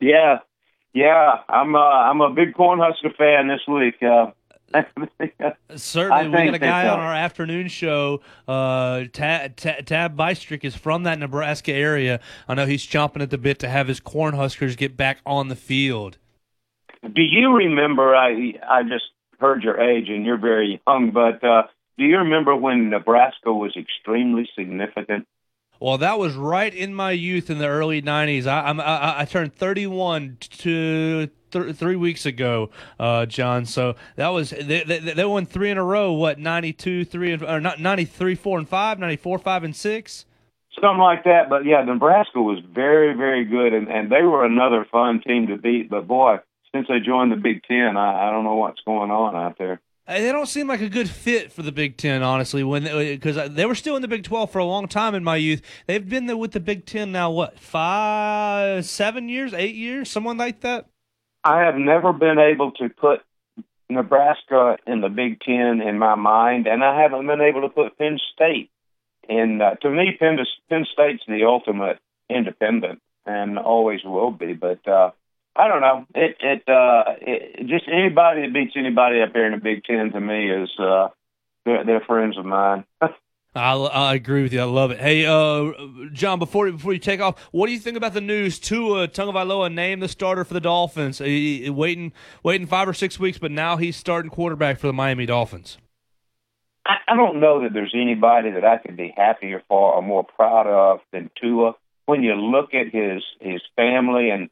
Yeah, 0.00 0.38
yeah, 0.92 1.40
I'm 1.48 1.74
uh, 1.74 1.78
I'm 1.78 2.20
a 2.20 2.30
big 2.30 2.54
Cornhusker 2.54 3.14
fan 3.16 3.48
this 3.48 3.60
week. 3.66 4.00
Uh, 4.02 4.30
Certainly, 5.74 6.28
we 6.28 6.44
got 6.46 6.54
a 6.54 6.58
guy 6.58 6.86
uh, 6.86 6.94
on 6.94 7.00
our 7.00 7.14
afternoon 7.14 7.68
show. 7.68 8.20
Uh, 8.46 9.04
Tab, 9.12 9.56
Tab, 9.56 9.84
Tab 9.84 10.16
Bystrick 10.16 10.64
is 10.64 10.76
from 10.76 11.02
that 11.04 11.18
Nebraska 11.18 11.72
area. 11.72 12.20
I 12.46 12.54
know 12.54 12.66
he's 12.66 12.86
chomping 12.86 13.20
at 13.20 13.30
the 13.30 13.38
bit 13.38 13.58
to 13.60 13.68
have 13.68 13.88
his 13.88 14.00
Cornhuskers 14.00 14.76
get 14.76 14.96
back 14.96 15.18
on 15.26 15.48
the 15.48 15.56
field. 15.56 16.18
Do 17.02 17.22
you 17.22 17.52
remember? 17.52 18.14
I 18.14 18.54
I 18.68 18.82
just 18.82 19.06
heard 19.40 19.62
your 19.62 19.80
age, 19.80 20.08
and 20.08 20.24
you're 20.24 20.38
very 20.38 20.80
young, 20.86 21.10
but 21.10 21.42
uh, 21.42 21.64
do 21.98 22.04
you 22.04 22.18
remember 22.18 22.56
when 22.56 22.90
Nebraska 22.90 23.52
was 23.52 23.76
extremely 23.76 24.48
significant? 24.56 25.26
Well, 25.80 25.98
that 25.98 26.18
was 26.18 26.34
right 26.34 26.74
in 26.74 26.94
my 26.94 27.12
youth 27.12 27.48
in 27.48 27.58
the 27.58 27.66
early 27.66 28.02
'90s. 28.02 28.46
I, 28.46 28.70
I, 28.70 29.20
I 29.22 29.24
turned 29.24 29.54
31 29.54 30.36
to 30.40 31.28
th- 31.50 31.76
three 31.76 31.96
weeks 31.96 32.26
ago, 32.26 32.70
uh, 32.98 33.26
John. 33.26 33.64
So 33.64 33.96
that 34.16 34.28
was 34.28 34.50
they, 34.50 34.82
they, 34.84 34.98
they, 34.98 35.24
won 35.24 35.46
three 35.46 35.70
in 35.70 35.78
a 35.78 35.84
row. 35.84 36.12
What 36.12 36.38
92, 36.38 37.06
three 37.06 37.32
and 37.32 37.42
or 37.42 37.60
not 37.60 37.80
93, 37.80 38.34
four 38.34 38.58
and 38.58 38.68
five, 38.68 38.98
94, 38.98 39.38
five 39.38 39.64
and 39.64 39.74
six. 39.74 40.26
Something 40.80 41.00
like 41.00 41.24
that. 41.24 41.48
But 41.48 41.64
yeah, 41.64 41.82
Nebraska 41.82 42.40
was 42.40 42.62
very, 42.72 43.14
very 43.14 43.44
good, 43.44 43.72
and 43.72 43.88
and 43.88 44.10
they 44.10 44.22
were 44.22 44.44
another 44.44 44.86
fun 44.90 45.20
team 45.26 45.46
to 45.48 45.56
beat. 45.56 45.88
But 45.90 46.06
boy, 46.06 46.38
since 46.74 46.86
they 46.88 47.00
joined 47.00 47.32
the 47.32 47.36
Big 47.36 47.62
Ten, 47.64 47.96
I, 47.96 48.28
I 48.28 48.30
don't 48.30 48.44
know 48.44 48.56
what's 48.56 48.80
going 48.84 49.10
on 49.10 49.36
out 49.36 49.58
there. 49.58 49.80
They 50.06 50.32
don't 50.32 50.48
seem 50.48 50.66
like 50.66 50.80
a 50.80 50.88
good 50.88 51.08
fit 51.08 51.52
for 51.52 51.62
the 51.62 51.70
Big 51.70 51.96
Ten, 51.96 52.22
honestly. 52.22 52.64
When 52.64 52.82
because 52.82 53.36
they, 53.36 53.48
they, 53.48 53.66
were 53.66 53.76
still 53.76 53.94
in 53.94 54.02
the 54.02 54.08
Big 54.08 54.24
Twelve 54.24 54.50
for 54.50 54.58
a 54.58 54.64
long 54.64 54.88
time 54.88 55.14
in 55.14 55.22
my 55.22 55.36
youth. 55.36 55.62
They've 55.86 56.06
been 56.06 56.26
there 56.26 56.36
with 56.36 56.50
the 56.50 56.60
Big 56.60 56.84
Ten 56.84 57.12
now. 57.12 57.30
What 57.30 57.58
five, 57.58 58.84
seven 58.86 59.28
years, 59.28 59.54
eight 59.54 59.76
years, 59.76 60.10
someone 60.10 60.36
like 60.36 60.60
that. 60.62 60.86
I 61.44 61.60
have 61.60 61.76
never 61.76 62.12
been 62.12 62.38
able 62.38 62.72
to 62.72 62.88
put 62.88 63.20
Nebraska 63.88 64.78
in 64.86 65.00
the 65.00 65.08
Big 65.08 65.40
Ten 65.40 65.80
in 65.80 65.98
my 65.98 66.16
mind, 66.16 66.66
and 66.66 66.82
I 66.82 67.00
haven't 67.00 67.26
been 67.26 67.40
able 67.40 67.62
to 67.62 67.68
put 67.68 67.96
Penn 67.96 68.18
State. 68.34 68.70
And 69.28 69.62
uh, 69.62 69.74
to 69.76 69.90
me, 69.90 70.16
Penn, 70.18 70.38
Penn 70.68 70.86
State's 70.92 71.22
the 71.28 71.44
ultimate 71.44 71.98
independent, 72.28 73.00
and 73.26 73.58
always 73.58 74.00
will 74.04 74.32
be. 74.32 74.54
But 74.54 74.86
uh, 74.88 75.12
I 75.56 75.68
don't 75.68 75.80
know. 75.80 76.06
It 76.14 76.36
it 76.40 76.68
uh 76.68 77.04
it, 77.20 77.66
just 77.66 77.84
anybody 77.88 78.42
that 78.42 78.54
beats 78.54 78.74
anybody 78.76 79.20
up 79.20 79.32
there 79.32 79.46
in 79.46 79.52
the 79.52 79.58
Big 79.58 79.84
Ten 79.84 80.12
to 80.12 80.20
me 80.20 80.50
is 80.50 80.70
uh 80.78 81.08
they're, 81.64 81.84
they're 81.84 82.00
friends 82.00 82.38
of 82.38 82.44
mine. 82.44 82.84
I, 83.54 83.74
I 83.74 84.14
agree 84.14 84.44
with 84.44 84.52
you. 84.52 84.60
I 84.60 84.64
love 84.64 84.92
it. 84.92 85.00
Hey, 85.00 85.26
uh, 85.26 85.72
John, 86.12 86.38
before 86.38 86.70
before 86.70 86.92
you 86.92 87.00
take 87.00 87.20
off, 87.20 87.40
what 87.50 87.66
do 87.66 87.72
you 87.72 87.80
think 87.80 87.96
about 87.96 88.14
the 88.14 88.20
news? 88.20 88.60
Tua 88.60 89.08
Tagovailoa 89.08 89.72
named 89.72 90.02
the 90.02 90.08
starter 90.08 90.44
for 90.44 90.54
the 90.54 90.60
Dolphins. 90.60 91.18
He, 91.18 91.68
waiting 91.68 92.12
waiting 92.44 92.68
five 92.68 92.88
or 92.88 92.94
six 92.94 93.18
weeks, 93.18 93.38
but 93.38 93.50
now 93.50 93.76
he's 93.76 93.96
starting 93.96 94.30
quarterback 94.30 94.78
for 94.78 94.86
the 94.86 94.92
Miami 94.92 95.26
Dolphins. 95.26 95.78
I, 96.86 96.98
I 97.08 97.16
don't 97.16 97.40
know 97.40 97.62
that 97.62 97.72
there's 97.72 97.94
anybody 97.94 98.52
that 98.52 98.64
I 98.64 98.78
could 98.78 98.96
be 98.96 99.12
happier 99.16 99.62
for 99.68 99.94
or 99.94 100.02
more 100.02 100.22
proud 100.24 100.68
of 100.68 101.00
than 101.12 101.30
Tua. 101.40 101.74
When 102.06 102.22
you 102.22 102.34
look 102.34 102.72
at 102.72 102.94
his 102.94 103.24
his 103.40 103.62
family 103.74 104.30
and 104.30 104.48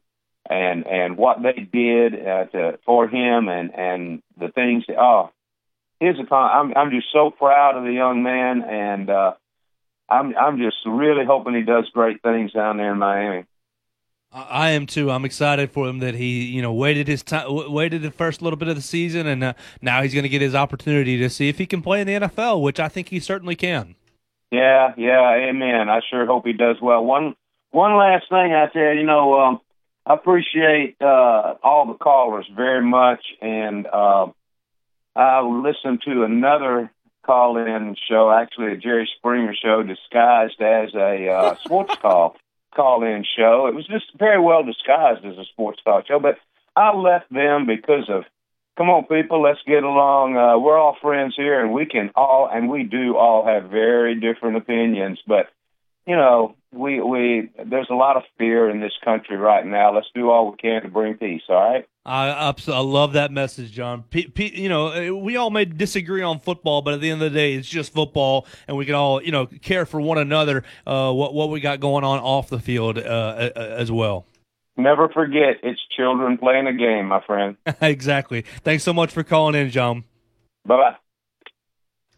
and 0.49 0.87
and 0.87 1.17
what 1.17 1.37
they 1.41 1.67
did 1.71 2.15
uh, 2.15 2.45
to 2.45 2.79
for 2.85 3.07
him 3.07 3.47
and 3.47 3.73
and 3.73 4.23
the 4.37 4.49
things. 4.49 4.85
That, 4.87 4.97
oh, 4.99 5.29
his 5.99 6.15
I'm 6.31 6.73
I'm 6.75 6.91
just 6.91 7.07
so 7.13 7.29
proud 7.29 7.77
of 7.77 7.83
the 7.83 7.93
young 7.93 8.23
man, 8.23 8.63
and 8.63 9.09
uh, 9.09 9.33
I'm 10.09 10.35
I'm 10.35 10.57
just 10.57 10.77
really 10.85 11.25
hoping 11.25 11.53
he 11.53 11.61
does 11.61 11.89
great 11.93 12.21
things 12.21 12.51
down 12.53 12.77
there 12.77 12.93
in 12.93 12.99
Miami. 12.99 13.45
I 14.31 14.71
am 14.71 14.85
too. 14.85 15.09
I'm 15.09 15.25
excited 15.25 15.71
for 15.71 15.87
him 15.87 15.99
that 15.99 16.13
he, 16.13 16.45
you 16.45 16.61
know, 16.61 16.71
waited 16.71 17.07
his 17.07 17.23
time, 17.23 17.47
waited 17.71 18.03
the 18.03 18.11
first 18.11 18.43
little 18.43 18.57
bit 18.57 18.67
of 18.67 18.75
the 18.75 18.81
season, 18.81 19.25
and 19.25 19.43
uh, 19.43 19.53
now 19.81 20.03
he's 20.03 20.13
going 20.13 20.23
to 20.23 20.29
get 20.29 20.41
his 20.41 20.53
opportunity 20.53 21.17
to 21.17 21.29
see 21.31 21.49
if 21.49 21.57
he 21.57 21.65
can 21.65 21.81
play 21.81 22.01
in 22.01 22.05
the 22.05 22.13
NFL, 22.13 22.61
which 22.61 22.79
I 22.79 22.89
think 22.89 23.09
he 23.09 23.19
certainly 23.19 23.55
can. 23.55 23.95
Yeah, 24.51 24.93
yeah, 24.97 25.49
amen. 25.49 25.89
I 25.89 26.01
sure 26.09 26.27
hope 26.27 26.45
he 26.45 26.53
does 26.53 26.77
well. 26.79 27.03
One 27.03 27.35
one 27.71 27.97
last 27.97 28.25
thing 28.29 28.53
I 28.53 28.69
said, 28.71 28.97
you 28.97 29.03
know, 29.03 29.39
um, 29.39 29.61
I 30.05 30.13
appreciate 30.13 30.95
uh, 31.01 31.55
all 31.63 31.85
the 31.87 31.97
callers 31.97 32.47
very 32.55 32.83
much, 32.83 33.23
and 33.41 33.85
uh, 33.85 34.27
I 35.15 35.41
listened 35.41 36.01
to 36.05 36.23
another 36.23 36.91
call-in 37.25 37.95
show, 38.09 38.31
actually 38.31 38.73
a 38.73 38.77
Jerry 38.77 39.09
Springer 39.17 39.53
show, 39.53 39.83
disguised 39.83 40.61
as 40.61 40.93
a 40.95 41.29
uh, 41.29 41.55
sports 41.63 41.95
call 42.01 42.35
call-in 42.75 43.25
show. 43.37 43.67
It 43.67 43.75
was 43.75 43.87
just 43.87 44.05
very 44.17 44.39
well 44.39 44.63
disguised 44.63 45.25
as 45.25 45.37
a 45.37 45.45
sports 45.45 45.81
talk 45.83 46.07
show, 46.07 46.19
but 46.19 46.37
I 46.75 46.95
left 46.95 47.31
them 47.31 47.65
because 47.65 48.09
of 48.09 48.23
come 48.77 48.89
on 48.89 49.03
people 49.05 49.41
let's 49.41 49.59
get 49.67 49.83
along 49.83 50.37
uh 50.37 50.57
we're 50.57 50.77
all 50.77 50.95
friends 51.01 51.33
here 51.35 51.59
and 51.59 51.73
we 51.73 51.85
can 51.85 52.11
all 52.15 52.47
and 52.49 52.69
we 52.69 52.83
do 52.83 53.17
all 53.17 53.45
have 53.45 53.69
very 53.69 54.17
different 54.17 54.55
opinions 54.55 55.19
but 55.27 55.49
you 56.09 56.15
know, 56.15 56.55
we 56.71 57.01
we 57.01 57.49
there's 57.65 57.89
a 57.89 57.95
lot 57.95 58.15
of 58.15 58.23
fear 58.37 58.69
in 58.69 58.79
this 58.79 58.93
country 59.03 59.37
right 59.37 59.65
now. 59.65 59.93
Let's 59.93 60.07
do 60.13 60.29
all 60.29 60.51
we 60.51 60.57
can 60.57 60.83
to 60.83 60.87
bring 60.87 61.15
peace. 61.15 61.41
All 61.49 61.55
right. 61.55 61.85
I 62.05 62.53
I 62.67 62.79
love 62.79 63.13
that 63.13 63.31
message, 63.31 63.71
John. 63.71 64.03
P, 64.03 64.27
P, 64.27 64.61
you 64.61 64.69
know, 64.69 64.89
eh, 64.89 65.09
we 65.09 65.35
all 65.35 65.49
may 65.49 65.65
disagree 65.65 66.21
on 66.21 66.39
football, 66.39 66.81
but 66.81 66.93
at 66.93 67.01
the 67.01 67.11
end 67.11 67.21
of 67.21 67.31
the 67.31 67.37
day, 67.37 67.53
it's 67.53 67.67
just 67.67 67.93
football, 67.93 68.47
and 68.67 68.77
we 68.77 68.85
can 68.85 68.95
all 68.95 69.21
you 69.21 69.31
know 69.31 69.45
care 69.45 69.85
for 69.85 70.01
one 70.01 70.17
another. 70.17 70.63
Uh, 70.85 71.11
what 71.11 71.33
what 71.33 71.49
we 71.49 71.59
got 71.59 71.79
going 71.79 72.03
on 72.03 72.19
off 72.19 72.49
the 72.49 72.59
field 72.59 72.97
uh, 72.97 73.49
as 73.55 73.91
well. 73.91 74.25
Never 74.77 75.09
forget, 75.09 75.57
it's 75.61 75.81
children 75.95 76.37
playing 76.37 76.67
a 76.67 76.73
game, 76.73 77.07
my 77.07 77.21
friend. 77.25 77.57
exactly. 77.81 78.43
Thanks 78.63 78.83
so 78.83 78.93
much 78.93 79.11
for 79.11 79.23
calling 79.23 79.55
in, 79.55 79.69
John. 79.69 80.05
Bye 80.65 80.77
bye 80.77 80.95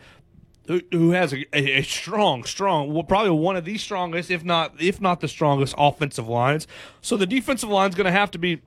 who 0.92 1.12
has 1.12 1.34
a, 1.34 1.46
a, 1.54 1.82
strong, 1.82 2.44
strong, 2.44 2.94
well, 2.94 3.04
probably 3.04 3.32
one 3.32 3.56
of 3.56 3.64
the 3.64 3.78
strongest, 3.78 4.30
if 4.30 4.44
not 4.44 4.74
if 4.80 5.00
not 5.00 5.22
the 5.22 5.28
strongest, 5.28 5.74
offensive 5.78 6.28
lines. 6.28 6.68
So 7.02 7.16
the 7.16 7.26
defensive 7.26 7.70
line 7.70 7.90
is 7.90 7.96
going 7.96 8.06
to 8.06 8.12
have 8.12 8.32
to 8.32 8.38
be 8.38 8.62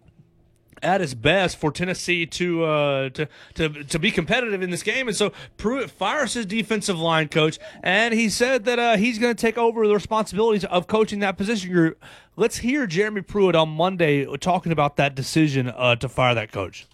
at 0.83 1.01
its 1.01 1.15
best 1.15 1.57
for 1.57 1.71
Tennessee 1.71 2.27
to 2.27 2.65
uh, 2.65 3.09
to 3.11 3.29
to 3.55 3.69
to 3.85 3.99
be 3.99 4.11
competitive 4.11 4.63
in 4.63 4.71
this 4.71 4.83
game. 4.83 5.09
And 5.09 5.17
so 5.17 5.33
Pruitt 5.57 5.91
fires 5.91 6.35
his 6.35 6.47
defensive 6.47 6.99
line 6.99 7.29
coach, 7.29 7.59
and 7.83 8.15
he 8.15 8.29
said 8.29 8.65
that 8.65 8.79
uh, 8.79 8.97
he's 8.97 9.19
going 9.19 9.35
to 9.35 9.41
take 9.41 9.59
over 9.59 9.87
the 9.87 9.95
responsibilities 9.95 10.65
of 10.65 10.87
coaching 10.87 11.21
that 11.21 11.37
position 11.37 11.73
group. 11.73 12.03
Let's 12.37 12.59
hear 12.59 12.87
Jeremy 12.87 13.23
Pruitt 13.23 13.55
on 13.55 13.69
Monday 13.69 14.25
talking 14.39 14.73
about 14.73 14.97
that 14.97 15.15
decision 15.15 15.69
uh, 15.69 15.97
to 15.97 16.09
fire 16.09 16.35
that 16.35 16.53
coach. 16.53 16.87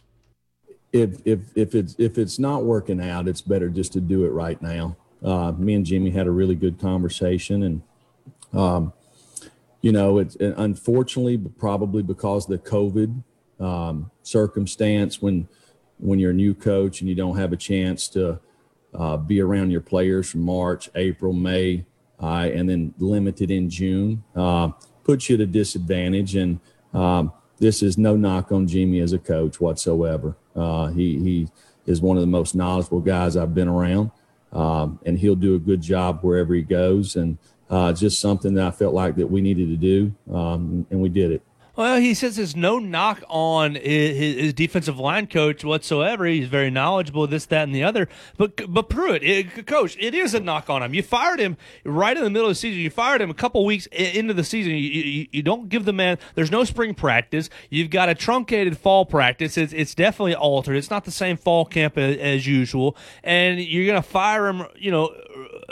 If 0.93 1.21
if 1.25 1.41
if 1.57 1.75
it's 1.75 1.95
if 1.99 2.19
it's 2.19 2.39
not 2.39 2.65
working 2.65 3.01
out, 3.01 3.29
it's 3.29 3.41
better 3.41 3.69
just 3.69 3.93
to 3.93 4.01
do 4.01 4.25
it 4.25 4.31
right 4.31 4.61
now. 4.61 4.97
Uh, 5.23 5.53
me 5.53 5.75
and 5.75 5.85
Jimmy 5.85 6.11
had 6.11 6.27
a 6.27 6.31
really 6.31 6.55
good 6.55 6.79
conversation, 6.79 7.63
and 7.63 7.83
um, 8.53 8.93
you 9.81 9.93
know, 9.93 10.19
it's 10.19 10.37
unfortunately 10.37 11.39
probably 11.39 12.03
because 12.03 12.47
the 12.47 12.59
COVID 12.59 13.23
um, 13.61 14.11
circumstance 14.23 15.21
when 15.21 15.49
when 15.99 16.19
you're 16.19 16.31
a 16.31 16.35
new 16.35 16.55
coach 16.55 17.01
and 17.01 17.09
you 17.09 17.15
don't 17.15 17.39
have 17.39 17.53
a 17.53 17.57
chance 17.57 18.09
to 18.09 18.39
uh, 18.95 19.17
be 19.17 19.41
around 19.41 19.71
your 19.71 19.81
players 19.81 20.31
from 20.31 20.43
March, 20.43 20.91
April, 20.95 21.33
May, 21.33 21.85
uh, 22.23 22.49
and 22.53 22.69
then 22.69 22.95
limited 22.99 23.51
in 23.51 23.69
June 23.69 24.23
uh, 24.35 24.69
puts 25.05 25.29
you 25.29 25.37
at 25.37 25.41
a 25.41 25.47
disadvantage. 25.47 26.35
And 26.37 26.61
um, 26.95 27.33
this 27.59 27.83
is 27.83 27.99
no 27.99 28.17
knock 28.17 28.53
on 28.53 28.67
Jimmy 28.67 29.01
as 29.01 29.13
a 29.13 29.19
coach 29.19 29.61
whatsoever. 29.61 30.37
Uh, 30.55 30.89
he 30.89 31.19
he 31.19 31.49
is 31.87 32.01
one 32.01 32.17
of 32.17 32.23
the 32.23 32.27
most 32.27 32.55
knowledgeable 32.55 33.01
guys 33.01 33.37
I've 33.37 33.55
been 33.55 33.69
around, 33.69 34.11
um, 34.53 34.99
and 35.05 35.19
he'll 35.19 35.35
do 35.35 35.55
a 35.55 35.59
good 35.59 35.81
job 35.81 36.21
wherever 36.23 36.55
he 36.55 36.63
goes. 36.63 37.17
And 37.17 37.39
uh, 37.69 37.93
just 37.93 38.21
something 38.21 38.55
that 38.55 38.67
I 38.67 38.71
felt 38.71 38.95
like 38.95 39.17
that 39.17 39.27
we 39.27 39.41
needed 39.41 39.69
to 39.69 39.77
do, 39.77 40.15
um, 40.35 40.87
and 40.91 41.01
we 41.01 41.09
did 41.09 41.33
it. 41.33 41.43
Well, 41.77 42.01
he 42.01 42.15
says 42.15 42.37
there's 42.37 42.57
no 42.57 42.79
knock 42.79 43.23
on 43.29 43.75
his, 43.75 44.37
his, 44.37 44.55
defensive 44.55 44.99
line 44.99 45.27
coach 45.27 45.63
whatsoever. 45.63 46.25
He's 46.25 46.49
very 46.49 46.71
knowledgeable, 46.71 47.27
this, 47.27 47.45
that, 47.47 47.65
and 47.65 47.75
the 47.75 47.85
other. 47.85 48.09
But 48.39 48.73
but 48.73 48.89
Pruitt, 48.89 49.23
it, 49.23 49.67
coach, 49.67 49.95
it 50.01 50.15
is 50.15 50.33
a 50.33 50.41
knock 50.41 50.71
on 50.71 50.83
him. 50.83 50.95
You 50.95 51.03
fired 51.03 51.39
him 51.39 51.59
right 51.85 52.17
in 52.17 52.25
the 52.25 52.31
middle 52.31 52.49
of 52.49 52.53
the 52.53 52.55
season. 52.55 52.81
You 52.81 52.89
fired 52.89 53.21
him 53.21 53.29
a 53.29 53.35
couple 53.35 53.63
weeks 53.67 53.87
into 53.93 54.33
the 54.33 54.43
season. 54.43 54.73
You, 54.73 54.79
you, 54.79 55.27
you 55.31 55.43
don't 55.43 55.69
give 55.69 55.85
the 55.85 55.93
man. 55.93 56.17
There's 56.35 56.51
no 56.51 56.65
spring 56.65 56.95
practice. 56.95 57.51
You've 57.69 57.91
got 57.91 58.09
a 58.09 58.15
truncated 58.15 58.79
fall 58.79 59.05
practice. 59.05 59.59
It's, 59.59 59.75
it's 59.75 59.95
definitely 59.95 60.35
altered. 60.35 60.77
It's 60.77 60.91
not 60.91 61.05
the 61.05 61.11
same 61.11 61.37
fall 61.37 61.67
camp 61.67 61.99
as, 61.99 62.17
as 62.17 62.47
usual. 62.47 62.97
And 63.23 63.61
you're 63.61 63.87
gonna 63.87 64.01
fire 64.01 64.47
him. 64.47 64.65
You 64.77 64.93
know, 64.93 65.15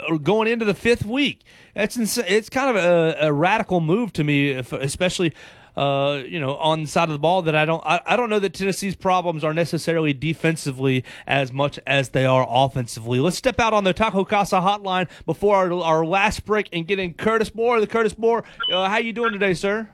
uh, 0.07 0.17
going 0.17 0.47
into 0.47 0.65
the 0.65 0.75
fifth 0.75 1.05
week. 1.05 1.43
That's 1.73 1.97
insane. 1.97 2.25
It's 2.27 2.49
kind 2.49 2.75
of 2.75 2.83
a, 2.83 3.27
a 3.27 3.33
radical 3.33 3.81
move 3.81 4.13
to 4.13 4.23
me, 4.23 4.51
especially 4.51 5.33
uh, 5.77 6.23
you 6.25 6.39
know, 6.39 6.55
on 6.57 6.83
the 6.83 6.87
side 6.87 7.09
of 7.09 7.13
the 7.13 7.19
ball 7.19 7.41
that 7.43 7.55
I 7.55 7.65
don't 7.65 7.83
I, 7.85 8.01
I 8.05 8.15
don't 8.15 8.29
know 8.29 8.39
that 8.39 8.53
Tennessee's 8.53 8.95
problems 8.95 9.43
are 9.43 9.53
necessarily 9.53 10.13
defensively 10.13 11.03
as 11.27 11.51
much 11.51 11.79
as 11.85 12.09
they 12.09 12.25
are 12.25 12.45
offensively. 12.49 13.19
Let's 13.19 13.37
step 13.37 13.59
out 13.59 13.73
on 13.73 13.83
the 13.83 13.93
Taco 13.93 14.23
Casa 14.25 14.57
hotline 14.57 15.09
before 15.25 15.55
our, 15.55 15.73
our 15.83 16.05
last 16.05 16.45
break 16.45 16.69
and 16.71 16.87
get 16.87 16.99
in 16.99 17.13
Curtis 17.13 17.53
Moore. 17.53 17.79
The 17.79 17.87
Curtis 17.87 18.17
Moore, 18.17 18.43
uh, 18.71 18.89
how 18.89 18.97
you 18.97 19.13
doing 19.13 19.33
today, 19.33 19.53
sir? 19.53 19.89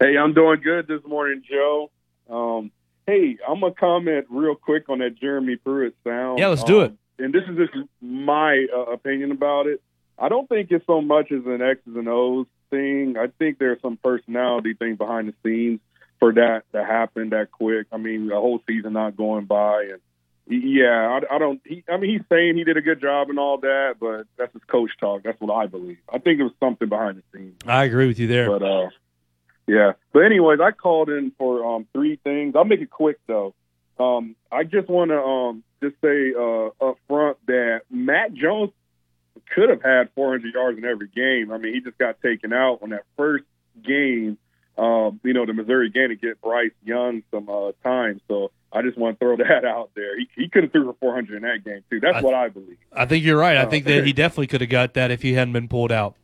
Hey, 0.00 0.16
I'm 0.16 0.32
doing 0.32 0.60
good 0.62 0.86
this 0.86 1.00
morning, 1.04 1.42
Joe. 1.48 1.90
Um, 2.30 2.70
hey, 3.06 3.38
I'm 3.48 3.60
gonna 3.60 3.74
comment 3.74 4.26
real 4.30 4.54
quick 4.54 4.88
on 4.88 5.00
that 5.00 5.18
Jeremy 5.18 5.56
Pruitt 5.56 5.94
sound. 6.04 6.38
Yeah, 6.38 6.48
let's 6.48 6.64
do 6.64 6.82
um, 6.82 6.84
it. 6.84 7.24
And 7.24 7.34
this 7.34 7.42
is 7.48 7.56
just 7.56 7.88
my 8.00 8.66
uh, 8.72 8.92
opinion 8.92 9.32
about 9.32 9.66
it. 9.66 9.82
I 10.16 10.28
don't 10.28 10.48
think 10.48 10.70
it's 10.70 10.86
so 10.86 11.00
much 11.00 11.32
as 11.32 11.44
an 11.46 11.62
X's 11.62 11.96
and 11.96 12.08
O's 12.08 12.46
thing. 12.70 13.16
I 13.18 13.28
think 13.38 13.58
there's 13.58 13.80
some 13.80 13.96
personality 13.96 14.74
thing 14.74 14.96
behind 14.96 15.28
the 15.28 15.34
scenes 15.42 15.80
for 16.18 16.32
that 16.32 16.62
to 16.72 16.84
happen 16.84 17.30
that 17.30 17.50
quick. 17.50 17.86
I 17.92 17.96
mean, 17.96 18.30
a 18.30 18.36
whole 18.36 18.60
season 18.66 18.94
not 18.94 19.16
going 19.16 19.44
by, 19.44 19.84
and 19.92 20.00
yeah, 20.48 21.20
I, 21.30 21.36
I 21.36 21.38
don't. 21.38 21.60
He, 21.64 21.84
I 21.88 21.98
mean, 21.98 22.10
he's 22.10 22.26
saying 22.28 22.56
he 22.56 22.64
did 22.64 22.76
a 22.76 22.80
good 22.80 23.00
job 23.00 23.28
and 23.28 23.38
all 23.38 23.58
that, 23.58 23.96
but 24.00 24.24
that's 24.36 24.52
his 24.52 24.62
coach 24.64 24.90
talk. 24.98 25.22
That's 25.22 25.40
what 25.40 25.54
I 25.54 25.66
believe. 25.66 25.98
I 26.12 26.18
think 26.18 26.40
it 26.40 26.44
was 26.44 26.52
something 26.58 26.88
behind 26.88 27.18
the 27.18 27.38
scenes. 27.38 27.56
I 27.66 27.84
agree 27.84 28.06
with 28.06 28.18
you 28.18 28.26
there. 28.26 28.48
But 28.48 28.62
uh, 28.62 28.88
yeah. 29.66 29.92
But 30.12 30.20
anyways, 30.20 30.60
I 30.60 30.72
called 30.72 31.10
in 31.10 31.32
for 31.38 31.64
um 31.74 31.86
three 31.92 32.16
things. 32.24 32.54
I'll 32.56 32.64
make 32.64 32.80
it 32.80 32.90
quick 32.90 33.18
though. 33.26 33.54
Um, 33.98 34.36
I 34.50 34.64
just 34.64 34.88
want 34.88 35.10
to 35.10 35.20
um 35.20 35.64
just 35.82 35.96
say 36.02 36.32
uh 36.36 36.68
up 36.80 36.96
front 37.06 37.36
that 37.46 37.82
Mac 37.90 38.32
Jones 38.32 38.70
could 39.54 39.68
have 39.70 39.82
had 39.82 40.10
400 40.14 40.52
yards 40.52 40.78
in 40.78 40.84
every 40.84 41.08
game. 41.08 41.52
I 41.52 41.58
mean, 41.58 41.74
he 41.74 41.80
just 41.80 41.98
got 41.98 42.20
taken 42.20 42.52
out 42.52 42.80
on 42.82 42.90
that 42.90 43.04
first 43.16 43.44
game. 43.84 44.38
Um, 44.76 45.20
you 45.24 45.32
know, 45.32 45.44
the 45.44 45.52
Missouri 45.52 45.90
game 45.90 46.10
to 46.10 46.16
get 46.16 46.40
Bryce 46.40 46.70
Young 46.84 47.22
some 47.32 47.48
uh, 47.48 47.72
time. 47.82 48.20
So 48.28 48.52
I 48.72 48.82
just 48.82 48.96
want 48.96 49.18
to 49.18 49.24
throw 49.24 49.36
that 49.38 49.64
out 49.64 49.90
there. 49.94 50.18
He, 50.18 50.28
he 50.36 50.48
could 50.48 50.64
have 50.64 50.72
threw 50.72 50.84
for 50.84 50.96
400 51.00 51.36
in 51.36 51.42
that 51.42 51.64
game 51.64 51.82
too. 51.90 52.00
That's 52.00 52.18
I, 52.18 52.20
what 52.20 52.34
I 52.34 52.48
believe. 52.48 52.78
I 52.92 53.06
think 53.06 53.24
you're 53.24 53.38
right. 53.38 53.56
I 53.56 53.62
uh, 53.62 53.70
think 53.70 53.86
that 53.86 54.04
he 54.04 54.12
definitely 54.12 54.46
could 54.46 54.60
have 54.60 54.70
got 54.70 54.94
that 54.94 55.10
if 55.10 55.22
he 55.22 55.32
hadn't 55.32 55.52
been 55.52 55.68
pulled 55.68 55.92
out. 55.92 56.14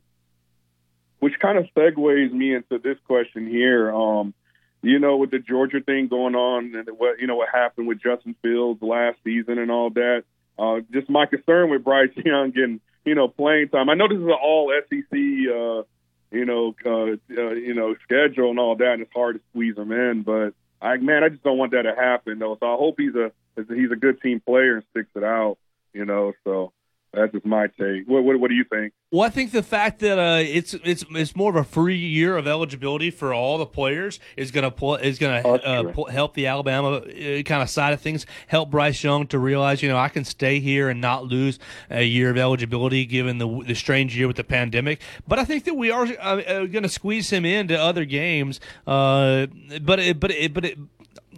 Which 1.19 1.39
kind 1.41 1.59
of 1.59 1.67
segues 1.75 2.33
me 2.33 2.55
into 2.55 2.79
this 2.79 2.99
question 3.07 3.49
here. 3.49 3.93
Um, 3.95 4.35
you 4.83 4.99
know, 4.99 5.17
with 5.17 5.31
the 5.31 5.39
Georgia 5.39 5.81
thing 5.81 6.09
going 6.09 6.35
on 6.35 6.75
and 6.75 6.89
what 6.99 7.19
you 7.19 7.27
know 7.27 7.37
what 7.37 7.49
happened 7.49 7.89
with 7.89 8.03
Justin 8.03 8.37
Fields 8.43 8.83
last 8.83 9.19
season 9.25 9.59
and 9.59 9.71
all 9.71 9.91
that. 9.91 10.25
Uh, 10.59 10.81
just 10.93 11.11
my 11.11 11.27
concern 11.27 11.71
with 11.71 11.83
Bryce 11.83 12.11
Young 12.17 12.53
and 12.57 12.81
you 13.05 13.15
know, 13.15 13.29
playing 13.29 13.69
time. 13.69 13.89
I 13.89 13.95
know 13.95 14.09
this 14.09 14.19
is 14.19 14.25
an 14.25 14.31
all 14.31 14.73
SEC, 14.89 15.13
uh, 15.13 15.83
you 16.31 16.45
know, 16.45 16.75
uh, 16.85 17.17
uh, 17.37 17.51
you 17.53 17.75
know, 17.75 17.95
schedule 18.03 18.51
and 18.51 18.59
all 18.59 18.77
that, 18.77 18.95
and 18.95 19.03
it's 19.03 19.13
hard 19.15 19.37
to 19.37 19.43
squeeze 19.51 19.77
them 19.77 19.93
in. 19.93 20.23
But 20.23 20.55
I, 20.81 20.97
man, 20.97 21.23
I 21.23 21.29
just 21.29 21.43
don't 21.43 21.59
want 21.59 21.73
that 21.73 21.83
to 21.83 21.95
happen 21.95 22.39
though. 22.39 22.57
So 22.61 22.67
I 22.67 22.77
hope 22.77 22.97
he's 22.99 23.15
a 23.15 23.33
he's 23.57 23.91
a 23.91 23.97
good 23.97 24.21
team 24.21 24.41
player 24.41 24.77
and 24.77 24.85
sticks 24.91 25.11
it 25.15 25.25
out. 25.25 25.59
You 25.93 26.05
know, 26.05 26.33
so 26.45 26.73
that's 27.15 27.33
just 27.33 27.47
my 27.47 27.67
take. 27.67 28.07
What, 28.07 28.25
what, 28.25 28.39
what 28.41 28.49
do 28.49 28.55
you 28.55 28.65
think? 28.65 28.93
Well, 29.11 29.23
I 29.23 29.29
think 29.29 29.53
the 29.53 29.63
fact 29.63 30.01
that 30.01 30.19
uh, 30.19 30.43
it's 30.43 30.75
it's 30.75 31.05
it's 31.11 31.37
more 31.37 31.51
of 31.51 31.57
a 31.57 31.63
free 31.63 31.97
year 31.97 32.37
of 32.37 32.49
eligibility 32.49 33.11
for 33.11 33.33
all 33.33 33.59
the 33.59 33.67
players 33.67 34.19
is 34.37 34.51
going 34.51 34.65
to 34.65 34.73
pull 34.73 34.97
is 34.97 35.19
going 35.19 35.43
to 35.43 35.49
uh, 35.49 36.11
help 36.11 36.35
the 36.35 36.49
Alabama 36.49 36.97
uh, 36.97 37.43
kind 37.43 37.63
of 37.63 37.71
side 37.71 37.93
of 37.93 38.01
things. 38.01 38.27
Help 38.49 38.71
Bryce 38.71 39.05
Young 39.05 39.27
to 39.29 39.39
realize, 39.39 39.83
you 39.83 39.89
know, 39.89 39.97
I 39.97 40.09
can 40.09 40.25
stay 40.25 40.59
here 40.59 40.89
and 40.89 41.01
not 41.01 41.25
lose 41.27 41.61
a 41.91 42.03
year 42.03 42.31
of 42.31 42.37
eligibility 42.37 43.07
given 43.07 43.39
the 43.39 43.63
the 43.65 43.75
strange 43.75 44.17
year 44.17 44.27
with 44.27 44.37
the 44.37 44.45
pandemic. 44.45 45.01
But 45.29 45.39
I 45.39 45.45
think 45.45 45.65
that 45.65 45.75
we 45.75 45.93
are 45.93 46.07
uh, 46.07 46.41
uh 46.41 46.67
going 46.67 46.83
to 46.83 46.89
squeeze 46.89 47.31
him 47.31 47.45
into 47.45 47.79
other 47.79 48.05
games. 48.05 48.59
Uh, 48.87 49.47
but 49.81 50.01
it, 50.01 50.19
but 50.19 50.33
it, 50.33 50.53
but 50.53 50.65
it, 50.65 50.79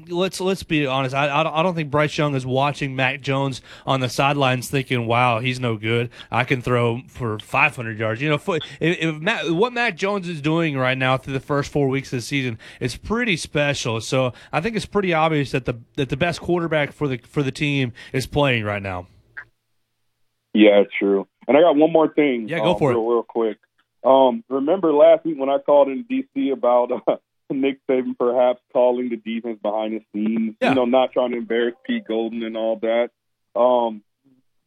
let's 0.08 0.40
let's 0.40 0.62
be 0.62 0.86
honest. 0.86 1.14
I, 1.14 1.28
I 1.28 1.62
don't 1.62 1.74
think 1.74 1.90
Bryce 1.90 2.16
Young 2.16 2.34
is 2.34 2.46
watching 2.46 2.96
Mac 2.96 3.20
Jones 3.20 3.60
on 3.86 4.00
the 4.00 4.08
sidelines 4.08 4.68
thinking, 4.68 5.06
"Wow, 5.06 5.40
he's 5.40 5.60
no 5.60 5.76
good. 5.76 6.10
I 6.30 6.44
can 6.44 6.62
throw 6.62 7.02
for 7.08 7.38
500 7.38 7.98
yards." 7.98 8.20
You 8.20 8.28
know, 8.28 8.34
if, 8.36 8.48
if 8.80 9.16
Mac, 9.16 9.44
what 9.46 9.72
Mac 9.72 9.96
Jones 9.96 10.28
is 10.28 10.40
doing 10.40 10.76
right 10.76 10.96
now 10.98 11.16
through 11.16 11.34
the 11.34 11.40
first 11.40 11.70
four 11.70 11.88
weeks 11.88 12.12
of 12.12 12.18
the 12.18 12.22
season 12.22 12.58
is 12.80 12.96
pretty 12.96 13.36
special. 13.36 14.00
So 14.00 14.32
I 14.52 14.60
think 14.60 14.76
it's 14.76 14.86
pretty 14.86 15.12
obvious 15.12 15.50
that 15.52 15.64
the 15.64 15.74
that 15.96 16.08
the 16.08 16.16
best 16.16 16.40
quarterback 16.40 16.92
for 16.92 17.08
the 17.08 17.18
for 17.18 17.42
the 17.42 17.52
team 17.52 17.92
is 18.12 18.26
playing 18.26 18.64
right 18.64 18.82
now. 18.82 19.06
Yeah, 20.54 20.84
true. 20.98 21.26
And 21.46 21.56
I 21.56 21.60
got 21.60 21.76
one 21.76 21.92
more 21.92 22.12
thing. 22.12 22.48
Yeah, 22.48 22.58
go 22.58 22.72
um, 22.72 22.78
for 22.78 22.90
real, 22.90 23.00
it. 23.00 23.08
Real 23.08 23.22
quick. 23.22 23.58
Um, 24.02 24.44
remember 24.48 24.92
last 24.92 25.24
week 25.24 25.38
when 25.38 25.48
I 25.48 25.58
called 25.58 25.88
in 25.88 26.04
DC 26.04 26.52
about 26.52 26.92
uh, 26.92 27.16
Nick 27.54 27.78
Saban 27.88 28.16
perhaps 28.18 28.60
calling 28.72 29.08
the 29.08 29.16
defense 29.16 29.58
behind 29.62 29.94
the 29.94 30.04
scenes, 30.12 30.56
yeah. 30.60 30.70
you 30.70 30.74
know, 30.74 30.84
not 30.84 31.12
trying 31.12 31.32
to 31.32 31.38
embarrass 31.38 31.74
Pete 31.84 32.06
Golding 32.06 32.42
and 32.42 32.56
all 32.56 32.76
that. 32.80 33.10
Um, 33.58 34.02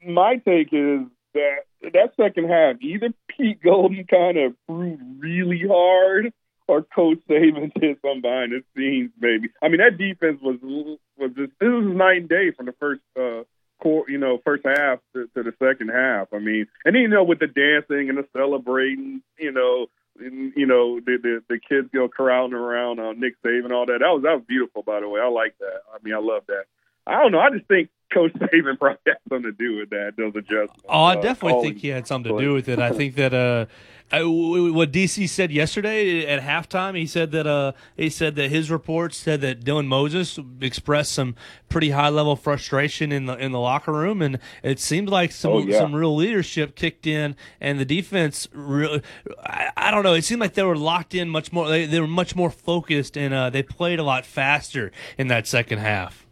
my 0.05 0.38
take 0.38 0.69
is 0.71 1.01
that 1.34 1.59
that 1.82 2.13
second 2.17 2.49
half, 2.49 2.77
either 2.82 3.09
Pete 3.27 3.61
Golding 3.61 4.05
kind 4.05 4.38
of 4.38 4.53
proved 4.67 5.01
really 5.19 5.63
hard, 5.67 6.34
or 6.67 6.84
Coach 6.84 7.19
Saban 7.30 7.73
did 7.80 7.97
some 8.01 8.21
behind 8.21 8.51
the 8.51 8.63
scenes, 8.75 9.11
maybe. 9.19 9.49
I 9.61 9.67
mean, 9.67 9.80
that 9.80 9.97
defense 9.97 10.39
was 10.41 10.59
was 10.61 11.32
just 11.36 11.51
this 11.59 11.69
was 11.69 11.95
night 11.95 12.21
and 12.21 12.30
day 12.30 12.51
from 12.51 12.67
the 12.67 12.75
first. 12.80 13.01
Uh, 13.19 13.43
you 13.82 14.17
know, 14.17 14.41
first 14.43 14.65
half 14.65 14.99
to, 15.15 15.30
to 15.36 15.41
the 15.41 15.53
second 15.57 15.88
half. 15.88 16.27
I 16.34 16.39
mean, 16.39 16.67
and 16.84 16.97
you 16.97 17.07
know, 17.07 17.23
with 17.23 17.39
the 17.39 17.47
dancing 17.47 18.09
and 18.09 18.17
the 18.17 18.27
celebrating, 18.36 19.21
you 19.38 19.53
know, 19.53 19.88
you 20.20 20.65
know 20.65 20.99
the, 20.99 21.17
the 21.22 21.43
the 21.49 21.59
kids 21.59 21.89
go 21.93 22.07
corralling 22.09 22.53
around 22.53 22.99
uh, 22.99 23.13
Nick 23.13 23.41
Saban 23.43 23.72
all 23.72 23.86
that. 23.86 23.99
That 23.99 24.09
was 24.09 24.24
that 24.24 24.36
was 24.36 24.43
beautiful, 24.47 24.84
by 24.84 24.99
the 24.99 25.09
way. 25.09 25.22
I 25.22 25.28
like 25.28 25.57
that. 25.59 25.82
I 25.93 25.97
mean, 26.03 26.13
I 26.13 26.20
love 26.20 26.43
that. 26.47 26.65
I 27.07 27.22
don't 27.22 27.32
know. 27.32 27.39
I 27.39 27.49
just 27.49 27.65
think 27.67 27.89
Coach 28.14 28.34
Saban 28.34 28.78
probably 28.78 28.99
had 29.05 29.18
something 29.30 29.43
to 29.43 29.51
do 29.51 29.78
with 29.78 29.89
that. 29.91 30.14
Those 30.18 30.36
adjustments. 30.36 30.84
Oh, 30.88 31.03
I 31.03 31.16
uh, 31.16 31.22
definitely 31.22 31.62
think 31.62 31.80
he 31.80 31.89
had 31.89 32.07
something 32.07 32.36
to 32.36 32.41
do 32.41 32.53
with 32.53 32.68
it. 32.68 32.80
I 32.80 32.91
think 32.91 33.16
that 33.16 33.34
uh, 33.34 33.66
I, 34.12 34.24
what 34.24 34.91
DC 34.91 35.30
said 35.30 35.51
yesterday 35.51 36.26
at 36.26 36.41
halftime, 36.41 36.97
he 36.97 37.05
said 37.05 37.32
that 37.32 37.45
uh, 37.45 37.74
he 37.95 38.10
said 38.10 38.36
that 38.38 38.49
his 38.49 38.72
report 38.72 39.14
said 39.14 39.41
that 39.41 39.64
Dylan 39.64 39.86
Moses 39.86 40.39
expressed 40.60 41.12
some 41.12 41.36
pretty 41.68 41.91
high 41.91 42.10
level 42.10 42.36
frustration 42.36 43.12
in 43.12 43.28
the 43.28 43.36
in 43.36 43.51
the 43.51 43.60
locker 43.60 43.93
room, 43.93 44.22
and 44.24 44.39
it 44.64 44.80
seemed 44.80 45.10
like 45.10 45.32
some 45.32 45.51
oh, 45.51 45.60
yeah. 45.60 45.80
some 45.80 45.93
real 45.93 46.16
leadership 46.16 46.76
kicked 46.76 47.05
in, 47.05 47.36
and 47.62 47.80
the 47.80 47.86
defense 47.86 48.47
really, 48.51 49.03
I, 49.43 49.70
I, 49.78 49.91
don't 49.91 50.03
know, 50.03 50.14
it 50.14 50.24
seemed 50.24 50.41
like 50.41 50.55
they 50.55 50.64
were 50.64 50.78
locked 50.78 51.14
in 51.14 51.30
much 51.30 51.53
more. 51.53 51.70
They, 51.70 51.86
they 51.86 51.99
were 51.99 52.07
much 52.07 52.36
more 52.36 52.49
focused, 52.49 53.16
and 53.16 53.34
uh, 53.34 53.51
they 53.51 53.62
played 53.62 53.99
a 53.99 54.03
lot 54.03 54.26
faster 54.26 54.91
in 55.20 55.28
that 55.28 55.45
second 55.45 55.80
half. 55.80 56.26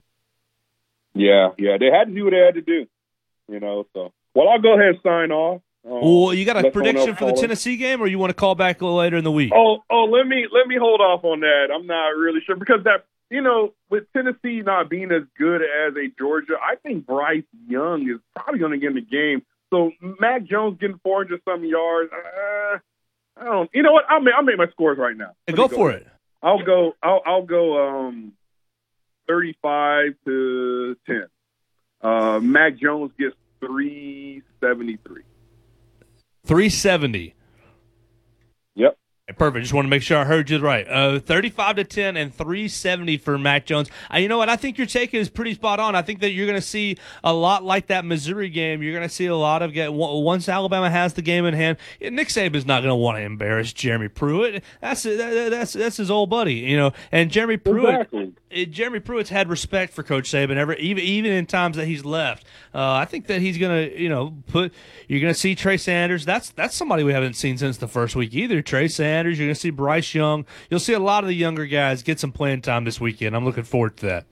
Yeah, 1.18 1.50
yeah, 1.58 1.78
they 1.80 1.88
had 1.88 2.06
to 2.06 2.14
do 2.14 2.26
what 2.26 2.32
they 2.32 2.38
had 2.38 2.56
to 2.56 2.62
do, 2.62 2.86
you 3.50 3.60
know. 3.60 3.86
So, 3.94 4.14
well, 4.36 4.50
I'll 4.50 4.62
go 4.62 4.74
ahead 4.74 4.90
and 4.90 5.00
sign 5.04 5.32
off. 5.32 5.62
Um, 5.86 6.02
well, 6.02 6.34
you 6.34 6.46
got 6.46 6.64
a 6.64 6.70
prediction 6.70 7.16
for 7.16 7.26
the 7.32 7.34
Tennessee 7.34 7.78
game, 7.78 8.02
or 8.02 8.08
you 8.08 8.20
want 8.20 8.30
to 8.30 8.36
call 8.36 8.56
back 8.56 8.82
a 8.82 8.86
little 8.86 9.00
later 9.00 9.18
in 9.18 9.24
the 9.24 9.32
week? 9.32 9.52
Oh, 9.56 9.80
oh, 9.90 10.04
let 10.04 10.28
me 10.28 10.46
let 10.52 10.68
me 10.68 10.76
hold 10.80 11.02
off 11.02 11.24
on 11.24 11.40
that. 11.42 11.68
I'm 11.74 11.88
not 11.88 12.10
really 12.10 12.42
sure 12.46 12.56
because 12.56 12.84
that 12.84 13.06
you 13.30 13.42
know 13.42 13.74
with 13.90 14.04
Tennessee 14.14 14.62
not 14.62 14.90
being 14.90 15.12
as 15.12 15.24
good 15.38 15.62
as 15.62 15.96
a 15.96 16.10
Georgia, 16.20 16.54
I 16.62 16.76
think 16.76 17.06
Bryce 17.06 17.44
Young 17.68 18.10
is 18.10 18.20
probably 18.36 18.60
going 18.60 18.74
to 18.74 18.78
get 18.78 18.90
in 18.90 18.96
the 18.96 19.02
game. 19.02 19.44
So 19.70 19.92
Mac 20.20 20.46
Jones 20.46 20.78
getting 20.80 21.00
400 21.04 21.42
some 21.46 21.64
yards. 21.66 22.12
Uh, 22.14 22.78
I 23.40 23.44
don't. 23.46 23.70
You 23.74 23.84
know 23.84 23.92
what? 23.92 24.06
I'll 24.10 24.22
make 24.22 24.34
I'll 24.36 24.44
make 24.44 24.58
my 24.58 24.68
scores 24.72 24.98
right 24.98 25.16
now. 25.16 25.32
Hey, 25.46 25.54
go, 25.54 25.68
go, 25.68 25.76
for 25.76 25.92
it. 25.92 26.06
I'll 26.42 26.64
go. 26.64 26.94
I'll 27.02 27.22
I'll 27.26 27.46
go. 27.46 27.88
Um, 27.88 28.34
35 29.28 30.14
to 30.26 30.96
10. 31.06 31.28
Uh, 32.02 32.40
Mac 32.40 32.78
Jones 32.78 33.12
gets 33.20 33.36
373. 33.60 35.22
370. 36.46 37.34
Perfect. 39.36 39.64
Just 39.64 39.74
want 39.74 39.84
to 39.84 39.90
make 39.90 40.04
sure 40.04 40.18
I 40.18 40.24
heard 40.24 40.50
you 40.50 40.58
right. 40.60 40.88
Uh, 40.88 41.20
35 41.20 41.76
to 41.76 41.84
10 41.84 42.16
and 42.16 42.34
370 42.34 43.18
for 43.18 43.38
Mac 43.38 43.66
Jones. 43.66 43.90
Uh, 44.12 44.20
you 44.20 44.30
know 44.30 44.38
what? 44.38 44.48
I 44.48 44.56
think 44.56 44.78
your 44.78 44.88
take 44.88 45.14
is 45.14 45.28
pretty 45.28 45.54
spot 45.54 45.82
on. 45.82 45.96
I 45.96 46.02
think 46.02 46.22
that 46.22 46.32
you're 46.32 46.46
going 46.46 46.60
to 46.60 46.66
see 46.66 46.96
a 47.26 47.34
lot 47.34 47.62
like 47.62 47.88
that 47.88 48.06
Missouri 48.06 48.48
game. 48.48 48.82
You're 48.82 48.94
going 48.94 49.08
to 49.08 49.14
see 49.14 49.26
a 49.26 49.36
lot 49.36 49.62
of 49.62 49.74
get 49.74 49.92
once 49.92 50.48
Alabama 50.48 50.90
has 50.90 51.14
the 51.14 51.22
game 51.22 51.46
in 51.46 51.54
hand. 51.54 51.78
Nick 52.00 52.30
Saban's 52.30 52.66
not 52.66 52.80
going 52.80 52.90
to 52.90 52.96
want 52.96 53.18
to 53.18 53.22
embarrass 53.22 53.74
Jeremy 53.74 54.08
Pruitt. 54.08 54.64
That's 54.80 55.04
that, 55.04 55.50
that's 55.52 55.74
that's 55.74 55.98
his 55.98 56.10
old 56.10 56.30
buddy, 56.30 56.56
you 56.56 56.78
know. 56.78 56.94
And 57.12 57.30
Jeremy 57.30 57.58
Pruitt, 57.58 57.96
exactly. 57.96 58.34
Uh, 58.56 58.64
Jeremy 58.64 59.02
Pruitt's 59.02 59.30
had 59.30 59.50
respect 59.50 59.94
for 59.94 60.04
Coach 60.04 60.32
Saban 60.32 60.56
ever, 60.56 60.74
even 60.76 61.04
even 61.04 61.34
in 61.34 61.46
times 61.48 61.76
that 61.76 61.86
he's 61.86 62.06
left. 62.06 62.46
Uh, 62.74 62.94
I 62.94 63.04
think 63.04 63.28
that 63.28 63.42
he's 63.42 63.58
going 63.58 63.90
to, 63.90 64.02
you 64.02 64.08
know, 64.08 64.38
put. 64.48 64.74
You're 65.10 65.20
going 65.20 65.34
to 65.34 65.40
see 65.40 65.54
Trey 65.54 65.76
Sanders. 65.76 66.24
That's 66.24 66.52
that's 66.52 66.76
somebody 66.76 67.04
we 67.04 67.12
haven't 67.12 67.34
seen 67.34 67.58
since 67.58 67.76
the 67.76 67.90
first 67.90 68.16
week 68.16 68.34
either. 68.34 68.62
Trey 68.62 68.88
Sanders. 68.88 69.17
Sanders. 69.18 69.40
You're 69.40 69.48
going 69.48 69.56
to 69.56 69.60
see 69.60 69.72
Bryce 69.72 70.14
Young. 70.14 70.46
You'll 70.70 70.80
see 70.80 70.94
a 70.94 71.00
lot 71.00 71.24
of 71.24 71.28
the 71.28 71.36
younger 71.36 71.66
guys 71.66 72.04
get 72.04 72.20
some 72.20 72.32
playing 72.32 72.62
time 72.62 72.84
this 72.84 73.02
weekend. 73.02 73.36
I'm 73.36 73.46
looking 73.46 73.64
forward 73.64 73.98
to 73.98 74.06
that. 74.06 74.26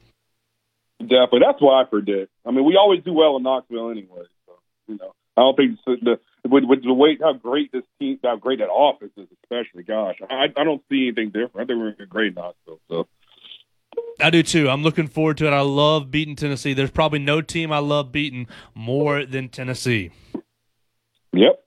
Definitely. 0.99 1.39
That's 1.45 1.61
what 1.61 1.73
I 1.73 1.83
predict. 1.83 2.31
I 2.45 2.51
mean, 2.51 2.65
we 2.65 2.77
always 2.77 3.03
do 3.03 3.13
well 3.13 3.35
in 3.37 3.43
Knoxville 3.43 3.89
anyway. 3.89 4.23
So, 4.45 4.53
you 4.87 4.97
know, 4.97 5.13
I 5.35 5.41
don't 5.41 5.57
think 5.57 5.79
the 5.85 6.19
with, 6.47 6.63
with 6.65 6.83
the 6.83 6.93
way 6.93 7.17
how 7.19 7.33
great 7.33 7.71
this 7.71 7.83
team, 7.99 8.19
how 8.23 8.35
great 8.37 8.59
that 8.59 8.71
offense 8.71 9.11
is, 9.17 9.27
especially. 9.43 9.83
Gosh, 9.83 10.17
I, 10.29 10.45
I 10.55 10.63
don't 10.63 10.81
see 10.89 11.07
anything 11.07 11.27
different. 11.27 11.55
I 11.55 11.65
think 11.65 11.79
we're 11.79 12.03
a 12.03 12.07
great 12.07 12.35
Knoxville. 12.35 12.79
So. 12.89 13.07
I 14.21 14.29
do 14.29 14.43
too. 14.43 14.69
I'm 14.69 14.83
looking 14.83 15.07
forward 15.07 15.37
to 15.39 15.47
it. 15.47 15.51
I 15.51 15.61
love 15.61 16.11
beating 16.11 16.35
Tennessee. 16.35 16.73
There's 16.73 16.91
probably 16.91 17.19
no 17.19 17.41
team 17.41 17.71
I 17.71 17.79
love 17.79 18.11
beating 18.11 18.47
more 18.73 19.25
than 19.25 19.49
Tennessee. 19.49 20.11
Yep. 21.33 21.64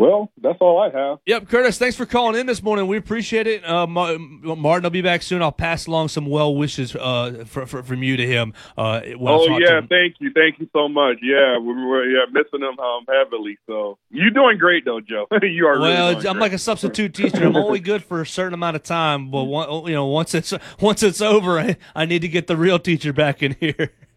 Well, 0.00 0.32
that's 0.40 0.56
all 0.62 0.78
I 0.80 0.88
have. 0.88 1.18
Yep, 1.26 1.50
Curtis. 1.50 1.76
Thanks 1.76 1.94
for 1.94 2.06
calling 2.06 2.40
in 2.40 2.46
this 2.46 2.62
morning. 2.62 2.86
We 2.86 2.96
appreciate 2.96 3.46
it. 3.46 3.62
Uh, 3.68 3.86
Martin, 3.86 4.40
I'll 4.46 4.88
be 4.88 5.02
back 5.02 5.20
soon. 5.20 5.42
I'll 5.42 5.52
pass 5.52 5.86
along 5.86 6.08
some 6.08 6.24
well 6.24 6.56
wishes 6.56 6.96
uh, 6.96 7.44
for, 7.46 7.66
for, 7.66 7.82
from 7.82 8.02
you 8.02 8.16
to 8.16 8.26
him. 8.26 8.54
Uh, 8.78 9.02
oh 9.20 9.58
yeah, 9.58 9.82
thank 9.86 10.14
you, 10.18 10.32
thank 10.34 10.58
you 10.58 10.70
so 10.72 10.88
much. 10.88 11.18
Yeah, 11.22 11.58
we 11.58 11.74
were 11.74 12.08
yeah 12.08 12.24
missing 12.32 12.66
him 12.66 12.78
um, 12.78 13.04
heavily. 13.06 13.58
So 13.66 13.98
you're 14.08 14.30
doing 14.30 14.56
great 14.56 14.86
though, 14.86 15.02
Joe. 15.02 15.26
you 15.42 15.66
are. 15.66 15.78
Well, 15.78 16.14
really 16.14 16.26
I'm 16.26 16.38
like 16.38 16.54
a 16.54 16.58
substitute 16.58 17.12
teacher. 17.12 17.44
I'm 17.44 17.56
only 17.56 17.80
good 17.80 18.02
for 18.02 18.22
a 18.22 18.26
certain 18.26 18.54
amount 18.54 18.76
of 18.76 18.82
time, 18.82 19.30
but 19.30 19.44
one, 19.44 19.86
you 19.86 19.92
know, 19.92 20.06
once 20.06 20.34
it's 20.34 20.54
once 20.80 21.02
it's 21.02 21.20
over, 21.20 21.58
I, 21.58 21.76
I 21.94 22.06
need 22.06 22.22
to 22.22 22.28
get 22.28 22.46
the 22.46 22.56
real 22.56 22.78
teacher 22.78 23.12
back 23.12 23.42
in 23.42 23.54
here. 23.60 23.92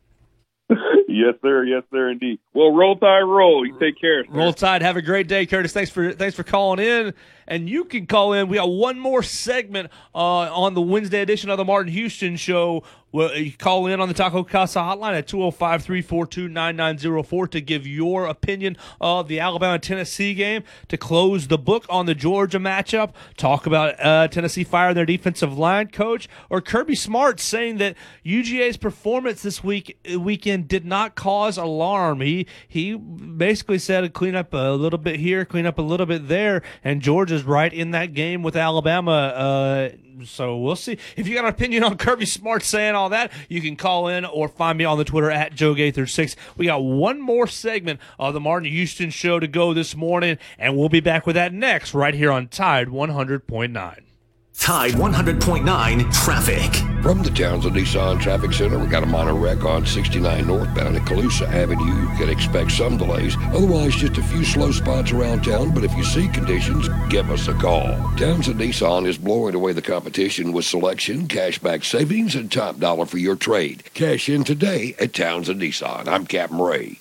yes, 1.14 1.36
sir. 1.42 1.64
Yes, 1.64 1.84
sir. 1.92 2.10
Indeed. 2.10 2.40
Well, 2.54 2.72
roll 2.74 2.98
tide, 2.98 3.22
roll. 3.22 3.66
You 3.66 3.78
take 3.80 4.00
care. 4.00 4.26
Sir. 4.26 4.32
Roll 4.32 4.54
tide. 4.54 4.82
Have 4.82 4.98
a 4.98 5.02
great 5.02 5.28
day, 5.28 5.46
Curtis. 5.46 5.74
Thanks 5.74 5.92
for 5.92 6.14
thanks 6.14 6.36
for 6.36 6.44
calling 6.44 6.80
in. 6.80 7.14
And 7.48 7.70
you 7.70 7.86
can 7.86 8.06
call 8.06 8.34
in. 8.34 8.48
We 8.48 8.58
got 8.58 8.70
one 8.70 9.00
more 9.00 9.24
segment 9.24 9.92
uh, 10.14 10.18
on 10.18 10.74
the 10.74 10.82
Wednesday 10.82 11.22
edition 11.22 11.50
of 11.50 11.58
the 11.58 11.66
Martin 11.66 11.92
Houston 11.92 12.36
Show 12.36 12.84
well, 13.14 13.38
you 13.38 13.52
call 13.52 13.86
in 13.86 14.02
on 14.02 14.08
the 14.08 14.14
Taco 14.16 14.44
Casa 14.44 14.80
hotline 14.80 15.16
at 15.16 15.28
205 15.28 15.84
342 15.84 16.48
9904 16.48 17.48
to 17.50 17.62
give 17.62 17.86
your 17.86 18.26
opinion 18.26 18.76
of 19.00 19.28
the 19.28 19.40
Alabama 19.40 19.78
Tennessee 19.78 20.34
game, 20.34 20.64
to 20.88 20.98
close 20.98 21.48
the 21.48 21.60
book 21.60 21.86
on 21.90 22.08
the 22.08 22.16
Georgia 22.16 22.58
matchup, 22.58 23.14
talk 23.38 23.68
about 23.68 24.04
uh, 24.04 24.28
Tennessee 24.30 24.64
firing 24.64 24.96
their 24.96 25.06
defensive 25.06 25.56
line 25.56 25.90
coach, 25.90 26.28
or 26.50 26.60
Kirby 26.60 26.96
Smart 26.96 27.40
saying 27.40 27.78
that 27.78 27.96
UGA's 28.26 28.78
performance 28.78 29.44
this 29.44 29.64
week 29.64 29.96
weekend 30.18 30.68
did 30.68 30.84
not 30.84 31.14
cause 31.14 31.56
alarm. 31.56 32.22
He, 32.22 32.48
he 32.68 32.96
basically 32.96 33.78
said 33.78 34.12
clean 34.14 34.34
up 34.34 34.52
a 34.54 34.72
little 34.72 34.98
bit 34.98 35.20
here, 35.20 35.46
clean 35.46 35.68
up 35.68 35.78
a 35.78 35.84
little 35.84 36.08
bit 36.08 36.30
there, 36.30 36.64
and 36.84 37.00
Georgia's 37.34 37.48
right 37.48 37.74
in 37.74 37.92
that 37.92 38.14
game 38.14 38.44
with 38.44 38.56
Alabama. 38.56 39.12
Uh, 39.12 39.90
so 40.24 40.58
we'll 40.58 40.76
see. 40.76 40.98
If 41.18 41.28
you 41.28 41.34
got 41.34 41.46
an 41.46 41.50
opinion 41.50 41.84
on 41.84 41.98
Kirby 41.98 42.28
Smart 42.28 42.62
saying 42.62 42.94
all 42.94 43.10
that, 43.10 43.32
you 43.50 43.60
can 43.60 43.76
call 43.76 44.08
in 44.08 44.24
or 44.24 44.48
find 44.48 44.78
me 44.78 44.86
on 44.86 45.00
the 45.00 45.04
Twitter 45.04 45.32
at 45.32 45.56
Joe 45.56 45.74
Gaither6. 45.74 46.36
We 46.58 46.68
got 46.68 46.84
one 46.84 47.20
more 47.20 47.48
segment 47.48 48.00
of 48.20 48.36
the 48.36 48.40
Martin 48.40 48.70
Houston 48.70 49.10
show 49.10 49.40
to 49.40 49.48
go 49.48 49.74
this 49.74 49.96
morning, 49.96 50.38
and 50.60 50.78
we'll 50.78 50.90
be 50.90 51.00
back 51.00 51.26
with 51.26 51.36
that 51.36 51.54
next 51.54 51.96
right 51.96 52.14
here 52.14 52.32
on 52.32 52.50
Tide 52.50 52.90
100.9. 52.90 54.13
Tide 54.58 54.94
100.9 54.94 56.14
traffic. 56.14 56.74
From 57.04 57.22
the 57.22 57.30
Townsend 57.30 57.76
Nissan 57.76 58.22
Traffic 58.22 58.54
Center, 58.54 58.80
we 58.80 58.88
got 58.88 59.04
a 59.04 59.06
minor 59.06 59.36
wreck 59.36 59.66
on 59.66 59.86
69 59.86 60.48
northbound 60.48 60.96
at 60.96 61.02
Calusa 61.02 61.46
Avenue. 61.52 61.84
You 61.84 62.08
can 62.18 62.30
expect 62.30 62.72
some 62.72 62.96
delays. 62.96 63.36
Otherwise, 63.52 63.96
just 63.96 64.18
a 64.18 64.24
few 64.24 64.46
slow 64.46 64.72
spots 64.72 65.12
around 65.12 65.44
town, 65.44 65.74
but 65.74 65.84
if 65.84 65.94
you 65.98 66.04
see 66.06 66.30
conditions, 66.30 66.88
give 67.10 67.30
us 67.30 67.50
a 67.50 67.54
call. 67.56 67.88
Townsend 68.16 68.60
Nissan 68.60 69.06
is 69.06 69.18
blowing 69.18 69.54
away 69.54 69.74
the 69.74 69.82
competition 69.82 70.54
with 70.54 70.64
selection, 70.64 71.28
cashback 71.28 71.84
savings, 71.84 72.36
and 72.36 72.50
top 72.50 72.80
dollar 72.80 73.06
for 73.06 73.18
your 73.18 73.36
trade. 73.36 73.84
Cash 73.94 74.30
in 74.30 74.46
today 74.46 74.96
at 74.98 75.14
Townsend 75.14 75.62
Nissan. 75.62 76.08
I'm 76.08 76.26
Captain 76.26 76.60
Ray. 76.60 77.00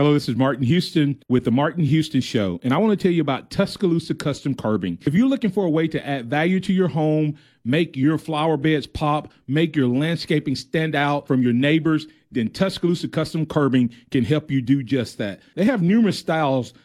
Hello, 0.00 0.14
this 0.14 0.30
is 0.30 0.36
Martin 0.36 0.64
Houston 0.64 1.22
with 1.28 1.44
the 1.44 1.50
Martin 1.50 1.84
Houston 1.84 2.22
Show, 2.22 2.58
and 2.62 2.72
I 2.72 2.78
want 2.78 2.98
to 2.98 3.02
tell 3.02 3.12
you 3.12 3.20
about 3.20 3.50
Tuscaloosa 3.50 4.14
Custom 4.14 4.54
Curbing. 4.54 4.98
If 5.02 5.12
you're 5.12 5.28
looking 5.28 5.50
for 5.50 5.66
a 5.66 5.68
way 5.68 5.88
to 5.88 6.08
add 6.08 6.30
value 6.30 6.58
to 6.60 6.72
your 6.72 6.88
home, 6.88 7.36
make 7.66 7.96
your 7.96 8.16
flower 8.16 8.56
beds 8.56 8.86
pop, 8.86 9.30
make 9.46 9.76
your 9.76 9.88
landscaping 9.88 10.56
stand 10.56 10.94
out 10.94 11.26
from 11.26 11.42
your 11.42 11.52
neighbors, 11.52 12.06
then 12.32 12.48
Tuscaloosa 12.48 13.08
Custom 13.08 13.44
Curbing 13.44 13.94
can 14.10 14.24
help 14.24 14.50
you 14.50 14.62
do 14.62 14.82
just 14.82 15.18
that. 15.18 15.40
They 15.54 15.66
have 15.66 15.82
numerous 15.82 16.18
styles, 16.18 16.72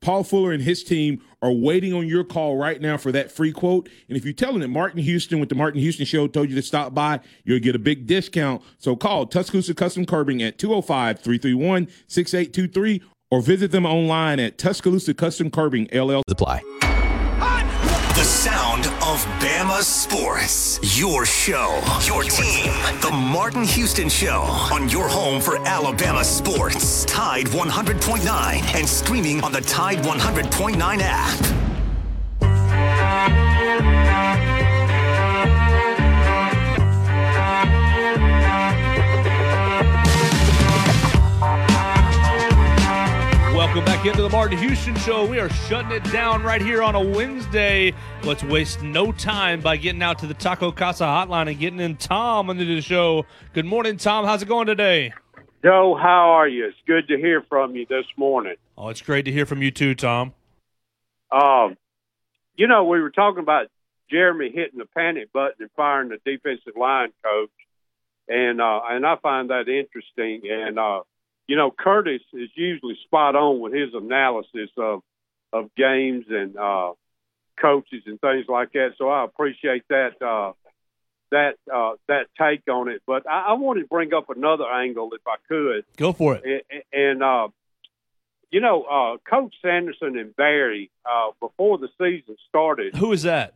Paul 0.00 0.24
Fuller 0.24 0.52
and 0.52 0.62
his 0.62 0.84
team 0.84 1.20
are 1.42 1.52
waiting 1.52 1.92
on 1.92 2.06
your 2.06 2.24
call 2.24 2.56
right 2.56 2.80
now 2.80 2.96
for 2.96 3.12
that 3.12 3.30
free 3.30 3.52
quote. 3.52 3.88
And 4.08 4.16
if 4.16 4.24
you 4.24 4.32
tell 4.32 4.52
them 4.52 4.60
that 4.60 4.68
Martin 4.68 5.00
Houston 5.00 5.40
with 5.40 5.48
the 5.48 5.54
Martin 5.54 5.80
Houston 5.80 6.06
Show 6.06 6.26
told 6.26 6.48
you 6.50 6.56
to 6.56 6.62
stop 6.62 6.94
by, 6.94 7.20
you'll 7.44 7.60
get 7.60 7.74
a 7.74 7.78
big 7.78 8.06
discount. 8.06 8.62
So 8.78 8.96
call 8.96 9.26
Tuscaloosa 9.26 9.74
Custom 9.74 10.06
Curbing 10.06 10.42
at 10.42 10.58
205 10.58 11.20
331 11.20 11.88
6823 12.06 13.02
or 13.30 13.42
visit 13.42 13.70
them 13.70 13.86
online 13.86 14.40
at 14.40 14.58
Tuscaloosa 14.58 15.14
Custom 15.14 15.50
Curbing 15.50 15.88
LL. 15.92 16.22
Supply. 16.28 16.62
The 18.18 18.24
sound 18.24 18.86
of 18.86 19.24
Bama 19.38 19.80
sports. 19.80 20.80
Your 20.98 21.24
show, 21.24 21.80
your 22.04 22.24
team. 22.24 22.72
The 23.00 23.12
Martin 23.12 23.62
Houston 23.62 24.08
Show 24.08 24.40
on 24.72 24.88
your 24.88 25.08
home 25.08 25.40
for 25.40 25.56
Alabama 25.58 26.24
sports. 26.24 27.04
Tide 27.04 27.46
100.9 27.46 28.74
and 28.74 28.88
streaming 28.88 29.40
on 29.42 29.52
the 29.52 29.60
Tide 29.60 29.98
100.9 29.98 30.98
app. 31.00 31.58
Welcome 43.68 43.84
back 43.84 44.06
into 44.06 44.22
the 44.22 44.30
Martin 44.30 44.56
Houston 44.56 44.96
Show. 44.96 45.26
We 45.26 45.38
are 45.38 45.50
shutting 45.50 45.92
it 45.92 46.02
down 46.04 46.42
right 46.42 46.62
here 46.62 46.82
on 46.82 46.94
a 46.94 47.00
Wednesday. 47.00 47.92
Let's 48.24 48.42
waste 48.42 48.82
no 48.82 49.12
time 49.12 49.60
by 49.60 49.76
getting 49.76 50.02
out 50.02 50.18
to 50.20 50.26
the 50.26 50.32
Taco 50.32 50.72
Casa 50.72 51.04
hotline 51.04 51.50
and 51.50 51.60
getting 51.60 51.78
in 51.78 51.96
Tom 51.96 52.48
into 52.48 52.64
the 52.64 52.80
show. 52.80 53.26
Good 53.52 53.66
morning, 53.66 53.98
Tom. 53.98 54.24
How's 54.24 54.40
it 54.40 54.48
going 54.48 54.68
today? 54.68 55.12
Joe, 55.62 55.94
how 56.00 56.30
are 56.30 56.48
you? 56.48 56.66
It's 56.68 56.78
good 56.86 57.08
to 57.08 57.18
hear 57.18 57.42
from 57.42 57.76
you 57.76 57.84
this 57.86 58.06
morning. 58.16 58.54
Oh, 58.78 58.88
it's 58.88 59.02
great 59.02 59.26
to 59.26 59.32
hear 59.32 59.44
from 59.44 59.60
you 59.60 59.70
too, 59.70 59.94
Tom. 59.94 60.32
Um, 61.30 61.76
you 62.56 62.68
know, 62.68 62.84
we 62.84 63.02
were 63.02 63.10
talking 63.10 63.42
about 63.42 63.66
Jeremy 64.10 64.50
hitting 64.50 64.78
the 64.78 64.86
panic 64.86 65.30
button 65.30 65.56
and 65.60 65.70
firing 65.76 66.08
the 66.08 66.16
defensive 66.24 66.72
line 66.74 67.10
coach, 67.22 67.50
and 68.28 68.62
uh, 68.62 68.80
and 68.88 69.04
I 69.04 69.16
find 69.16 69.50
that 69.50 69.68
interesting. 69.68 70.50
And 70.50 70.78
uh, 70.78 71.02
you 71.48 71.56
know, 71.56 71.72
Curtis 71.76 72.22
is 72.32 72.50
usually 72.54 72.96
spot 73.04 73.34
on 73.34 73.58
with 73.58 73.72
his 73.72 73.94
analysis 73.94 74.70
of 74.76 75.02
of 75.52 75.74
games 75.74 76.26
and 76.28 76.56
uh, 76.56 76.92
coaches 77.60 78.02
and 78.06 78.20
things 78.20 78.44
like 78.48 78.72
that. 78.72 78.90
So 78.98 79.08
I 79.08 79.24
appreciate 79.24 79.82
that 79.88 80.22
uh, 80.22 80.52
that 81.30 81.54
uh, 81.74 81.94
that 82.06 82.26
take 82.38 82.62
on 82.70 82.88
it. 82.88 83.02
But 83.06 83.28
I, 83.28 83.48
I 83.48 83.52
wanted 83.54 83.82
to 83.82 83.86
bring 83.88 84.12
up 84.14 84.28
another 84.28 84.66
angle, 84.66 85.10
if 85.14 85.22
I 85.26 85.36
could. 85.48 85.84
Go 85.96 86.12
for 86.12 86.36
it. 86.36 86.66
And, 86.70 86.82
and 86.92 87.22
uh, 87.22 87.48
you 88.50 88.60
know, 88.60 88.82
uh, 88.82 89.16
Coach 89.28 89.54
Sanderson 89.62 90.18
and 90.18 90.36
Barry 90.36 90.90
uh, 91.04 91.30
before 91.40 91.78
the 91.78 91.88
season 91.98 92.36
started. 92.48 92.94
Who 92.96 93.12
is 93.12 93.22
that? 93.22 93.54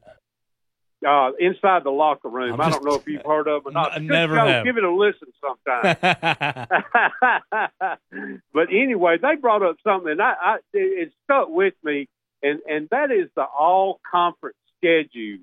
Uh, 1.07 1.31
inside 1.39 1.85
the 1.85 1.91
locker 1.91 2.29
room. 2.29 2.55
I'm 2.55 2.61
I 2.61 2.71
don't 2.71 2.85
know 2.85 2.95
if 2.95 3.07
you've 3.07 3.25
heard 3.25 3.49
of 3.49 3.65
them 3.65 3.71
or 3.71 3.75
not. 3.75 3.97
N- 3.97 4.07
never 4.07 4.39
have. 4.39 4.65
Give 4.65 4.77
it 4.77 4.85
a 4.85 4.95
listen 4.95 5.29
sometime. 5.41 5.97
but 8.53 8.69
anyway, 8.71 9.17
they 9.21 9.37
brought 9.37 9.63
up 9.63 9.77
something, 9.85 10.13
and 10.13 10.23
I, 10.23 10.35
I 10.41 10.57
it, 10.73 11.09
it 11.09 11.13
stuck 11.25 11.49
with 11.49 11.75
me, 11.83 12.09
and 12.43 12.61
and 12.69 12.89
that 12.91 13.11
is 13.11 13.29
the 13.35 13.45
all 13.45 14.01
conference 14.11 14.57
schedule. 14.79 15.39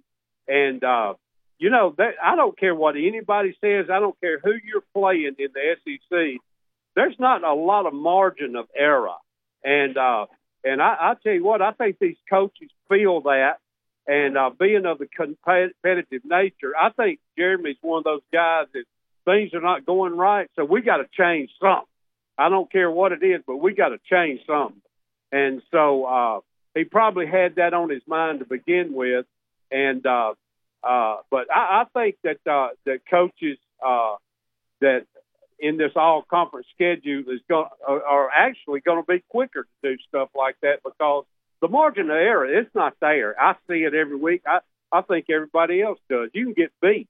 And 0.48 0.84
uh, 0.84 1.14
you 1.58 1.70
know 1.70 1.94
that 1.98 2.14
I 2.24 2.36
don't 2.36 2.58
care 2.58 2.76
what 2.76 2.96
anybody 2.96 3.56
says. 3.62 3.88
I 3.92 4.00
don't 4.00 4.20
care 4.20 4.40
who 4.44 4.52
you're 4.52 4.84
playing 4.94 5.36
in 5.38 5.50
the 5.54 5.76
SEC. 5.84 6.40
There's 6.96 7.16
not 7.20 7.44
a 7.44 7.54
lot 7.54 7.86
of 7.86 7.94
margin 7.94 8.56
of 8.56 8.68
error, 8.76 9.16
and 9.64 9.98
uh, 9.98 10.26
and 10.64 10.82
I, 10.82 10.96
I 11.00 11.14
tell 11.22 11.34
you 11.34 11.44
what, 11.44 11.62
I 11.62 11.72
think 11.72 11.98
these 12.00 12.18
coaches 12.30 12.70
feel 12.90 13.22
that. 13.22 13.58
And 14.10 14.40
uh, 14.40 14.50
being 14.60 14.88
of 14.88 14.98
the 14.98 15.06
competitive 15.06 16.26
nature, 16.26 16.74
I 16.76 16.90
think 16.90 17.20
Jeremy's 17.38 17.78
one 17.82 18.00
of 18.00 18.04
those 18.06 18.24
guys 18.34 18.66
that 18.74 18.86
things 19.24 19.54
are 19.54 19.62
not 19.62 19.86
going 19.86 20.18
right, 20.18 20.50
so 20.56 20.66
we 20.66 20.82
got 20.82 20.98
to 20.98 21.06
change 21.16 21.52
something. 21.62 21.86
I 22.36 22.50
don't 22.50 22.72
care 22.72 22.90
what 22.90 23.12
it 23.12 23.22
is, 23.22 23.42
but 23.46 23.58
we 23.58 23.76
got 23.76 23.90
to 23.90 24.00
change 24.10 24.42
something. 24.48 24.82
And 25.32 25.62
so 25.70 26.06
uh, 26.06 26.40
he 26.74 26.86
probably 26.86 27.28
had 27.28 27.58
that 27.58 27.76
on 27.76 27.92
his 27.92 28.02
mind 28.08 28.40
to 28.40 28.46
begin 28.46 28.94
with. 28.96 29.28
And 29.70 30.04
uh, 30.04 30.34
uh, 30.84 31.18
but 31.30 31.46
I, 31.54 31.84
I 31.84 31.86
think 31.94 32.16
that 32.24 32.40
uh, 32.52 32.70
that 32.88 33.02
coaches 33.08 33.60
uh, 33.86 34.16
that 34.82 35.06
in 35.60 35.78
this 35.78 35.92
all 35.96 36.24
conference 36.24 36.66
schedule 36.74 37.26
is 37.32 37.42
going 37.48 37.68
are, 37.88 38.04
are 38.04 38.30
actually 38.36 38.80
going 38.80 39.04
to 39.04 39.06
be 39.06 39.24
quicker 39.30 39.68
to 39.84 39.92
do 39.92 39.98
stuff 40.08 40.30
like 40.34 40.56
that 40.64 40.82
because 40.84 41.26
the 41.62 41.68
margin 41.68 42.10
of 42.10 42.16
error 42.16 42.46
it's 42.46 42.74
not 42.74 42.96
there. 43.02 43.40
I 43.40 43.56
see 43.68 43.84
it 43.84 43.94
every 43.94 44.16
week. 44.16 44.44
I 44.48 44.60
I 44.92 45.02
think 45.02 45.26
everybody 45.30 45.82
else 45.82 46.00
does. 46.10 46.30
You 46.34 46.46
can 46.46 46.54
get 46.54 46.72
beat. 46.82 47.08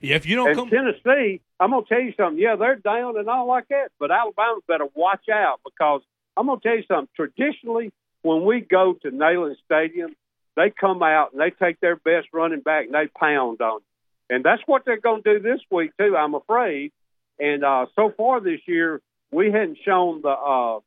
Yeah, 0.00 0.16
if 0.16 0.26
you 0.26 0.36
don't 0.36 0.48
and 0.48 0.56
come, 0.56 0.70
Tennessee, 0.70 1.40
I'm 1.58 1.70
gonna 1.70 1.86
tell 1.88 2.00
you 2.00 2.12
something. 2.16 2.40
Yeah, 2.40 2.56
they're 2.56 2.76
down 2.76 3.18
and 3.18 3.28
all 3.28 3.46
like 3.46 3.68
that, 3.68 3.90
but 3.98 4.10
Alabama 4.10 4.60
better 4.66 4.86
watch 4.94 5.28
out 5.28 5.60
because 5.64 6.02
I'm 6.36 6.46
gonna 6.46 6.60
tell 6.60 6.76
you 6.76 6.84
something. 6.86 7.08
Traditionally, 7.16 7.92
when 8.22 8.44
we 8.44 8.60
go 8.60 8.94
to 9.02 9.10
Neyland 9.10 9.56
Stadium, 9.64 10.14
they 10.56 10.70
come 10.70 11.02
out 11.02 11.32
and 11.32 11.40
they 11.40 11.50
take 11.50 11.80
their 11.80 11.96
best 11.96 12.28
running 12.32 12.60
back 12.60 12.86
and 12.86 12.94
they 12.94 13.08
pound 13.08 13.60
on, 13.60 13.80
you. 13.80 14.36
and 14.36 14.44
that's 14.44 14.62
what 14.66 14.84
they're 14.84 15.00
gonna 15.00 15.22
do 15.22 15.40
this 15.40 15.60
week 15.70 15.90
too. 15.98 16.16
I'm 16.16 16.34
afraid. 16.34 16.92
And 17.40 17.64
uh, 17.64 17.86
so 17.94 18.12
far 18.16 18.40
this 18.40 18.60
year, 18.66 19.00
we 19.30 19.46
hadn't 19.46 19.78
shown 19.84 20.22
the 20.22 20.28
uh, 20.28 20.80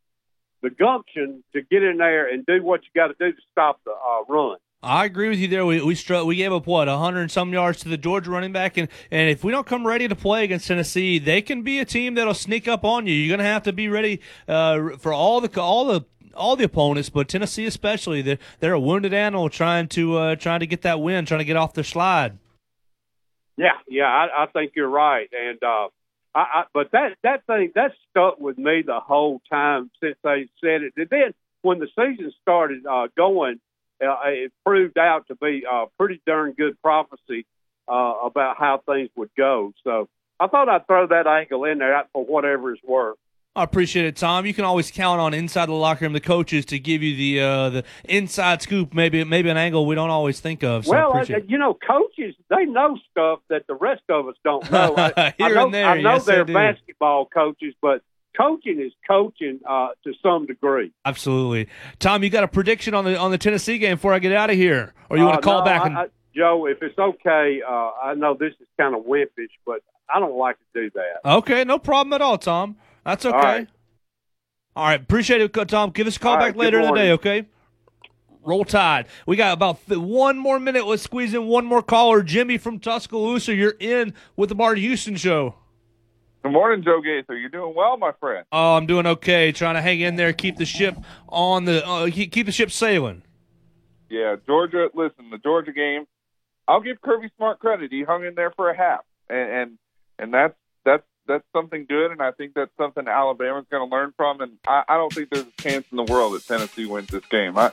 the 0.62 0.70
gumption 0.70 1.43
to 1.53 1.62
get 1.62 1.84
in 1.84 1.97
there 1.97 2.32
and 2.32 2.45
do 2.45 2.64
what 2.64 2.82
you 2.84 2.89
got 2.95 3.07
to 3.07 3.16
do 3.20 3.32
to 3.32 3.41
stop 3.51 3.80
the 3.86 3.91
uh, 3.91 4.24
run. 4.28 4.57
I 4.84 5.05
agree 5.05 5.30
with 5.30 5.38
you 5.38 5.47
there. 5.47 5.64
We 5.64 5.80
we 5.82 5.93
struck, 5.93 6.26
we 6.26 6.36
gave 6.36 6.51
up 6.51 6.66
what 6.66 6.88
hundred 6.88 7.22
and 7.22 7.32
some 7.32 7.53
yards 7.53 7.80
to 7.82 7.89
the 7.89 7.97
Georgia 7.97 8.32
running 8.32 8.51
back, 8.51 8.78
and 8.78 8.88
and 9.12 9.30
if 9.30 9.43
we 9.43 9.51
don't 9.51 9.68
come 9.68 9.86
ready 9.86 10.07
to 10.07 10.16
play 10.16 10.43
against 10.43 10.68
Tennessee, 10.68 11.20
they 11.20 11.41
can 11.41 11.62
be 11.62 11.80
a 11.80 11.86
team 11.86 12.16
that'll 12.16 12.34
sneak 12.34 12.68
up 12.68 12.84
on 12.84 13.05
you. 13.05 13.14
You're 13.14 13.38
gonna 13.38 13.47
have 13.47 13.64
to 13.64 13.74
be 13.74 13.89
ready 13.89 14.22
uh, 14.47 14.97
for 14.97 15.14
all 15.14 15.39
the 15.39 15.62
all 15.62 15.86
the 15.86 16.01
all 16.36 16.55
the 16.55 16.64
opponents, 16.64 17.09
but 17.09 17.28
Tennessee 17.28 17.66
especially. 17.66 18.24
They're 18.24 18.39
they're 18.59 18.74
a 18.74 18.80
wounded 18.80 19.14
animal 19.14 19.49
trying 19.49 19.88
to 19.89 20.18
uh, 20.18 20.36
trying 20.36 20.62
to 20.62 20.68
get 20.68 20.82
that 20.82 20.99
win, 20.99 21.28
trying 21.28 21.39
to 21.39 21.45
get 21.45 21.57
off 21.57 21.76
their 21.76 21.84
slide. 21.84 22.39
Yeah, 23.57 23.78
yeah, 23.88 24.05
I, 24.05 24.43
I 24.43 24.45
think 24.47 24.72
you're 24.76 24.89
right, 24.89 25.30
and 25.32 25.62
uh, 25.62 25.89
I, 26.34 26.39
I, 26.39 26.63
but 26.73 26.91
that 26.91 27.17
that 27.23 27.45
thing 27.45 27.71
that 27.75 27.91
stuck 28.09 28.39
with 28.39 28.57
me 28.57 28.84
the 28.86 28.99
whole 28.99 29.41
time 29.49 29.91
since 30.01 30.17
they 30.23 30.47
said 30.63 30.84
it. 30.84 30.93
And 30.95 31.09
then 31.09 31.34
when 31.61 31.79
the 31.79 31.88
season 31.88 32.32
started 32.41 32.86
uh, 32.86 33.07
going, 33.17 33.59
uh, 34.01 34.15
it 34.25 34.51
proved 34.65 34.97
out 34.97 35.27
to 35.27 35.36
be 35.36 35.63
a 35.69 35.86
pretty 35.97 36.21
darn 36.25 36.53
good 36.53 36.82
prophecy 36.82 37.45
uh, 37.88 38.13
about 38.23 38.57
how 38.57 38.82
things 38.86 39.09
would 39.15 39.32
go. 39.38 39.73
So 39.84 40.07
I 40.39 40.47
thought 40.47 40.69
I'd 40.69 40.88
throw 40.88 41.07
that 41.07 41.27
angle 41.27 41.65
in 41.65 41.79
there 41.79 42.03
for 42.13 42.25
whatever 42.25 42.73
it's 42.73 42.84
worth. 42.84 43.17
I 43.54 43.64
appreciate 43.64 44.06
it, 44.06 44.16
Tom. 44.16 44.45
You 44.45 44.54
can 44.54 44.64
always 44.64 44.89
count 44.91 45.20
on 45.20 45.34
inside 45.34 45.66
the 45.66 45.74
locker 45.74 46.06
room 46.06 46.14
the 46.14 46.22
coaches 46.22 46.64
to 46.68 46.80
give 46.80 47.04
you 47.04 47.18
the 47.18 47.41
uh, 47.45 47.70
the 47.70 47.84
inside 48.06 48.62
scoop, 48.62 48.93
maybe 48.93 49.24
maybe 49.26 49.49
an 49.49 49.58
angle 49.58 49.86
we 49.86 49.93
don't 49.93 50.10
always 50.10 50.39
think 50.39 50.64
of. 50.64 50.86
So 50.86 50.93
I 50.93 51.06
well, 51.06 51.18
uh, 51.18 51.26
you 51.47 51.58
know, 51.58 51.74
coaches 51.86 52.34
they 52.49 52.64
know 52.64 52.97
stuff 53.12 53.39
that 53.49 53.68
the 53.68 53.76
rest 53.76 54.04
of 54.08 54.30
us 54.30 54.36
don't 54.45 54.72
know. 54.72 54.95
I, 54.97 55.34
I 55.39 55.49
know, 55.49 55.66
and 55.66 55.74
there, 55.74 55.86
I 55.86 56.02
know 56.02 56.14
yes, 56.14 56.26
they 56.26 56.32
they're 56.36 56.45
do. 56.45 56.54
basketball 56.54 57.26
coaches, 57.26 57.74
but 57.82 58.02
coaching 58.38 58.80
is 58.80 58.93
coaching 59.06 59.60
uh, 59.70 59.89
to 60.06 60.14
some 60.24 60.45
degree. 60.45 60.93
Absolutely, 61.04 61.68
Tom. 61.99 62.24
You 62.24 62.30
got 62.30 62.45
a 62.45 62.47
prediction 62.47 62.93
on 62.93 63.04
the 63.04 63.18
on 63.18 63.32
the 63.32 63.38
Tennessee 63.38 63.80
game 63.80 63.95
before 63.97 64.14
I 64.14 64.20
get 64.20 64.32
out 64.32 64.49
of 64.49 64.56
here, 64.56 64.93
or 65.10 65.18
you 65.18 65.26
want 65.26 65.39
Uh, 65.39 65.41
to 65.41 65.43
call 65.43 65.60
no, 65.60 65.66
back 65.66 65.86
and 65.86 65.97
I, 65.97 66.06
Joe, 66.34 66.68
if 66.68 66.82
it's 66.82 66.97
okay, 66.97 67.62
uh, 67.68 67.91
I 68.02 68.14
know 68.16 68.34
this 68.34 68.54
is 68.62 68.68
kind 68.80 68.95
of 68.95 69.04
wimpish, 69.04 69.49
but 69.66 69.82
I 70.08 70.22
don't 70.22 70.38
like 70.38 70.56
to 70.74 70.84
do 70.84 70.89
that. 70.95 71.30
Okay, 71.30 71.66
no 71.66 71.78
problem 71.78 72.14
at 72.14 72.22
all, 72.22 72.38
Tom. 72.38 72.78
That's 73.06 73.26
okay. 73.26 73.36
All 73.36 73.43
right. 73.43 73.68
All 74.76 74.86
right, 74.86 75.02
appreciate 75.02 75.41
it, 75.41 75.68
Tom. 75.68 75.89
Give 75.91 76.08
us 76.08 76.16
a 76.16 76.20
call 76.20 76.34
All 76.34 76.38
back 76.38 76.56
right, 76.56 76.58
later 76.58 76.80
in 76.80 76.88
the 76.88 76.93
day, 76.93 77.12
okay? 77.12 77.45
Roll 78.43 78.64
Tide. 78.64 79.08
We 79.26 79.36
got 79.36 79.54
about 79.54 79.86
th- 79.86 79.99
one 79.99 80.38
more 80.38 80.60
minute. 80.60 80.88
Let's 80.88 81.04
squeeze 81.04 81.34
in 81.34 81.47
one 81.47 81.66
more 81.66 81.84
caller. 81.84 82.24
Jimmy 82.24 82.58
from 82.58 82.80
Tuscaloosa, 82.80 83.54
you're 83.54 83.76
in 83.80 84.14
with 84.36 84.49
the 84.49 84.56
Martin 84.56 84.82
Houston 84.82 85.16
Show. 85.16 85.56
Good 86.41 86.54
morning, 86.54 86.84
Joe 86.84 87.02
Gaither. 87.02 87.38
You're 87.38 87.49
doing 87.49 87.76
well, 87.76 87.97
my 87.97 88.14
friend. 88.20 88.45
Oh, 88.52 88.76
I'm 88.76 88.88
doing 88.88 89.06
okay. 89.06 89.52
Trying 89.52 89.76
to 89.76 89.82
hang 89.82 89.99
in 89.99 90.16
there, 90.16 90.34
keep 90.34 90.58
the 90.58 90.66
ship 90.66 90.95
on 91.30 91.66
the 91.66 91.86
uh, 91.86 92.10
keep 92.10 92.32
keep 92.32 92.47
the 92.47 92.52
ship 92.52 92.72
sailing. 92.72 93.22
Yeah, 94.10 94.38
Georgia. 94.47 94.89
Listen, 94.95 95.30
the 95.30 95.38
Georgia 95.38 95.72
game. 95.72 96.06
I'll 96.68 96.82
give 96.82 96.99
Kirby 97.02 97.30
Smart 97.38 97.60
credit. 97.60 97.91
He 97.91 98.04
hung 98.04 98.26
in 98.26 98.34
there 98.34 98.52
for 98.56 98.72
a 98.72 98.78
half, 98.78 99.02
and 99.30 99.52
and, 99.52 99.78
and 100.18 100.34
that's 100.34 100.56
that's 100.84 101.04
that's 101.28 101.43
something 101.53 101.86
good. 101.88 102.11
And 102.11 102.22
I 102.22 102.32
think 102.32 102.53
that's 102.53 102.72
something 102.78 103.07
Alabama's 103.07 103.65
going 103.69 103.88
to 103.88 103.95
learn 103.95 104.13
from. 104.15 104.41
And 104.41 104.57
I, 104.67 104.84
I 104.88 104.97
don't 104.97 105.13
think 105.13 105.30
there's 105.30 105.45
a 105.45 105.61
chance 105.61 105.86
in 105.91 105.97
the 105.97 106.03
world 106.03 106.34
that 106.34 106.45
Tennessee 106.45 106.86
wins 106.86 107.09
this 107.09 107.26
game. 107.26 107.57
I, 107.57 107.72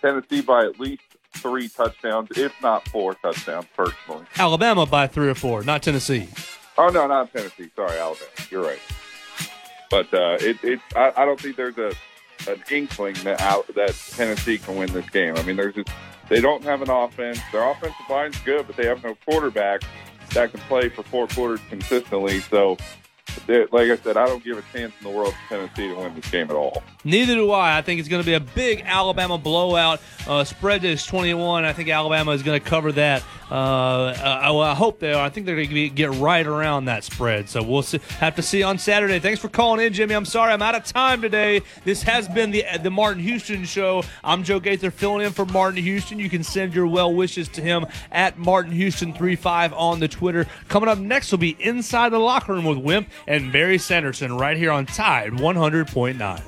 Tennessee 0.00 0.40
by 0.40 0.64
at 0.64 0.78
least 0.78 1.02
three 1.34 1.68
touchdowns, 1.68 2.28
if 2.36 2.52
not 2.62 2.86
four 2.88 3.14
touchdowns, 3.14 3.66
personally. 3.76 4.24
Alabama 4.36 4.86
by 4.86 5.06
three 5.06 5.28
or 5.28 5.34
four, 5.34 5.62
not 5.62 5.82
Tennessee. 5.82 6.28
Oh 6.76 6.88
no, 6.88 7.06
not 7.06 7.32
Tennessee. 7.32 7.70
Sorry, 7.76 7.98
Alabama. 7.98 8.30
You're 8.50 8.62
right. 8.62 8.80
But 9.90 10.12
uh, 10.12 10.38
it, 10.40 10.62
it 10.62 10.80
I, 10.96 11.12
I 11.16 11.24
don't 11.24 11.40
think 11.40 11.56
there's 11.56 11.78
a 11.78 11.92
an 12.48 12.62
inkling 12.70 13.14
that 13.24 13.40
out 13.40 13.66
that 13.74 13.94
Tennessee 14.10 14.58
can 14.58 14.76
win 14.76 14.92
this 14.92 15.08
game. 15.10 15.36
I 15.36 15.42
mean, 15.42 15.56
there's 15.56 15.74
just 15.74 15.88
they 16.28 16.40
don't 16.40 16.62
have 16.64 16.82
an 16.82 16.90
offense. 16.90 17.38
Their 17.52 17.68
offensive 17.68 17.96
line's 18.08 18.38
good, 18.40 18.66
but 18.66 18.76
they 18.76 18.86
have 18.86 19.02
no 19.02 19.16
quarterback 19.26 19.82
that 20.34 20.50
can 20.50 20.60
play 20.62 20.88
for 20.88 21.02
four 21.02 21.26
quarters 21.28 21.60
consistently. 21.68 22.40
So, 22.40 22.76
like 23.48 23.90
I 23.90 23.96
said, 23.96 24.16
I 24.16 24.26
don't 24.26 24.42
give 24.42 24.58
a 24.58 24.62
chance 24.72 24.92
in 24.98 25.04
the 25.04 25.10
world 25.10 25.34
for 25.48 25.56
Tennessee 25.56 25.88
to 25.88 25.94
win 25.94 26.14
this 26.14 26.30
game 26.30 26.50
at 26.50 26.56
all. 26.56 26.82
Neither 27.04 27.34
do 27.34 27.50
I. 27.50 27.78
I 27.78 27.82
think 27.82 28.00
it's 28.00 28.08
going 28.08 28.22
to 28.22 28.26
be 28.26 28.34
a 28.34 28.40
big 28.40 28.82
Alabama 28.84 29.38
blowout. 29.38 30.00
Uh, 30.26 30.44
spread 30.44 30.84
is 30.84 31.04
21. 31.04 31.64
I 31.64 31.72
think 31.72 31.88
Alabama 31.88 32.32
is 32.32 32.42
going 32.42 32.58
to 32.58 32.66
cover 32.66 32.92
that. 32.92 33.22
Uh, 33.50 34.14
well, 34.20 34.60
I 34.62 34.74
hope 34.74 34.98
they 35.00 35.12
are. 35.12 35.24
I 35.24 35.28
think 35.28 35.46
they're 35.46 35.56
going 35.56 35.68
to 35.68 35.88
get 35.90 36.10
right 36.12 36.46
around 36.46 36.86
that 36.86 37.04
spread. 37.04 37.48
So 37.48 37.62
we'll 37.62 37.82
see, 37.82 38.00
have 38.18 38.34
to 38.36 38.42
see 38.42 38.62
on 38.62 38.78
Saturday. 38.78 39.18
Thanks 39.18 39.40
for 39.40 39.48
calling 39.48 39.84
in, 39.84 39.92
Jimmy. 39.92 40.14
I'm 40.14 40.24
sorry 40.24 40.52
I'm 40.52 40.62
out 40.62 40.74
of 40.74 40.84
time 40.84 41.20
today. 41.20 41.60
This 41.84 42.02
has 42.02 42.26
been 42.28 42.50
the 42.50 42.64
the 42.82 42.90
Martin 42.90 43.22
Houston 43.22 43.64
Show. 43.64 44.02
I'm 44.22 44.44
Joe 44.44 44.60
Gaither 44.60 44.90
filling 44.90 45.26
in 45.26 45.32
for 45.32 45.44
Martin 45.44 45.82
Houston. 45.82 46.18
You 46.18 46.30
can 46.30 46.42
send 46.42 46.74
your 46.74 46.86
well 46.86 47.14
wishes 47.14 47.48
to 47.50 47.60
him 47.60 47.86
at 48.10 48.38
Martin 48.38 48.72
Houston 48.72 49.12
35 49.12 49.72
on 49.74 50.00
the 50.00 50.08
Twitter. 50.08 50.46
Coming 50.68 50.88
up 50.88 50.98
next 50.98 51.30
will 51.30 51.38
be 51.38 51.56
Inside 51.60 52.10
the 52.10 52.18
Locker 52.18 52.54
Room 52.54 52.64
with 52.64 52.78
Wimp 52.78 53.08
and 53.26 53.33
and 53.34 53.52
Barry 53.52 53.78
Sanderson 53.78 54.36
right 54.36 54.56
here 54.56 54.70
on 54.70 54.86
Tide 54.86 55.32
100.9. 55.32 56.42